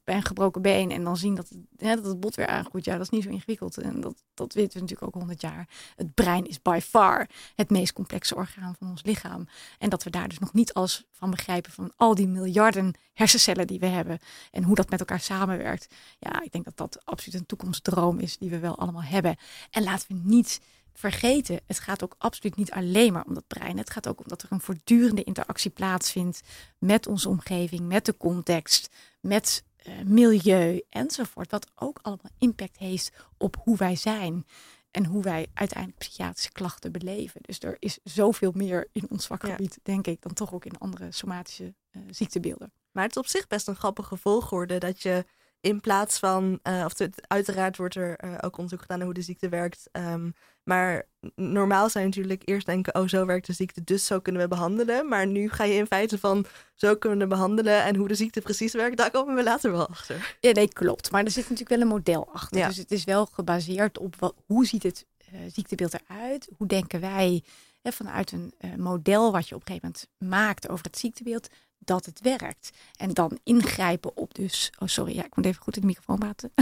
bij 0.04 0.16
een 0.16 0.26
gebroken 0.26 0.62
been. 0.62 0.92
En 0.92 1.04
dan 1.04 1.18
zien 1.18 1.36
dat 1.36 1.50
het, 1.50 1.60
dat 1.96 2.06
het 2.06 2.20
bot 2.20 2.36
weer 2.36 2.48
aangroeit. 2.48 2.86
Ja, 2.86 2.94
dat 2.94 3.02
is 3.02 3.10
niet 3.10 3.24
zo 3.24 3.30
ingewikkeld. 3.30 3.78
En 3.78 4.02
dat, 4.02 4.24
dat 4.34 4.54
weten 4.54 4.74
we 4.74 4.80
natuurlijk 4.80 5.08
ook 5.08 5.22
honderd 5.22 5.42
jaar. 5.42 5.68
Het 5.96 6.14
brein 6.14 6.48
is 6.48 6.62
by 6.62 6.80
far 6.84 7.30
het 7.56 7.70
meest 7.70 7.94
complexe 7.94 8.36
orgaan 8.36 8.76
van 8.80 8.90
ons 8.90 9.04
lichaam. 9.04 9.48
En 9.78 9.90
dat 9.90 10.04
we 10.04 10.10
daar 10.10 10.28
dus 10.28 10.40
nog 10.40 10.54
niet 10.54 10.74
alles 10.74 11.06
van 11.12 11.30
begrijpen 11.30 11.72
van 11.72 11.94
al 11.96 12.16
die 12.16 12.28
miljarden 12.28 12.94
hersencellen 13.14 13.68
die 13.68 13.80
we 13.80 13.86
hebben. 13.86 14.20
En 14.52 14.64
hoe 14.64 14.76
dat 14.76 14.90
met 14.90 15.00
elkaar 15.00 15.20
samenwerkt. 15.20 15.88
Ja, 16.20 16.42
ik 16.42 16.52
denk 16.52 16.66
dat 16.66 16.78
dat 16.78 17.06
absoluut 17.06 17.40
een 17.40 17.46
toekomstdroom 17.46 18.20
is 18.20 18.23
die 18.38 18.50
we 18.50 18.60
wel 18.60 18.78
allemaal 18.78 19.04
hebben. 19.04 19.36
En 19.72 19.84
laten 19.84 20.08
we 20.08 20.22
niet 20.24 20.62
vergeten, 20.94 21.60
het 21.68 21.80
gaat 21.80 22.04
ook 22.04 22.16
absoluut 22.18 22.56
niet 22.56 22.72
alleen 22.72 23.14
maar 23.14 23.26
om 23.26 23.34
dat 23.34 23.48
brein. 23.48 23.78
Het 23.78 23.90
gaat 23.90 24.08
ook 24.08 24.20
om 24.20 24.28
dat 24.28 24.42
er 24.42 24.52
een 24.52 24.62
voortdurende 24.62 25.24
interactie 25.24 25.72
plaatsvindt 25.72 26.42
met 26.78 27.08
onze 27.08 27.30
omgeving, 27.30 27.88
met 27.88 28.06
de 28.06 28.18
context, 28.18 28.90
met 29.20 29.64
uh, 29.88 29.94
milieu 30.06 30.82
enzovoort. 30.90 31.52
Wat 31.52 31.72
ook 31.76 32.00
allemaal 32.02 32.32
impact 32.38 32.78
heeft 32.78 33.12
op 33.38 33.58
hoe 33.64 33.78
wij 33.78 33.96
zijn 33.96 34.46
en 34.92 35.06
hoe 35.06 35.24
wij 35.24 35.48
uiteindelijk 35.54 36.00
psychiatrische 36.00 36.52
klachten 36.52 36.92
beleven. 36.92 37.42
Dus 37.44 37.60
er 37.60 37.76
is 37.80 38.00
zoveel 38.04 38.52
meer 38.56 38.90
in 38.92 39.06
ons 39.10 39.28
vakgebied, 39.28 39.80
denk 39.84 40.08
ik, 40.08 40.22
dan 40.22 40.34
toch 40.34 40.54
ook 40.54 40.66
in 40.66 40.78
andere 40.78 41.12
somatische 41.12 41.74
uh, 41.92 42.02
ziektebeelden. 42.10 42.74
Maar 42.92 43.04
het 43.04 43.12
is 43.12 43.22
op 43.22 43.28
zich 43.28 43.48
best 43.48 43.68
een 43.68 43.76
grappige 43.76 44.18
volgorde 44.18 44.78
dat 44.78 45.02
je 45.02 45.26
in 45.64 45.82
plaats 45.82 46.20
van, 46.20 46.60
uh, 46.64 46.84
of 46.86 46.98
het, 46.98 47.28
uiteraard 47.28 47.78
wordt 47.78 47.96
er 47.96 48.24
uh, 48.24 48.34
ook 48.42 48.58
onderzoek 48.58 48.82
gedaan 48.82 48.98
naar 48.98 49.06
hoe 49.06 49.16
de 49.16 49.22
ziekte 49.22 49.50
werkt. 49.50 49.90
Um, 49.92 50.34
maar 50.64 51.08
normaal 51.36 51.90
zijn 51.90 52.06
natuurlijk 52.06 52.42
eerst 52.46 52.66
denken, 52.66 52.96
oh 52.96 53.08
zo 53.08 53.26
werkt 53.26 53.46
de 53.46 53.54
ziekte, 53.54 53.84
dus 53.84 54.06
zo 54.06 54.20
kunnen 54.20 54.42
we 54.42 54.48
behandelen. 54.48 55.08
Maar 55.08 55.28
nu 55.28 55.50
ga 55.50 55.64
je 55.64 55.74
in 55.74 55.86
feite 55.86 56.20
van, 56.20 56.46
zo 56.74 56.96
kunnen 56.96 57.20
we 57.20 57.28
behandelen 57.28 57.84
en 57.84 57.96
hoe 57.96 58.08
de 58.08 58.16
ziekte 58.16 58.42
precies 58.42 58.74
werkt, 58.74 58.98
daar 58.98 59.12
komen 59.12 59.36
we 59.36 59.44
later 59.44 59.72
wel 59.72 59.88
achter. 59.88 60.36
Ja, 60.40 60.52
nee, 60.52 60.68
klopt. 60.68 61.12
Maar 61.12 61.24
er 61.24 61.32
zit 61.32 61.44
natuurlijk 61.44 61.70
wel 61.70 61.82
een 61.82 61.88
model 61.88 62.30
achter. 62.34 62.58
Ja. 62.58 62.68
Dus 62.68 62.78
het 62.78 62.92
is 62.92 63.04
wel 63.04 63.26
gebaseerd 63.26 63.98
op 63.98 64.16
wat, 64.16 64.36
hoe 64.46 64.66
ziet 64.66 64.84
het 64.84 65.06
uh, 65.34 65.40
ziektebeeld 65.54 65.94
eruit? 65.94 66.50
Hoe 66.58 66.68
denken 66.68 67.02
wij 67.02 67.44
hè, 67.82 67.92
vanuit 67.92 68.32
een 68.32 68.54
model 68.78 69.32
wat 69.32 69.48
je 69.48 69.56
op 69.56 69.62
een 69.62 69.68
gegeven 69.68 69.94
moment 69.94 70.36
maakt 70.36 70.70
over 70.70 70.86
het 70.86 70.98
ziektebeeld, 70.98 71.50
dat 71.86 72.06
het 72.06 72.22
werkt. 72.22 72.70
En 72.96 73.14
dan 73.14 73.40
ingrijpen 73.44 74.18
op 74.18 74.34
dus... 74.34 74.72
Oh, 74.80 74.88
sorry, 74.88 75.16
ja, 75.16 75.26
ik 75.26 75.36
moet 75.36 75.46
even 75.46 75.62
goed 75.62 75.74
de 75.74 75.86
microfoon 75.86 76.18
praten. 76.18 76.54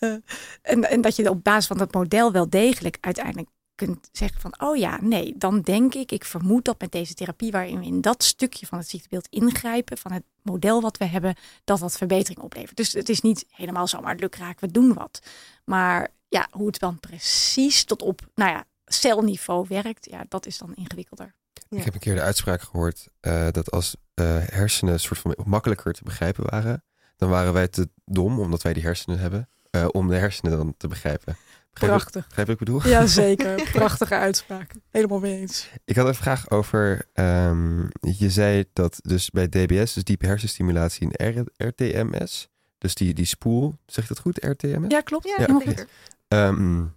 uh, 0.00 0.16
en, 0.62 0.90
en 0.90 1.00
dat 1.00 1.16
je 1.16 1.30
op 1.30 1.44
basis 1.44 1.66
van 1.66 1.78
dat 1.78 1.94
model 1.94 2.32
wel 2.32 2.50
degelijk 2.50 2.96
uiteindelijk 3.00 3.48
kunt 3.86 4.08
zeggen 4.12 4.40
van... 4.40 4.68
oh 4.68 4.76
ja, 4.76 4.98
nee, 5.00 5.34
dan 5.36 5.60
denk 5.60 5.94
ik, 5.94 6.12
ik 6.12 6.24
vermoed 6.24 6.64
dat 6.64 6.80
met 6.80 6.92
deze 6.92 7.14
therapie... 7.14 7.50
waarin 7.50 7.78
we 7.78 7.84
in 7.84 8.00
dat 8.00 8.22
stukje 8.22 8.66
van 8.66 8.78
het 8.78 8.88
ziektebeeld 8.88 9.26
ingrijpen... 9.30 9.98
van 9.98 10.12
het 10.12 10.24
model 10.42 10.80
wat 10.80 10.96
we 10.96 11.04
hebben, 11.04 11.34
dat 11.64 11.78
dat 11.78 11.96
verbetering 11.96 12.40
oplevert. 12.40 12.76
Dus 12.76 12.92
het 12.92 13.08
is 13.08 13.20
niet 13.20 13.44
helemaal 13.48 13.86
zomaar 13.86 14.16
lukraak, 14.16 14.60
we 14.60 14.70
doen 14.70 14.94
wat. 14.94 15.22
Maar 15.64 16.08
ja, 16.28 16.48
hoe 16.50 16.66
het 16.66 16.78
dan 16.78 17.00
precies 17.00 17.84
tot 17.84 18.02
op, 18.02 18.20
nou 18.34 18.50
ja, 18.50 18.64
celniveau 18.84 19.66
werkt... 19.68 20.10
ja, 20.10 20.24
dat 20.28 20.46
is 20.46 20.58
dan 20.58 20.74
ingewikkelder. 20.74 21.34
Ik 21.70 21.84
heb 21.84 21.94
een 21.94 22.00
keer 22.00 22.14
de 22.14 22.20
uitspraak 22.20 22.62
gehoord 22.62 23.08
uh, 23.20 23.48
dat 23.50 23.70
als 23.70 23.96
uh, 24.14 24.26
hersenen 24.38 25.00
soort 25.00 25.18
van 25.18 25.36
makkelijker 25.44 25.92
te 25.92 26.04
begrijpen 26.04 26.50
waren, 26.50 26.84
dan 27.16 27.28
waren 27.28 27.52
wij 27.52 27.68
te 27.68 27.88
dom, 28.04 28.40
omdat 28.40 28.62
wij 28.62 28.72
die 28.72 28.82
hersenen 28.82 29.18
hebben, 29.18 29.48
uh, 29.70 29.86
om 29.90 30.08
de 30.08 30.16
hersenen 30.16 30.56
dan 30.56 30.74
te 30.76 30.88
begrijpen. 30.88 31.36
Begrijp 31.72 31.92
Prachtig. 31.92 32.26
Begrijp 32.26 32.48
ik 32.48 32.58
bedoel? 32.58 32.88
Ja, 32.88 33.06
zeker. 33.06 33.62
Prachtige 33.72 34.14
uitspraak. 34.14 34.72
Helemaal 34.90 35.18
mee 35.18 35.40
eens. 35.40 35.70
Ik 35.84 35.96
had 35.96 36.06
een 36.06 36.14
vraag 36.14 36.50
over, 36.50 37.06
um, 37.14 37.88
je 38.00 38.30
zei 38.30 38.64
dat 38.72 38.98
dus 39.02 39.30
bij 39.30 39.48
DBS, 39.48 39.92
dus 39.92 40.04
diepe 40.04 40.26
hersenstimulatie 40.26 41.08
in 41.10 41.36
RTMS, 41.66 42.48
dus 42.78 42.94
die, 42.94 43.14
die 43.14 43.24
spoel, 43.24 43.74
zeg 43.86 44.08
je 44.08 44.14
dat 44.14 44.22
goed, 44.22 44.44
RTMS? 44.44 44.84
Ja, 44.88 45.00
klopt. 45.00 45.28
Ja, 45.28 45.46
ja 45.46 45.60
zeker. 45.64 45.86
Um, 46.28 46.94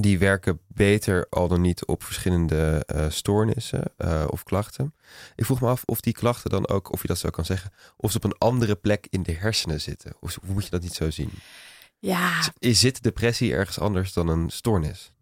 die 0.00 0.18
werken 0.18 0.60
beter 0.66 1.26
al 1.30 1.48
dan 1.48 1.60
niet 1.60 1.84
op 1.84 2.02
verschillende 2.02 2.86
uh, 2.94 3.10
stoornissen 3.10 3.82
uh, 3.98 4.24
of 4.30 4.42
klachten. 4.42 4.94
Ik 5.34 5.44
vroeg 5.44 5.60
me 5.60 5.68
af 5.68 5.82
of 5.84 6.00
die 6.00 6.12
klachten 6.12 6.50
dan 6.50 6.68
ook, 6.68 6.92
of 6.92 7.02
je 7.02 7.08
dat 7.08 7.18
zo 7.18 7.30
kan 7.30 7.44
zeggen, 7.44 7.72
of 7.96 8.10
ze 8.10 8.16
op 8.16 8.24
een 8.24 8.38
andere 8.38 8.74
plek 8.74 9.06
in 9.10 9.22
de 9.22 9.32
hersenen 9.32 9.80
zitten. 9.80 10.16
Of 10.20 10.38
moet 10.42 10.64
je 10.64 10.70
dat 10.70 10.82
niet 10.82 10.94
zo 10.94 11.10
zien? 11.10 11.30
Ja. 11.98 12.52
Is 12.58 12.80
zit 12.80 13.02
depressie 13.02 13.54
ergens 13.54 13.78
anders 13.78 14.12
dan 14.12 14.28
een 14.28 14.50
stoornis? 14.50 15.12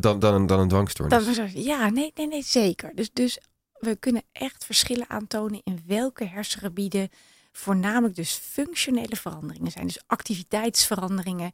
Dan, 0.00 0.18
dan, 0.18 0.34
een, 0.34 0.46
dan 0.46 0.60
een 0.60 0.68
dwangstoornis? 0.68 1.36
Dan, 1.36 1.50
ja, 1.52 1.88
nee, 1.88 2.12
nee, 2.14 2.26
nee, 2.26 2.42
zeker. 2.42 2.94
Dus, 2.94 3.10
dus 3.12 3.38
we 3.72 3.96
kunnen 3.96 4.22
echt 4.32 4.64
verschillen 4.64 5.08
aantonen 5.08 5.60
in 5.64 5.82
welke 5.86 6.24
hersengebieden 6.24 7.08
voornamelijk 7.52 8.14
dus 8.14 8.32
functionele 8.32 9.16
veranderingen 9.16 9.70
zijn. 9.70 9.86
Dus 9.86 10.02
activiteitsveranderingen, 10.06 11.52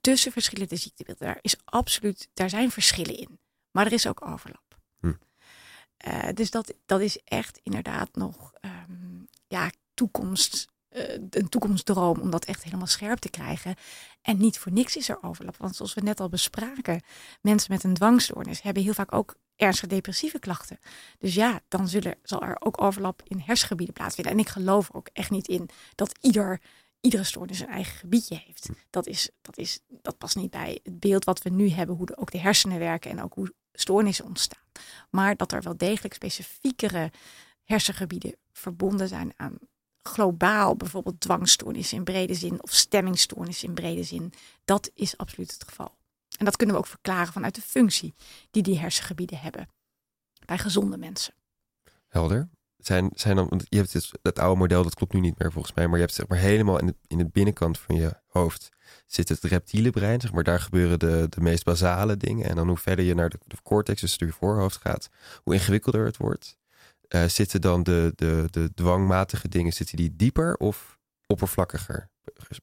tussen 0.00 0.32
verschillende 0.32 0.76
ziektebeelden. 0.76 1.26
Daar, 1.26 1.38
is 1.40 1.56
absoluut, 1.64 2.28
daar 2.34 2.50
zijn 2.50 2.70
verschillen 2.70 3.16
in. 3.16 3.38
Maar 3.70 3.86
er 3.86 3.92
is 3.92 4.06
ook 4.06 4.26
overlap. 4.26 4.78
Hm. 5.00 5.12
Uh, 6.06 6.28
dus 6.34 6.50
dat, 6.50 6.74
dat 6.86 7.00
is 7.00 7.18
echt 7.24 7.60
inderdaad 7.62 8.08
nog 8.12 8.52
um, 8.60 9.28
ja, 9.46 9.70
toekomst, 9.94 10.66
uh, 10.90 11.12
een 11.30 11.48
toekomstdroom 11.48 12.20
om 12.20 12.30
dat 12.30 12.44
echt 12.44 12.62
helemaal 12.62 12.86
scherp 12.86 13.18
te 13.18 13.30
krijgen. 13.30 13.74
En 14.22 14.36
niet 14.36 14.58
voor 14.58 14.72
niks 14.72 14.96
is 14.96 15.08
er 15.08 15.22
overlap. 15.22 15.56
Want 15.56 15.76
zoals 15.76 15.94
we 15.94 16.00
net 16.00 16.20
al 16.20 16.28
bespraken, 16.28 17.02
mensen 17.40 17.72
met 17.72 17.84
een 17.84 17.94
dwangstoornis 17.94 18.62
hebben 18.62 18.82
heel 18.82 18.94
vaak 18.94 19.12
ook 19.14 19.36
ernstige 19.56 19.86
depressieve 19.86 20.38
klachten. 20.38 20.78
Dus 21.18 21.34
ja, 21.34 21.60
dan 21.68 21.88
zullen, 21.88 22.18
zal 22.22 22.42
er 22.42 22.56
ook 22.58 22.82
overlap 22.82 23.22
in 23.24 23.42
hersengebieden 23.46 23.94
plaatsvinden. 23.94 24.32
En 24.32 24.38
ik 24.38 24.48
geloof 24.48 24.88
er 24.88 24.94
ook 24.94 25.08
echt 25.12 25.30
niet 25.30 25.48
in 25.48 25.68
dat 25.94 26.18
ieder 26.20 26.60
iedere 27.06 27.24
stoornis 27.24 27.60
een 27.60 27.68
eigen 27.68 27.98
gebiedje 27.98 28.42
heeft. 28.46 28.66
Hm. 28.66 28.72
Dat, 28.90 29.06
is, 29.06 29.30
dat, 29.40 29.58
is, 29.58 29.80
dat 29.88 30.18
past 30.18 30.36
niet 30.36 30.50
bij 30.50 30.80
het 30.82 31.00
beeld 31.00 31.24
wat 31.24 31.42
we 31.42 31.50
nu 31.50 31.68
hebben, 31.68 31.96
hoe 31.96 32.06
de, 32.06 32.16
ook 32.16 32.30
de 32.30 32.38
hersenen 32.38 32.78
werken 32.78 33.10
en 33.10 33.22
ook 33.22 33.34
hoe 33.34 33.54
stoornissen 33.72 34.24
ontstaan. 34.24 34.62
Maar 35.10 35.36
dat 35.36 35.52
er 35.52 35.62
wel 35.62 35.76
degelijk 35.76 36.14
specifiekere 36.14 37.10
hersengebieden 37.64 38.36
verbonden 38.52 39.08
zijn 39.08 39.32
aan 39.36 39.58
globaal 40.02 40.76
bijvoorbeeld 40.76 41.20
dwangstoornissen 41.20 41.96
in 41.96 42.04
brede 42.04 42.34
zin 42.34 42.62
of 42.62 42.72
stemmingstoornissen 42.72 43.68
in 43.68 43.74
brede 43.74 44.02
zin. 44.02 44.32
Dat 44.64 44.90
is 44.94 45.16
absoluut 45.16 45.52
het 45.52 45.64
geval. 45.64 45.96
En 46.38 46.44
dat 46.44 46.56
kunnen 46.56 46.74
we 46.74 46.80
ook 46.80 46.86
verklaren 46.86 47.32
vanuit 47.32 47.54
de 47.54 47.60
functie 47.60 48.14
die 48.50 48.62
die 48.62 48.78
hersengebieden 48.78 49.38
hebben 49.38 49.68
bij 50.44 50.58
gezonde 50.58 50.96
mensen. 50.96 51.34
Helder 52.08 52.48
zijn, 52.78 53.10
zijn 53.14 53.36
dan, 53.36 53.60
je 53.68 53.76
hebt 53.76 53.92
het, 53.92 54.10
het 54.22 54.38
oude 54.38 54.58
model, 54.58 54.82
dat 54.82 54.94
klopt 54.94 55.12
nu 55.12 55.20
niet 55.20 55.38
meer 55.38 55.52
volgens 55.52 55.74
mij, 55.74 55.86
maar 55.86 55.94
je 55.94 56.04
hebt 56.04 56.14
zeg 56.14 56.28
maar 56.28 56.38
helemaal 56.38 56.78
in, 56.78 56.86
het, 56.86 56.96
in 57.06 57.18
de 57.18 57.26
binnenkant 57.26 57.78
van 57.78 57.96
je 57.96 58.12
hoofd 58.26 58.68
zit 59.06 59.28
het 59.28 59.44
reptiele 59.44 59.90
brein, 59.90 60.20
zeg 60.20 60.32
maar, 60.32 60.44
daar 60.44 60.60
gebeuren 60.60 60.98
de, 60.98 61.26
de 61.28 61.40
meest 61.40 61.64
basale 61.64 62.16
dingen. 62.16 62.48
En 62.48 62.56
dan 62.56 62.68
hoe 62.68 62.76
verder 62.76 63.04
je 63.04 63.14
naar 63.14 63.30
de, 63.30 63.38
de 63.46 63.56
cortex, 63.62 64.00
dus 64.00 64.14
je 64.14 64.32
voorhoofd 64.32 64.76
gaat, 64.76 65.08
hoe 65.42 65.54
ingewikkelder 65.54 66.04
het 66.04 66.16
wordt. 66.16 66.56
Uh, 67.08 67.24
zitten 67.24 67.60
dan 67.60 67.82
de, 67.82 68.12
de, 68.14 68.48
de 68.50 68.74
dwangmatige 68.74 69.48
dingen, 69.48 69.72
zitten 69.72 69.96
die 69.96 70.16
dieper 70.16 70.56
of 70.56 70.98
oppervlakkiger? 71.26 72.08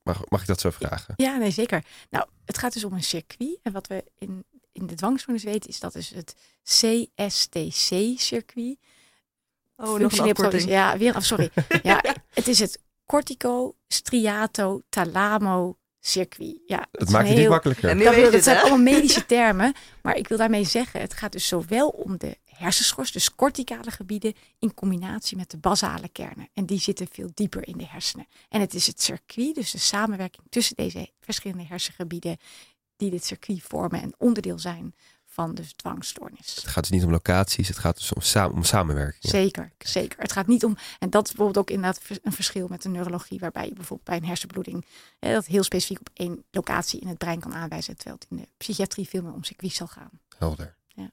Mag, 0.03 0.22
mag 0.30 0.41
ik 0.41 0.47
dat 0.47 0.59
zo 0.59 0.70
vragen? 0.70 1.14
Ja, 1.18 1.38
nee, 1.38 1.51
zeker. 1.51 1.86
Nou, 2.09 2.28
het 2.45 2.57
gaat 2.57 2.74
dus 2.74 2.84
om 2.84 2.93
een 2.93 3.03
circuit. 3.03 3.59
En 3.61 3.72
wat 3.72 3.88
we 3.88 4.03
in, 4.18 4.45
in 4.72 4.88
de 4.88 4.95
dwangstoornis 4.95 5.43
weten, 5.43 5.70
is 5.70 5.80
dat 5.80 5.93
dus 5.93 6.09
het 6.09 6.36
CSTC-circuit. 6.64 8.78
Oh, 9.78 10.00
nog 10.00 10.18
een 10.18 10.68
Ja, 10.68 10.98
weer 10.98 11.14
af, 11.14 11.24
sorry. 11.24 11.50
ja, 11.84 12.04
het 12.34 12.48
is 12.48 12.60
het 12.60 12.80
cortico, 13.06 13.76
striato, 13.88 14.82
thalamo 14.90 15.78
circuit. 16.00 16.60
Ja, 16.66 16.88
het, 16.92 17.10
maakt 17.10 17.28
het 17.28 17.38
niet 17.38 17.50
makkelijker. 17.50 17.90
En 17.90 17.98
dat, 17.98 18.32
dat 18.32 18.44
zijn 18.44 18.60
allemaal 18.60 18.78
medische 18.78 19.26
termen. 19.36 19.74
Maar 20.02 20.18
ik 20.18 20.28
wil 20.28 20.38
daarmee 20.38 20.64
zeggen, 20.64 21.02
het 21.02 21.14
gaat 21.14 21.32
dus 21.32 21.48
zowel 21.48 21.90
om 21.90 22.18
de 22.18 22.38
hersenschors, 22.46 23.12
dus 23.12 23.36
corticale 23.36 23.92
gebieden, 23.92 24.34
in 24.60 24.74
combinatie 24.74 25.38
met 25.38 25.52
de 25.52 25.58
basale 25.58 26.10
kernen. 26.10 26.50
En 26.54 26.66
die 26.66 26.80
zitten 26.80 27.08
veel 27.12 27.32
dieper 27.34 27.68
in 27.68 27.78
de 27.78 27.86
hersenen. 27.86 28.28
En 28.50 28.62
het 28.62 28.74
is 28.74 28.88
het 28.88 29.02
circuit, 29.02 29.56
dus 29.56 29.72
de 29.72 29.78
samenwerking 29.78 30.46
tussen 30.50 30.76
deze 30.76 31.10
verschillende 31.20 31.66
hersengebieden, 31.66 32.38
die 32.96 33.10
dit 33.10 33.26
circuit 33.26 33.62
vormen 33.62 34.02
en 34.02 34.14
onderdeel 34.18 34.60
zijn 34.60 34.94
van 35.34 35.56
de 35.56 35.76
dwangstoornis. 35.76 36.56
Het 36.56 36.68
gaat 36.68 36.84
dus 36.84 36.92
niet 36.92 37.04
om 37.04 37.12
locaties, 37.12 37.68
het 37.68 37.78
gaat 37.78 37.96
dus 37.96 38.14
om, 38.14 38.22
samen, 38.22 38.56
om 38.56 38.64
samenwerking. 38.64 39.32
Zeker, 39.32 39.72
zeker. 39.78 40.20
Het 40.20 40.32
gaat 40.32 40.48
niet 40.48 40.64
om, 40.64 40.78
en 41.00 41.10
dat 41.10 41.28
is 41.28 41.34
bijvoorbeeld 41.34 41.66
ook 41.66 41.76
inderdaad 41.76 42.02
een 42.22 42.32
verschil 42.32 42.68
met 42.68 42.82
de 42.82 42.90
neurologie, 42.90 43.40
waarbij 43.40 43.66
je 43.66 43.74
bijvoorbeeld 43.74 44.10
bij 44.10 44.18
een 44.18 44.26
hersenbloeding 44.26 44.86
hè, 45.20 45.34
dat 45.34 45.46
heel 45.46 45.64
specifiek 45.64 46.00
op 46.00 46.10
één 46.14 46.44
locatie 46.52 47.00
in 47.00 47.08
het 47.08 47.18
brein 47.18 47.40
kan 47.40 47.54
aanwijzen, 47.54 47.96
terwijl 47.96 48.18
het 48.20 48.28
in 48.30 48.38
de 48.38 48.48
psychiatrie 48.58 49.08
veel 49.08 49.22
meer 49.22 49.34
om 49.34 49.44
circuit 49.44 49.74
zal 49.74 49.88
gaan. 49.88 50.20
Helder. 50.38 50.78
Ja. 50.88 51.12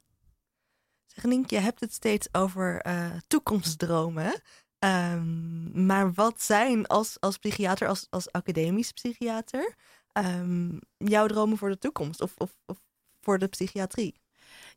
Zeg 1.07 1.25
Nink, 1.25 1.51
je 1.51 1.59
hebt 1.59 1.81
het 1.81 1.93
steeds 1.93 2.29
over 2.33 2.87
uh, 2.87 3.11
toekomstdromen. 3.27 4.43
Um, 4.85 5.87
maar 5.87 6.12
wat 6.12 6.43
zijn 6.43 6.87
als, 6.87 7.16
als 7.21 7.39
psychiater, 7.39 7.89
als, 7.89 8.07
als 8.11 8.33
academisch 8.33 8.93
psychiater, 8.93 9.75
um, 10.12 10.79
jouw 10.97 11.27
dromen 11.27 11.59
voor 11.59 11.68
de 11.68 11.79
toekomst? 11.79 12.21
Of, 12.21 12.35
of, 12.37 12.51
of 12.66 12.79
voor 13.21 13.39
de 13.39 13.47
psychiatrie? 13.47 14.21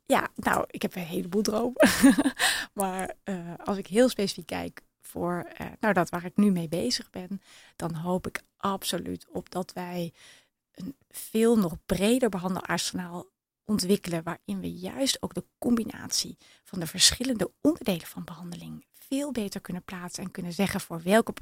Ja, 0.06 0.30
nou, 0.36 0.66
ik 0.68 0.82
heb 0.82 0.96
een 0.96 1.02
heleboel 1.02 1.41
dromen. 1.41 1.89
maar 2.74 3.14
uh, 3.26 3.54
als 3.64 3.78
ik 3.78 3.88
heel 3.88 4.10
specifiek 4.10 4.46
kijk 4.46 4.82
voor 5.02 5.52
uh, 5.62 5.68
nou, 5.80 5.94
dat 5.94 6.10
waar 6.10 6.26
ik 6.26 6.36
nu 6.38 6.52
mee 6.52 6.68
bezig 6.68 7.10
ben, 7.10 7.41
dan 7.76 7.94
hoop 7.94 8.28
ik 8.28 8.41
absoluut 8.58 9.28
op 9.30 9.50
dat 9.50 9.74
wij 9.74 10.14
een 10.72 10.96
veel 11.10 11.58
nog 11.58 11.78
breder 11.86 12.30
behandelarsenaal 12.30 13.26
ontwikkelen, 13.66 14.24
waarin 14.24 14.60
we 14.60 14.74
juist 14.74 15.22
ook 15.22 15.34
de 15.34 15.46
combinatie 15.58 16.38
van 16.64 16.80
de 16.80 16.88
verschillende 16.88 17.52
onderdelen 17.62 18.08
van 18.08 18.24
behandeling 18.24 18.86
veel 18.91 19.32
beter 19.32 19.62
kunnen 19.62 19.84
plaatsen 19.84 20.24
en 20.24 20.32
kunnen 20.32 20.54
zeggen 20.54 20.82
voor 20.82 21.02
welke 21.02 21.34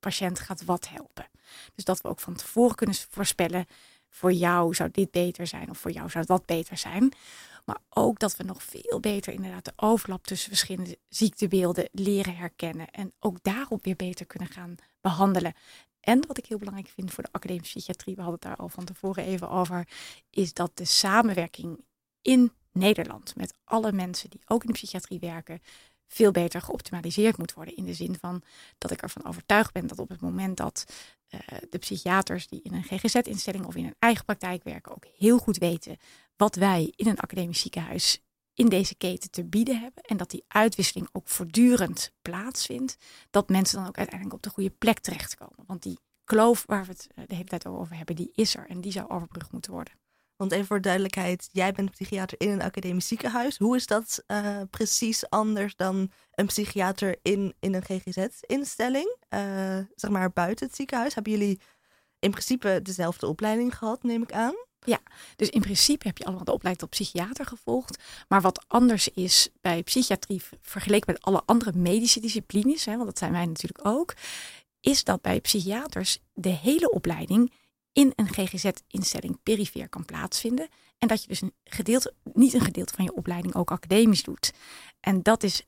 patiënt 0.00 0.38
gaat 0.38 0.64
wat 0.64 0.88
helpen. 0.88 1.28
Dus 1.74 1.84
dat 1.84 2.00
we 2.00 2.08
ook 2.08 2.20
van 2.20 2.34
tevoren 2.34 2.74
kunnen 2.74 2.96
voorspellen 3.10 3.66
voor 4.10 4.32
jou 4.32 4.74
zou 4.74 4.90
dit 4.92 5.10
beter 5.10 5.46
zijn 5.46 5.70
of 5.70 5.78
voor 5.78 5.90
jou 5.90 6.10
zou 6.10 6.24
dat 6.26 6.46
beter 6.46 6.76
zijn. 6.76 7.12
Maar 7.64 7.78
ook 7.88 8.18
dat 8.18 8.36
we 8.36 8.44
nog 8.44 8.62
veel 8.62 9.00
beter 9.00 9.32
inderdaad 9.32 9.64
de 9.64 9.72
overlap 9.76 10.26
tussen 10.26 10.48
verschillende 10.48 10.98
ziektebeelden 11.08 11.88
leren 11.92 12.36
herkennen. 12.36 12.90
En 12.90 13.12
ook 13.20 13.42
daarop 13.42 13.84
weer 13.84 13.96
beter 13.96 14.26
kunnen 14.26 14.48
gaan 14.48 14.74
behandelen. 15.00 15.54
En 16.00 16.26
wat 16.26 16.38
ik 16.38 16.46
heel 16.46 16.58
belangrijk 16.58 16.88
vind 16.88 17.12
voor 17.12 17.24
de 17.24 17.32
academische 17.32 17.78
psychiatrie, 17.78 18.14
we 18.14 18.20
hadden 18.20 18.38
het 18.40 18.48
daar 18.48 18.58
al 18.64 18.68
van 18.68 18.84
tevoren 18.84 19.24
even 19.24 19.50
over, 19.50 19.88
is 20.30 20.52
dat 20.52 20.70
de 20.74 20.84
samenwerking 20.84 21.84
in 22.22 22.52
Nederland 22.72 23.36
met 23.36 23.54
alle 23.64 23.92
mensen 23.92 24.30
die 24.30 24.40
ook 24.46 24.60
in 24.60 24.66
de 24.66 24.72
psychiatrie 24.72 25.18
werken, 25.18 25.60
veel 26.06 26.30
beter 26.30 26.60
geoptimaliseerd 26.60 27.38
moet 27.38 27.52
worden. 27.52 27.76
In 27.76 27.84
de 27.84 27.94
zin 27.94 28.16
van 28.20 28.42
dat 28.78 28.90
ik 28.90 29.02
ervan 29.02 29.24
overtuigd 29.24 29.72
ben 29.72 29.86
dat 29.86 29.98
op 29.98 30.08
het 30.08 30.20
moment 30.20 30.56
dat 30.56 30.84
uh, 31.30 31.40
de 31.70 31.78
psychiaters 31.78 32.48
die 32.48 32.62
in 32.62 32.74
een 32.74 32.82
GGZ-instelling 32.82 33.66
of 33.66 33.74
in 33.74 33.84
een 33.84 33.96
eigen 33.98 34.24
praktijk 34.24 34.64
werken 34.64 34.92
ook 34.92 35.06
heel 35.16 35.38
goed 35.38 35.58
weten 35.58 35.96
wat 36.36 36.54
wij 36.54 36.92
in 36.96 37.06
een 37.06 37.18
academisch 37.18 37.60
ziekenhuis 37.60 38.22
in 38.54 38.68
deze 38.68 38.94
keten 38.94 39.30
te 39.30 39.44
bieden 39.44 39.80
hebben. 39.80 40.02
En 40.02 40.16
dat 40.16 40.30
die 40.30 40.44
uitwisseling 40.48 41.08
ook 41.12 41.28
voortdurend 41.28 42.12
plaatsvindt. 42.22 42.96
Dat 43.30 43.48
mensen 43.48 43.78
dan 43.78 43.88
ook 43.88 43.96
uiteindelijk 43.96 44.36
op 44.36 44.42
de 44.42 44.50
goede 44.50 44.70
plek 44.70 44.98
terechtkomen. 44.98 45.64
Want 45.66 45.82
die 45.82 45.98
kloof 46.24 46.64
waar 46.66 46.84
we 46.84 46.92
het 46.92 47.08
eh, 47.14 47.24
de 47.26 47.34
hele 47.34 47.48
tijd 47.48 47.66
over 47.66 47.96
hebben, 47.96 48.16
die 48.16 48.30
is 48.34 48.56
er. 48.56 48.66
En 48.68 48.80
die 48.80 48.92
zou 48.92 49.08
overbrugd 49.08 49.52
moeten 49.52 49.72
worden. 49.72 49.92
Want 50.38 50.52
even 50.52 50.66
voor 50.66 50.80
duidelijkheid, 50.80 51.48
jij 51.52 51.72
bent 51.72 51.90
psychiater 51.90 52.40
in 52.40 52.50
een 52.50 52.62
academisch 52.62 53.08
ziekenhuis. 53.08 53.58
Hoe 53.58 53.76
is 53.76 53.86
dat 53.86 54.22
uh, 54.26 54.60
precies 54.70 55.30
anders 55.30 55.76
dan 55.76 56.10
een 56.34 56.46
psychiater 56.46 57.16
in, 57.22 57.54
in 57.60 57.74
een 57.74 57.82
GGZ-instelling? 57.82 59.16
Uh, 59.30 59.78
zeg 59.94 60.10
maar 60.10 60.32
buiten 60.32 60.66
het 60.66 60.76
ziekenhuis. 60.76 61.14
Hebben 61.14 61.32
jullie 61.32 61.60
in 62.18 62.30
principe 62.30 62.80
dezelfde 62.82 63.26
opleiding 63.26 63.76
gehad, 63.76 64.02
neem 64.02 64.22
ik 64.22 64.32
aan? 64.32 64.54
Ja, 64.80 65.00
dus 65.36 65.48
in 65.48 65.60
principe 65.60 66.06
heb 66.06 66.18
je 66.18 66.24
allemaal 66.24 66.44
de 66.44 66.52
opleiding 66.52 66.88
tot 66.88 67.00
psychiater 67.00 67.46
gevolgd. 67.46 68.02
Maar 68.28 68.40
wat 68.40 68.64
anders 68.66 69.08
is 69.08 69.48
bij 69.60 69.82
psychiatrie 69.82 70.42
vergeleken 70.60 71.12
met 71.12 71.22
alle 71.22 71.42
andere 71.44 71.72
medische 71.74 72.20
disciplines, 72.20 72.84
hè, 72.84 72.92
want 72.92 73.06
dat 73.06 73.18
zijn 73.18 73.32
wij 73.32 73.46
natuurlijk 73.46 73.86
ook, 73.86 74.14
is 74.80 75.04
dat 75.04 75.20
bij 75.20 75.40
psychiaters 75.40 76.18
de 76.32 76.48
hele 76.48 76.90
opleiding 76.90 77.52
in 77.92 78.12
een 78.16 78.28
GGZ-instelling 78.28 79.42
perifeer 79.42 79.88
kan 79.88 80.04
plaatsvinden. 80.04 80.68
En 80.98 81.08
dat 81.08 81.22
je 81.22 81.28
dus 81.28 81.40
een 81.40 81.54
gedeelte, 81.64 82.14
niet 82.32 82.54
een 82.54 82.60
gedeelte 82.60 82.94
van 82.94 83.04
je 83.04 83.14
opleiding 83.14 83.54
ook 83.54 83.70
academisch 83.70 84.22
doet. 84.22 84.52
En 85.00 85.22
dat 85.22 85.42
is 85.42 85.66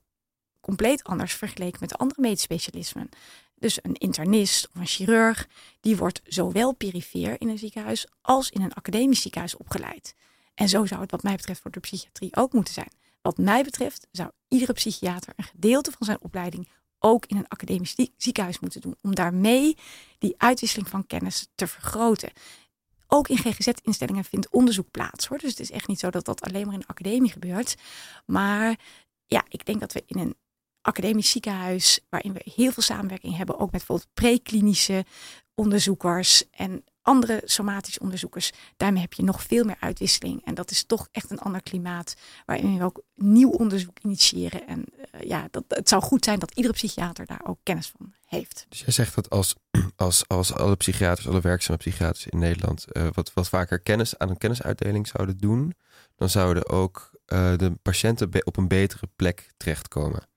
compleet 0.61 1.05
anders 1.05 1.35
vergeleken 1.35 1.79
met 1.81 1.89
de 1.89 1.97
andere 1.97 2.21
medische 2.21 2.45
specialismen. 2.45 3.09
Dus 3.55 3.79
een 3.83 3.95
internist 3.95 4.69
of 4.69 4.81
een 4.81 4.87
chirurg, 4.87 5.49
die 5.81 5.97
wordt 5.97 6.21
zowel 6.25 6.73
perifeer 6.73 7.41
in 7.41 7.49
een 7.49 7.59
ziekenhuis 7.59 8.07
als 8.21 8.51
in 8.51 8.63
een 8.63 8.75
academisch 8.75 9.21
ziekenhuis 9.21 9.57
opgeleid. 9.57 10.15
En 10.55 10.69
zo 10.69 10.87
zou 10.87 11.01
het 11.01 11.11
wat 11.11 11.23
mij 11.23 11.37
betreft 11.37 11.61
voor 11.61 11.71
de 11.71 11.81
psychiatrie 11.81 12.37
ook 12.37 12.53
moeten 12.53 12.75
zijn. 12.75 12.93
Wat 13.23 13.39
mij 13.39 13.63
betreft 13.63 14.07
zou 14.11 14.31
iedere 14.49 14.73
psychiater 14.73 15.33
een 15.37 15.45
gedeelte 15.45 15.91
van 15.91 16.07
zijn 16.07 16.21
opleiding 16.21 16.69
ook 17.01 17.27
in 17.27 17.37
een 17.37 17.49
academisch 17.49 17.97
ziekenhuis 18.17 18.61
moeten 18.61 18.81
doen. 18.81 18.97
Om 19.03 19.15
daarmee 19.15 19.77
die 20.19 20.35
uitwisseling 20.37 20.89
van 20.89 21.07
kennis 21.07 21.49
te 21.55 21.67
vergroten. 21.67 22.33
Ook 23.07 23.29
in 23.29 23.37
GGZ-instellingen 23.37 24.25
vindt 24.25 24.51
onderzoek 24.51 24.91
plaats 24.91 25.27
hoor. 25.27 25.39
Dus 25.39 25.51
het 25.51 25.61
is 25.61 25.71
echt 25.71 25.89
niet 25.89 26.01
zo 26.01 26.11
dat 26.11 26.25
dat 26.25 26.41
alleen 26.41 26.65
maar 26.65 26.75
in 26.75 26.81
de 26.81 26.87
academie 26.87 27.31
gebeurt. 27.31 27.77
Maar 28.27 28.79
ja, 29.27 29.45
ik 29.49 29.65
denk 29.65 29.81
dat 29.81 29.93
we 29.93 30.03
in 30.07 30.19
een 30.19 30.37
academisch 30.81 31.31
ziekenhuis, 31.31 32.01
waarin 32.09 32.33
we 32.33 32.53
heel 32.55 32.73
veel 32.73 32.83
samenwerking 32.83 33.37
hebben, 33.37 33.55
ook 33.55 33.71
met 33.71 33.71
bijvoorbeeld 33.71 34.09
preklinische 34.15 35.05
onderzoekers 35.55 36.51
en 36.51 36.85
andere 37.11 37.43
somatische 37.45 38.01
onderzoekers. 38.01 38.51
Daarmee 38.77 39.01
heb 39.01 39.13
je 39.13 39.23
nog 39.23 39.43
veel 39.43 39.65
meer 39.65 39.77
uitwisseling. 39.81 40.45
En 40.45 40.55
dat 40.55 40.71
is 40.71 40.85
toch 40.85 41.09
echt 41.13 41.31
een 41.31 41.39
ander 41.39 41.63
klimaat 41.63 42.15
waarin 42.47 42.79
we 42.79 42.85
ook 42.85 43.03
nieuw 43.15 43.51
onderzoek 43.51 43.99
initiëren. 44.03 44.67
En 44.67 44.85
uh, 45.15 45.21
ja, 45.21 45.49
dat, 45.51 45.65
het 45.69 45.89
zou 45.89 46.03
goed 46.03 46.25
zijn 46.25 46.39
dat 46.39 46.55
iedere 46.55 46.75
psychiater 46.75 47.27
daar 47.27 47.41
ook 47.45 47.59
kennis 47.63 47.93
van 47.97 48.15
heeft. 48.27 48.67
Dus 48.69 48.81
jij 48.81 48.93
zegt 48.93 49.15
dat 49.15 49.31
als, 49.31 49.55
als, 49.97 50.29
als 50.29 50.55
alle 50.55 50.77
psychiaters, 50.77 51.29
alle 51.29 51.41
werkzame 51.41 51.79
psychiaters 51.79 52.27
in 52.27 52.39
Nederland 52.39 52.87
uh, 52.93 53.07
wat, 53.13 53.33
wat 53.33 53.49
vaker 53.49 53.81
kennis 53.81 54.19
aan 54.19 54.29
een 54.29 54.39
kennisuitdeling 54.39 55.07
zouden 55.07 55.39
doen, 55.39 55.75
dan 56.17 56.29
zouden 56.29 56.69
ook 56.69 57.11
uh, 57.27 57.57
de 57.57 57.73
patiënten 57.83 58.47
op 58.47 58.57
een 58.57 58.69
betere 58.69 59.09
plek 59.17 59.51
terechtkomen. 59.57 60.29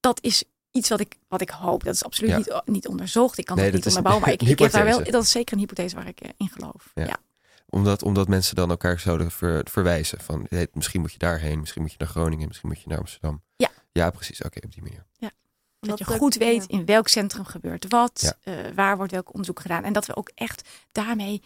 Dat 0.00 0.22
is 0.22 0.44
iets 0.74 0.88
wat 0.88 1.00
ik, 1.00 1.16
wat 1.28 1.40
ik 1.40 1.50
hoop. 1.50 1.84
Dat 1.84 1.94
is 1.94 2.04
absoluut 2.04 2.36
niet, 2.36 2.62
niet 2.64 2.88
onderzocht. 2.88 3.38
Ik 3.38 3.44
kan 3.44 3.56
nee, 3.56 3.64
dat 3.64 3.74
niet 3.74 3.86
onderbouwen, 3.86 4.24
maar 4.24 4.32
ik, 4.40 4.42
ik 4.42 4.58
heb 4.58 4.70
daar 4.70 4.84
wel, 4.84 5.04
dat 5.04 5.22
is 5.22 5.30
zeker 5.30 5.52
een 5.52 5.58
hypothese 5.58 5.96
waar 5.96 6.06
ik 6.06 6.24
uh, 6.24 6.30
in 6.36 6.48
geloof. 6.48 6.90
Ja. 6.94 7.16
Omdat, 7.68 8.02
omdat 8.02 8.28
mensen 8.28 8.54
dan 8.54 8.70
elkaar 8.70 8.98
zouden 8.98 9.30
ver, 9.30 9.66
verwijzen. 9.70 10.20
Van 10.20 10.46
hey, 10.48 10.68
misschien 10.72 11.00
moet 11.00 11.12
je 11.12 11.18
daarheen, 11.18 11.60
misschien 11.60 11.82
moet 11.82 11.90
je 11.90 11.96
naar 11.98 12.08
Groningen, 12.08 12.48
misschien 12.48 12.68
moet 12.68 12.80
je 12.80 12.88
naar 12.88 12.98
Amsterdam. 12.98 13.42
Ja, 13.56 13.70
ja 13.92 14.10
precies. 14.10 14.42
Oké, 14.42 14.58
op 14.64 14.72
die 14.72 14.82
manier. 14.82 15.06
Ja. 15.12 15.30
Dat, 15.80 15.98
je 15.98 16.04
goed 16.04 16.34
weet 16.34 16.66
in 16.66 16.84
welk 16.84 17.08
centrum 17.08 17.44
gebeurt 17.44 17.88
wat, 17.88 18.36
uh, 18.44 18.54
waar 18.74 18.96
wordt 18.96 19.12
welk 19.12 19.28
onderzoek 19.28 19.60
gedaan. 19.60 19.84
En 19.84 19.92
dat 19.92 20.06
we 20.06 20.16
ook 20.16 20.30
echt 20.34 20.68
daarmee 20.92 21.42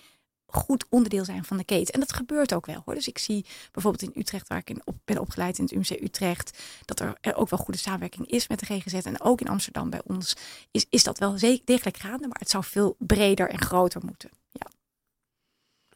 goed 0.50 0.84
onderdeel 0.88 1.24
zijn 1.24 1.44
van 1.44 1.56
de 1.56 1.64
keten. 1.64 1.94
En 1.94 2.00
dat 2.00 2.12
gebeurt 2.12 2.54
ook 2.54 2.66
wel 2.66 2.82
hoor. 2.84 2.94
Dus 2.94 3.08
ik 3.08 3.18
zie 3.18 3.46
bijvoorbeeld 3.72 4.02
in 4.02 4.20
Utrecht, 4.20 4.48
waar 4.48 4.58
ik 4.58 4.70
in 4.70 4.82
op, 4.84 4.96
ben 5.04 5.18
opgeleid 5.18 5.58
in 5.58 5.64
het 5.64 5.72
UMC 5.72 6.02
Utrecht, 6.02 6.58
dat 6.84 7.00
er, 7.00 7.16
er, 7.20 7.36
ook 7.36 7.48
wel 7.48 7.58
goede 7.58 7.78
samenwerking 7.78 8.26
is 8.26 8.48
met 8.48 8.58
de 8.58 8.66
GGZ. 8.66 8.94
En 8.94 9.20
ook 9.20 9.40
in 9.40 9.48
Amsterdam 9.48 9.90
bij 9.90 10.00
ons 10.04 10.36
is, 10.70 10.86
is 10.90 11.02
dat 11.02 11.18
wel 11.18 11.38
degelijk 11.64 11.96
gaande, 11.96 12.28
maar 12.28 12.38
het 12.38 12.50
zou 12.50 12.64
veel 12.64 12.96
breder 12.98 13.48
en 13.48 13.60
groter 13.60 14.00
moeten. 14.04 14.30
Ja. 14.52 14.66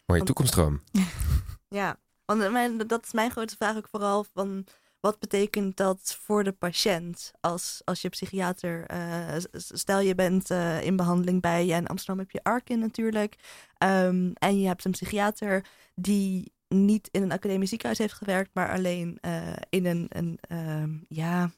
Mooie 0.06 0.22
toekomstroom. 0.22 0.80
ja, 1.68 1.96
want 2.24 2.50
mijn, 2.50 2.86
dat 2.86 3.04
is 3.04 3.12
mijn 3.12 3.30
grote 3.30 3.56
vraag 3.56 3.76
ook 3.76 3.88
vooral 3.90 4.24
van 4.34 4.66
wat 5.02 5.18
betekent 5.18 5.76
dat 5.76 6.16
voor 6.20 6.44
de 6.44 6.52
patiënt 6.52 7.32
als, 7.40 7.80
als 7.84 8.02
je 8.02 8.08
psychiater, 8.08 8.90
uh, 8.92 9.36
stel 9.52 10.00
je 10.00 10.14
bent 10.14 10.50
uh, 10.50 10.82
in 10.82 10.96
behandeling 10.96 11.40
bij, 11.40 11.66
ja, 11.66 11.76
in 11.76 11.86
Amsterdam 11.86 12.18
heb 12.18 12.30
je 12.30 12.42
Arkin 12.42 12.78
natuurlijk, 12.78 13.36
um, 13.78 14.32
en 14.34 14.60
je 14.60 14.66
hebt 14.66 14.84
een 14.84 14.90
psychiater 14.90 15.64
die 15.94 16.52
niet 16.68 17.08
in 17.10 17.22
een 17.22 17.32
academisch 17.32 17.68
ziekenhuis 17.68 17.98
heeft 17.98 18.12
gewerkt, 18.12 18.50
maar 18.54 18.72
alleen 18.72 19.18
uh, 19.22 19.52
in 19.68 19.86
een, 19.86 20.06
een 20.08 20.38
um, 20.48 21.04
ja, 21.08 21.50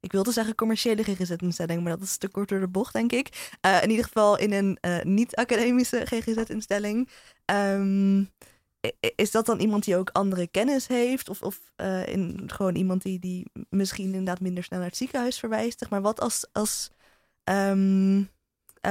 ik 0.00 0.12
wilde 0.12 0.32
zeggen 0.32 0.54
commerciële 0.54 1.04
GGZ-instelling, 1.04 1.82
maar 1.82 1.92
dat 1.92 2.02
is 2.02 2.16
te 2.16 2.28
kort 2.28 2.48
door 2.48 2.60
de 2.60 2.68
bocht, 2.68 2.92
denk 2.92 3.12
ik. 3.12 3.56
in 3.82 3.90
ieder 3.90 4.04
geval 4.04 4.38
in 4.38 4.52
een 4.52 4.78
niet-academische 5.02 6.06
GGZ-instelling. 6.06 7.08
Um, 7.44 8.30
is 9.14 9.30
dat 9.30 9.46
dan 9.46 9.60
iemand 9.60 9.84
die 9.84 9.96
ook 9.96 10.10
andere 10.10 10.46
kennis 10.46 10.86
heeft? 10.86 11.28
Of, 11.28 11.42
of 11.42 11.60
uh, 11.76 12.06
in, 12.06 12.42
gewoon 12.46 12.74
iemand 12.74 13.02
die, 13.02 13.18
die 13.18 13.50
misschien 13.68 14.04
inderdaad 14.04 14.40
minder 14.40 14.64
snel 14.64 14.78
naar 14.78 14.88
het 14.88 14.96
ziekenhuis 14.96 15.38
verwijst? 15.38 15.90
Maar 15.90 16.02
wat 16.02 16.20
als. 16.20 16.46
als 16.52 16.90
um, 17.44 18.18
uh, 18.18 18.26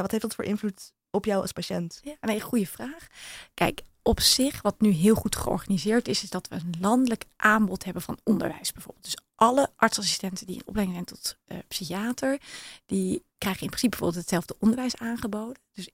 wat 0.02 0.12
heeft 0.12 0.24
dat 0.24 0.36
voor 0.36 0.46
invloed 0.46 0.94
op 1.10 1.26
jou 1.26 1.42
als 1.42 1.52
patiënt? 1.52 2.00
Ja, 2.04 2.16
een 2.20 2.42
goede 2.42 2.68
vraag. 2.68 3.08
Kijk, 3.54 3.82
op 4.02 4.20
zich, 4.20 4.62
wat 4.62 4.82
nu 4.82 4.90
heel 4.90 5.16
goed 5.16 5.36
georganiseerd 5.36 6.08
is, 6.08 6.24
is 6.24 6.30
dat 6.30 6.48
we 6.48 6.56
een 6.56 6.76
landelijk 6.80 7.26
aanbod 7.36 7.84
hebben 7.84 8.02
van 8.02 8.20
onderwijs 8.24 8.72
bijvoorbeeld. 8.72 9.06
Dus 9.06 9.18
alle 9.36 9.72
artsassistenten 9.76 10.48
die 10.48 10.56
in 10.56 10.68
opleiding 10.68 10.98
zijn 10.98 11.20
tot 11.20 11.38
uh, 11.46 11.58
psychiater, 11.68 12.40
die 12.86 13.24
krijgen 13.38 13.62
in 13.62 13.68
principe 13.68 13.90
bijvoorbeeld 13.90 14.22
hetzelfde 14.22 14.56
onderwijs 14.60 14.96
aangeboden. 14.96 15.62
Dus 15.74 15.90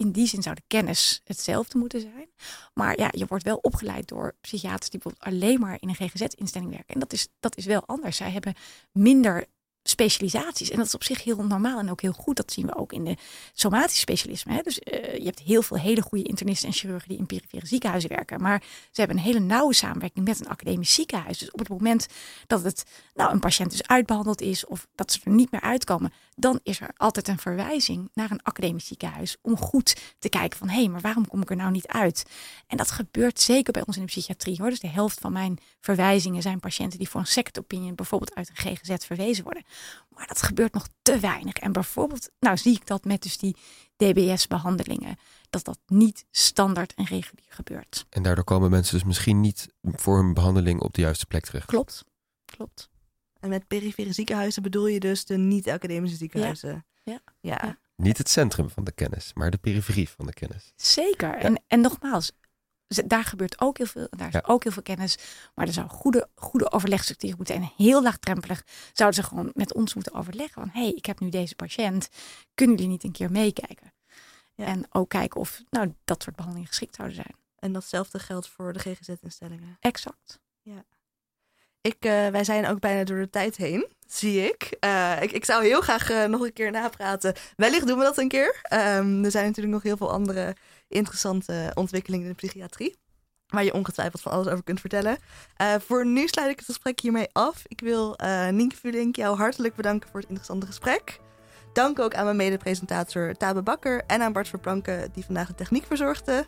in 0.00 0.12
die 0.12 0.26
zin 0.26 0.42
zou 0.42 0.54
de 0.54 0.62
kennis 0.66 1.20
hetzelfde 1.24 1.78
moeten 1.78 2.00
zijn. 2.00 2.28
Maar 2.74 2.98
ja, 2.98 3.08
je 3.10 3.26
wordt 3.26 3.44
wel 3.44 3.56
opgeleid 3.56 4.08
door 4.08 4.34
psychiaters 4.40 4.90
die 4.90 5.00
bijvoorbeeld 5.00 5.32
alleen 5.32 5.60
maar 5.60 5.76
in 5.80 5.88
een 5.88 5.94
GGZ-instelling 5.94 6.70
werken. 6.70 6.94
En 6.94 7.00
dat 7.00 7.12
is, 7.12 7.28
dat 7.40 7.56
is 7.56 7.64
wel 7.64 7.86
anders. 7.86 8.16
Zij 8.16 8.30
hebben 8.30 8.54
minder 8.92 9.46
specialisaties. 9.82 10.70
En 10.70 10.76
dat 10.76 10.86
is 10.86 10.94
op 10.94 11.04
zich 11.04 11.24
heel 11.24 11.44
normaal 11.44 11.78
en 11.78 11.90
ook 11.90 12.00
heel 12.00 12.12
goed. 12.12 12.36
Dat 12.36 12.52
zien 12.52 12.66
we 12.66 12.76
ook 12.76 12.92
in 12.92 13.04
de 13.04 13.16
somatische 13.52 14.00
specialisme. 14.00 14.52
Hè? 14.52 14.60
Dus 14.62 14.80
uh, 14.84 15.16
je 15.16 15.24
hebt 15.24 15.38
heel 15.38 15.62
veel 15.62 15.76
hele 15.76 16.02
goede 16.02 16.24
internisten 16.24 16.68
en 16.68 16.74
chirurgen 16.74 17.08
die 17.08 17.18
in 17.18 17.26
perifere 17.26 17.66
ziekenhuizen 17.66 18.10
werken. 18.10 18.40
Maar 18.40 18.62
ze 18.90 19.00
hebben 19.00 19.16
een 19.16 19.22
hele 19.22 19.38
nauwe 19.38 19.74
samenwerking 19.74 20.26
met 20.26 20.40
een 20.40 20.48
academisch 20.48 20.94
ziekenhuis. 20.94 21.38
Dus 21.38 21.50
op 21.50 21.58
het 21.58 21.68
moment 21.68 22.06
dat 22.46 22.62
het, 22.62 22.84
nou, 23.14 23.32
een 23.32 23.40
patiënt 23.40 23.70
dus 23.70 23.86
uitbehandeld 23.86 24.40
is 24.40 24.66
of 24.66 24.86
dat 24.94 25.12
ze 25.12 25.20
er 25.24 25.32
niet 25.32 25.50
meer 25.50 25.60
uitkomen, 25.60 26.12
dan 26.36 26.60
is 26.62 26.80
er 26.80 26.90
altijd 26.96 27.28
een 27.28 27.38
verwijzing 27.38 28.10
naar 28.14 28.30
een 28.30 28.42
academisch 28.42 28.86
ziekenhuis 28.86 29.36
om 29.42 29.56
goed 29.56 29.96
te 30.18 30.28
kijken 30.28 30.58
van 30.58 30.68
hé, 30.68 30.80
hey, 30.80 30.88
maar 30.88 31.00
waarom 31.00 31.28
kom 31.28 31.42
ik 31.42 31.50
er 31.50 31.56
nou 31.56 31.70
niet 31.70 31.86
uit? 31.86 32.24
En 32.66 32.76
dat 32.76 32.90
gebeurt 32.90 33.40
zeker 33.40 33.72
bij 33.72 33.82
ons 33.86 33.96
in 33.96 34.02
de 34.02 34.08
psychiatrie 34.08 34.56
hoor. 34.58 34.70
Dus 34.70 34.80
de 34.80 34.88
helft 34.88 35.20
van 35.20 35.32
mijn 35.32 35.58
verwijzingen 35.80 36.42
zijn 36.42 36.60
patiënten 36.60 36.98
die 36.98 37.08
voor 37.08 37.20
een 37.20 37.26
second 37.26 37.58
opinion 37.58 37.94
bijvoorbeeld 37.94 38.34
uit 38.34 38.48
een 38.48 38.76
GGZ 38.76 39.06
verwezen 39.06 39.44
worden. 39.44 39.64
Maar 40.08 40.26
dat 40.26 40.42
gebeurt 40.42 40.72
nog 40.72 40.88
te 41.02 41.18
weinig. 41.18 41.54
En 41.54 41.72
bijvoorbeeld, 41.72 42.30
nou 42.38 42.56
zie 42.56 42.74
ik 42.74 42.86
dat 42.86 43.04
met 43.04 43.22
dus 43.22 43.38
die 43.38 43.56
DBS-behandelingen, 43.96 45.16
dat 45.50 45.64
dat 45.64 45.78
niet 45.86 46.24
standaard 46.30 46.94
en 46.94 47.04
regulier 47.04 47.46
gebeurt. 47.48 48.06
En 48.08 48.22
daardoor 48.22 48.44
komen 48.44 48.70
mensen 48.70 48.94
dus 48.94 49.04
misschien 49.04 49.40
niet 49.40 49.68
voor 49.82 50.16
hun 50.16 50.34
behandeling 50.34 50.80
op 50.80 50.94
de 50.94 51.00
juiste 51.00 51.26
plek 51.26 51.44
terecht. 51.44 51.66
Klopt, 51.66 52.04
klopt. 52.44 52.88
En 53.40 53.48
met 53.48 53.66
perifere 53.66 54.12
ziekenhuizen 54.12 54.62
bedoel 54.62 54.86
je 54.86 55.00
dus 55.00 55.24
de 55.24 55.36
niet-academische 55.36 56.16
ziekenhuizen? 56.16 56.86
Ja. 57.02 57.20
ja. 57.40 57.58
ja. 57.62 57.78
niet 57.96 58.18
het 58.18 58.28
centrum 58.28 58.70
van 58.70 58.84
de 58.84 58.92
kennis, 58.92 59.30
maar 59.34 59.50
de 59.50 59.58
periferie 59.58 60.08
van 60.08 60.26
de 60.26 60.32
kennis. 60.32 60.72
Zeker. 60.76 61.34
En, 61.34 61.62
en 61.66 61.80
nogmaals, 61.80 62.32
daar 63.06 63.24
gebeurt 63.24 63.60
ook 63.60 63.78
heel 63.78 63.86
veel. 63.86 64.06
Daar 64.10 64.28
is 64.28 64.32
Ja. 64.34 64.42
ook 64.46 64.62
heel 64.62 64.72
veel 64.72 64.82
kennis. 64.82 65.18
Maar 65.54 65.66
er 65.66 65.72
zou 65.72 65.88
goede, 65.88 66.28
goede 66.34 66.72
overlegstructuur 66.72 67.34
moeten. 67.36 67.54
En 67.54 67.72
heel 67.76 68.02
laagdrempelig 68.02 68.64
zouden 68.92 69.22
ze 69.22 69.28
gewoon 69.28 69.50
met 69.54 69.74
ons 69.74 69.94
moeten 69.94 70.14
overleggen. 70.14 70.62
Van 70.62 70.70
hé, 70.72 70.80
hey, 70.80 70.92
ik 70.92 71.06
heb 71.06 71.20
nu 71.20 71.28
deze 71.28 71.54
patiënt. 71.54 72.08
Kunnen 72.54 72.76
jullie 72.76 72.90
niet 72.90 73.04
een 73.04 73.12
keer 73.12 73.30
meekijken? 73.30 73.92
Ja. 74.54 74.64
En 74.64 74.84
ook 74.90 75.08
kijken 75.08 75.40
of 75.40 75.62
nou, 75.70 75.94
dat 76.04 76.22
soort 76.22 76.36
behandelingen 76.36 76.70
geschikt 76.70 76.94
zouden 76.94 77.16
zijn. 77.16 77.34
En 77.58 77.72
datzelfde 77.72 78.18
geldt 78.18 78.48
voor 78.48 78.72
de 78.72 78.78
GGZ-instellingen. 78.78 79.76
Exact. 79.80 80.40
Ik, 81.82 81.96
eh, 81.98 82.28
wij 82.28 82.44
zijn 82.44 82.66
ook 82.66 82.80
bijna 82.80 83.04
door 83.04 83.18
de 83.18 83.30
tijd 83.30 83.56
heen, 83.56 83.88
zie 84.06 84.42
ik. 84.44 84.76
Eh, 84.80 85.22
ik, 85.22 85.32
ik 85.32 85.44
zou 85.44 85.64
heel 85.64 85.80
graag 85.80 86.10
eh, 86.10 86.24
nog 86.24 86.40
een 86.40 86.52
keer 86.52 86.70
napraten. 86.70 87.34
Wellicht 87.56 87.86
doen 87.86 87.98
we 87.98 88.04
dat 88.04 88.18
een 88.18 88.28
keer. 88.28 88.58
Ehm, 88.62 89.24
er 89.24 89.30
zijn 89.30 89.46
natuurlijk 89.46 89.74
nog 89.74 89.82
heel 89.82 89.96
veel 89.96 90.10
andere 90.10 90.56
interessante 90.90 91.70
ontwikkelingen 91.74 92.26
in 92.26 92.32
de 92.32 92.46
psychiatrie. 92.46 92.96
Waar 93.46 93.64
je 93.64 93.74
ongetwijfeld 93.74 94.22
van 94.22 94.32
alles 94.32 94.46
over 94.46 94.64
kunt 94.64 94.80
vertellen. 94.80 95.18
Eh, 95.56 95.74
voor 95.86 96.06
nu 96.06 96.28
sluit 96.28 96.50
ik 96.50 96.56
het 96.56 96.64
gesprek 96.64 97.00
hiermee 97.00 97.28
af. 97.32 97.62
Ik 97.66 97.80
wil 97.80 98.16
eh 98.16 98.48
Nienke 98.48 98.76
Vulink 98.76 99.16
jou 99.16 99.36
hartelijk 99.36 99.74
bedanken 99.74 100.08
voor 100.10 100.20
het 100.20 100.28
interessante 100.28 100.66
gesprek. 100.66 101.20
Dank 101.72 101.98
ook 101.98 102.14
aan 102.14 102.24
mijn 102.24 102.36
mede-presentator 102.36 103.34
Tabe 103.34 103.62
Bakker 103.62 104.02
en 104.06 104.22
aan 104.22 104.32
Bart 104.32 104.48
Verplanken 104.48 105.10
die 105.12 105.24
vandaag 105.24 105.48
de 105.48 105.54
techniek 105.54 105.86
verzorgde. 105.86 106.44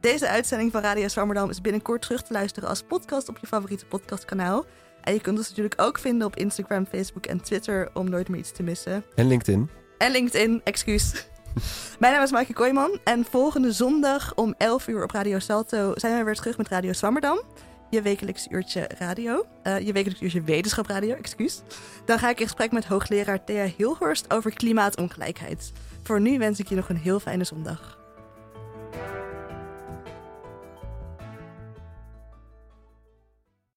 Deze 0.00 0.28
uitzending 0.28 0.72
van 0.72 0.82
Radio 0.82 1.08
Zwammerdam 1.08 1.50
is 1.50 1.60
binnenkort 1.60 2.02
terug 2.02 2.22
te 2.22 2.32
luisteren 2.32 2.68
als 2.68 2.82
podcast 2.82 3.28
op 3.28 3.38
je 3.38 3.46
favoriete 3.46 3.86
podcastkanaal. 3.86 4.64
En 5.02 5.14
je 5.14 5.20
kunt 5.20 5.38
ons 5.38 5.48
natuurlijk 5.48 5.80
ook 5.80 5.98
vinden 5.98 6.26
op 6.26 6.36
Instagram, 6.36 6.86
Facebook 6.86 7.26
en 7.26 7.42
Twitter 7.42 7.90
om 7.94 8.10
nooit 8.10 8.28
meer 8.28 8.40
iets 8.40 8.52
te 8.52 8.62
missen. 8.62 9.04
En 9.14 9.26
LinkedIn. 9.26 9.70
En 9.98 10.10
LinkedIn, 10.10 10.60
excuus. 10.64 11.26
Mijn 12.00 12.12
naam 12.12 12.22
is 12.22 12.30
Maaike 12.30 12.52
Kooijman 12.52 12.98
en 13.04 13.24
volgende 13.24 13.72
zondag 13.72 14.34
om 14.34 14.54
11 14.58 14.88
uur 14.88 15.02
op 15.02 15.10
Radio 15.10 15.38
Salto 15.38 15.92
zijn 15.94 16.18
we 16.18 16.24
weer 16.24 16.34
terug 16.34 16.56
met 16.56 16.68
Radio 16.68 16.92
Zwammerdam. 16.92 17.42
Je 17.90 18.02
wekelijks 18.02 18.46
uurtje 18.50 18.90
radio. 18.98 19.46
Eh, 19.62 19.78
je 19.78 19.92
wekelijks 19.92 20.22
uurtje 20.22 20.42
wetenschap 20.42 20.88
excuus. 20.88 21.62
Dan 22.04 22.18
ga 22.18 22.28
ik 22.28 22.40
in 22.40 22.46
gesprek 22.46 22.72
met 22.72 22.84
hoogleraar 22.84 23.44
Thea 23.44 23.66
Hilhorst 23.76 24.32
over 24.32 24.52
klimaatongelijkheid. 24.52 25.72
Voor 26.02 26.20
nu 26.20 26.38
wens 26.38 26.58
ik 26.58 26.68
je 26.68 26.74
nog 26.74 26.88
een 26.88 26.96
heel 26.96 27.20
fijne 27.20 27.44
zondag. 27.44 28.01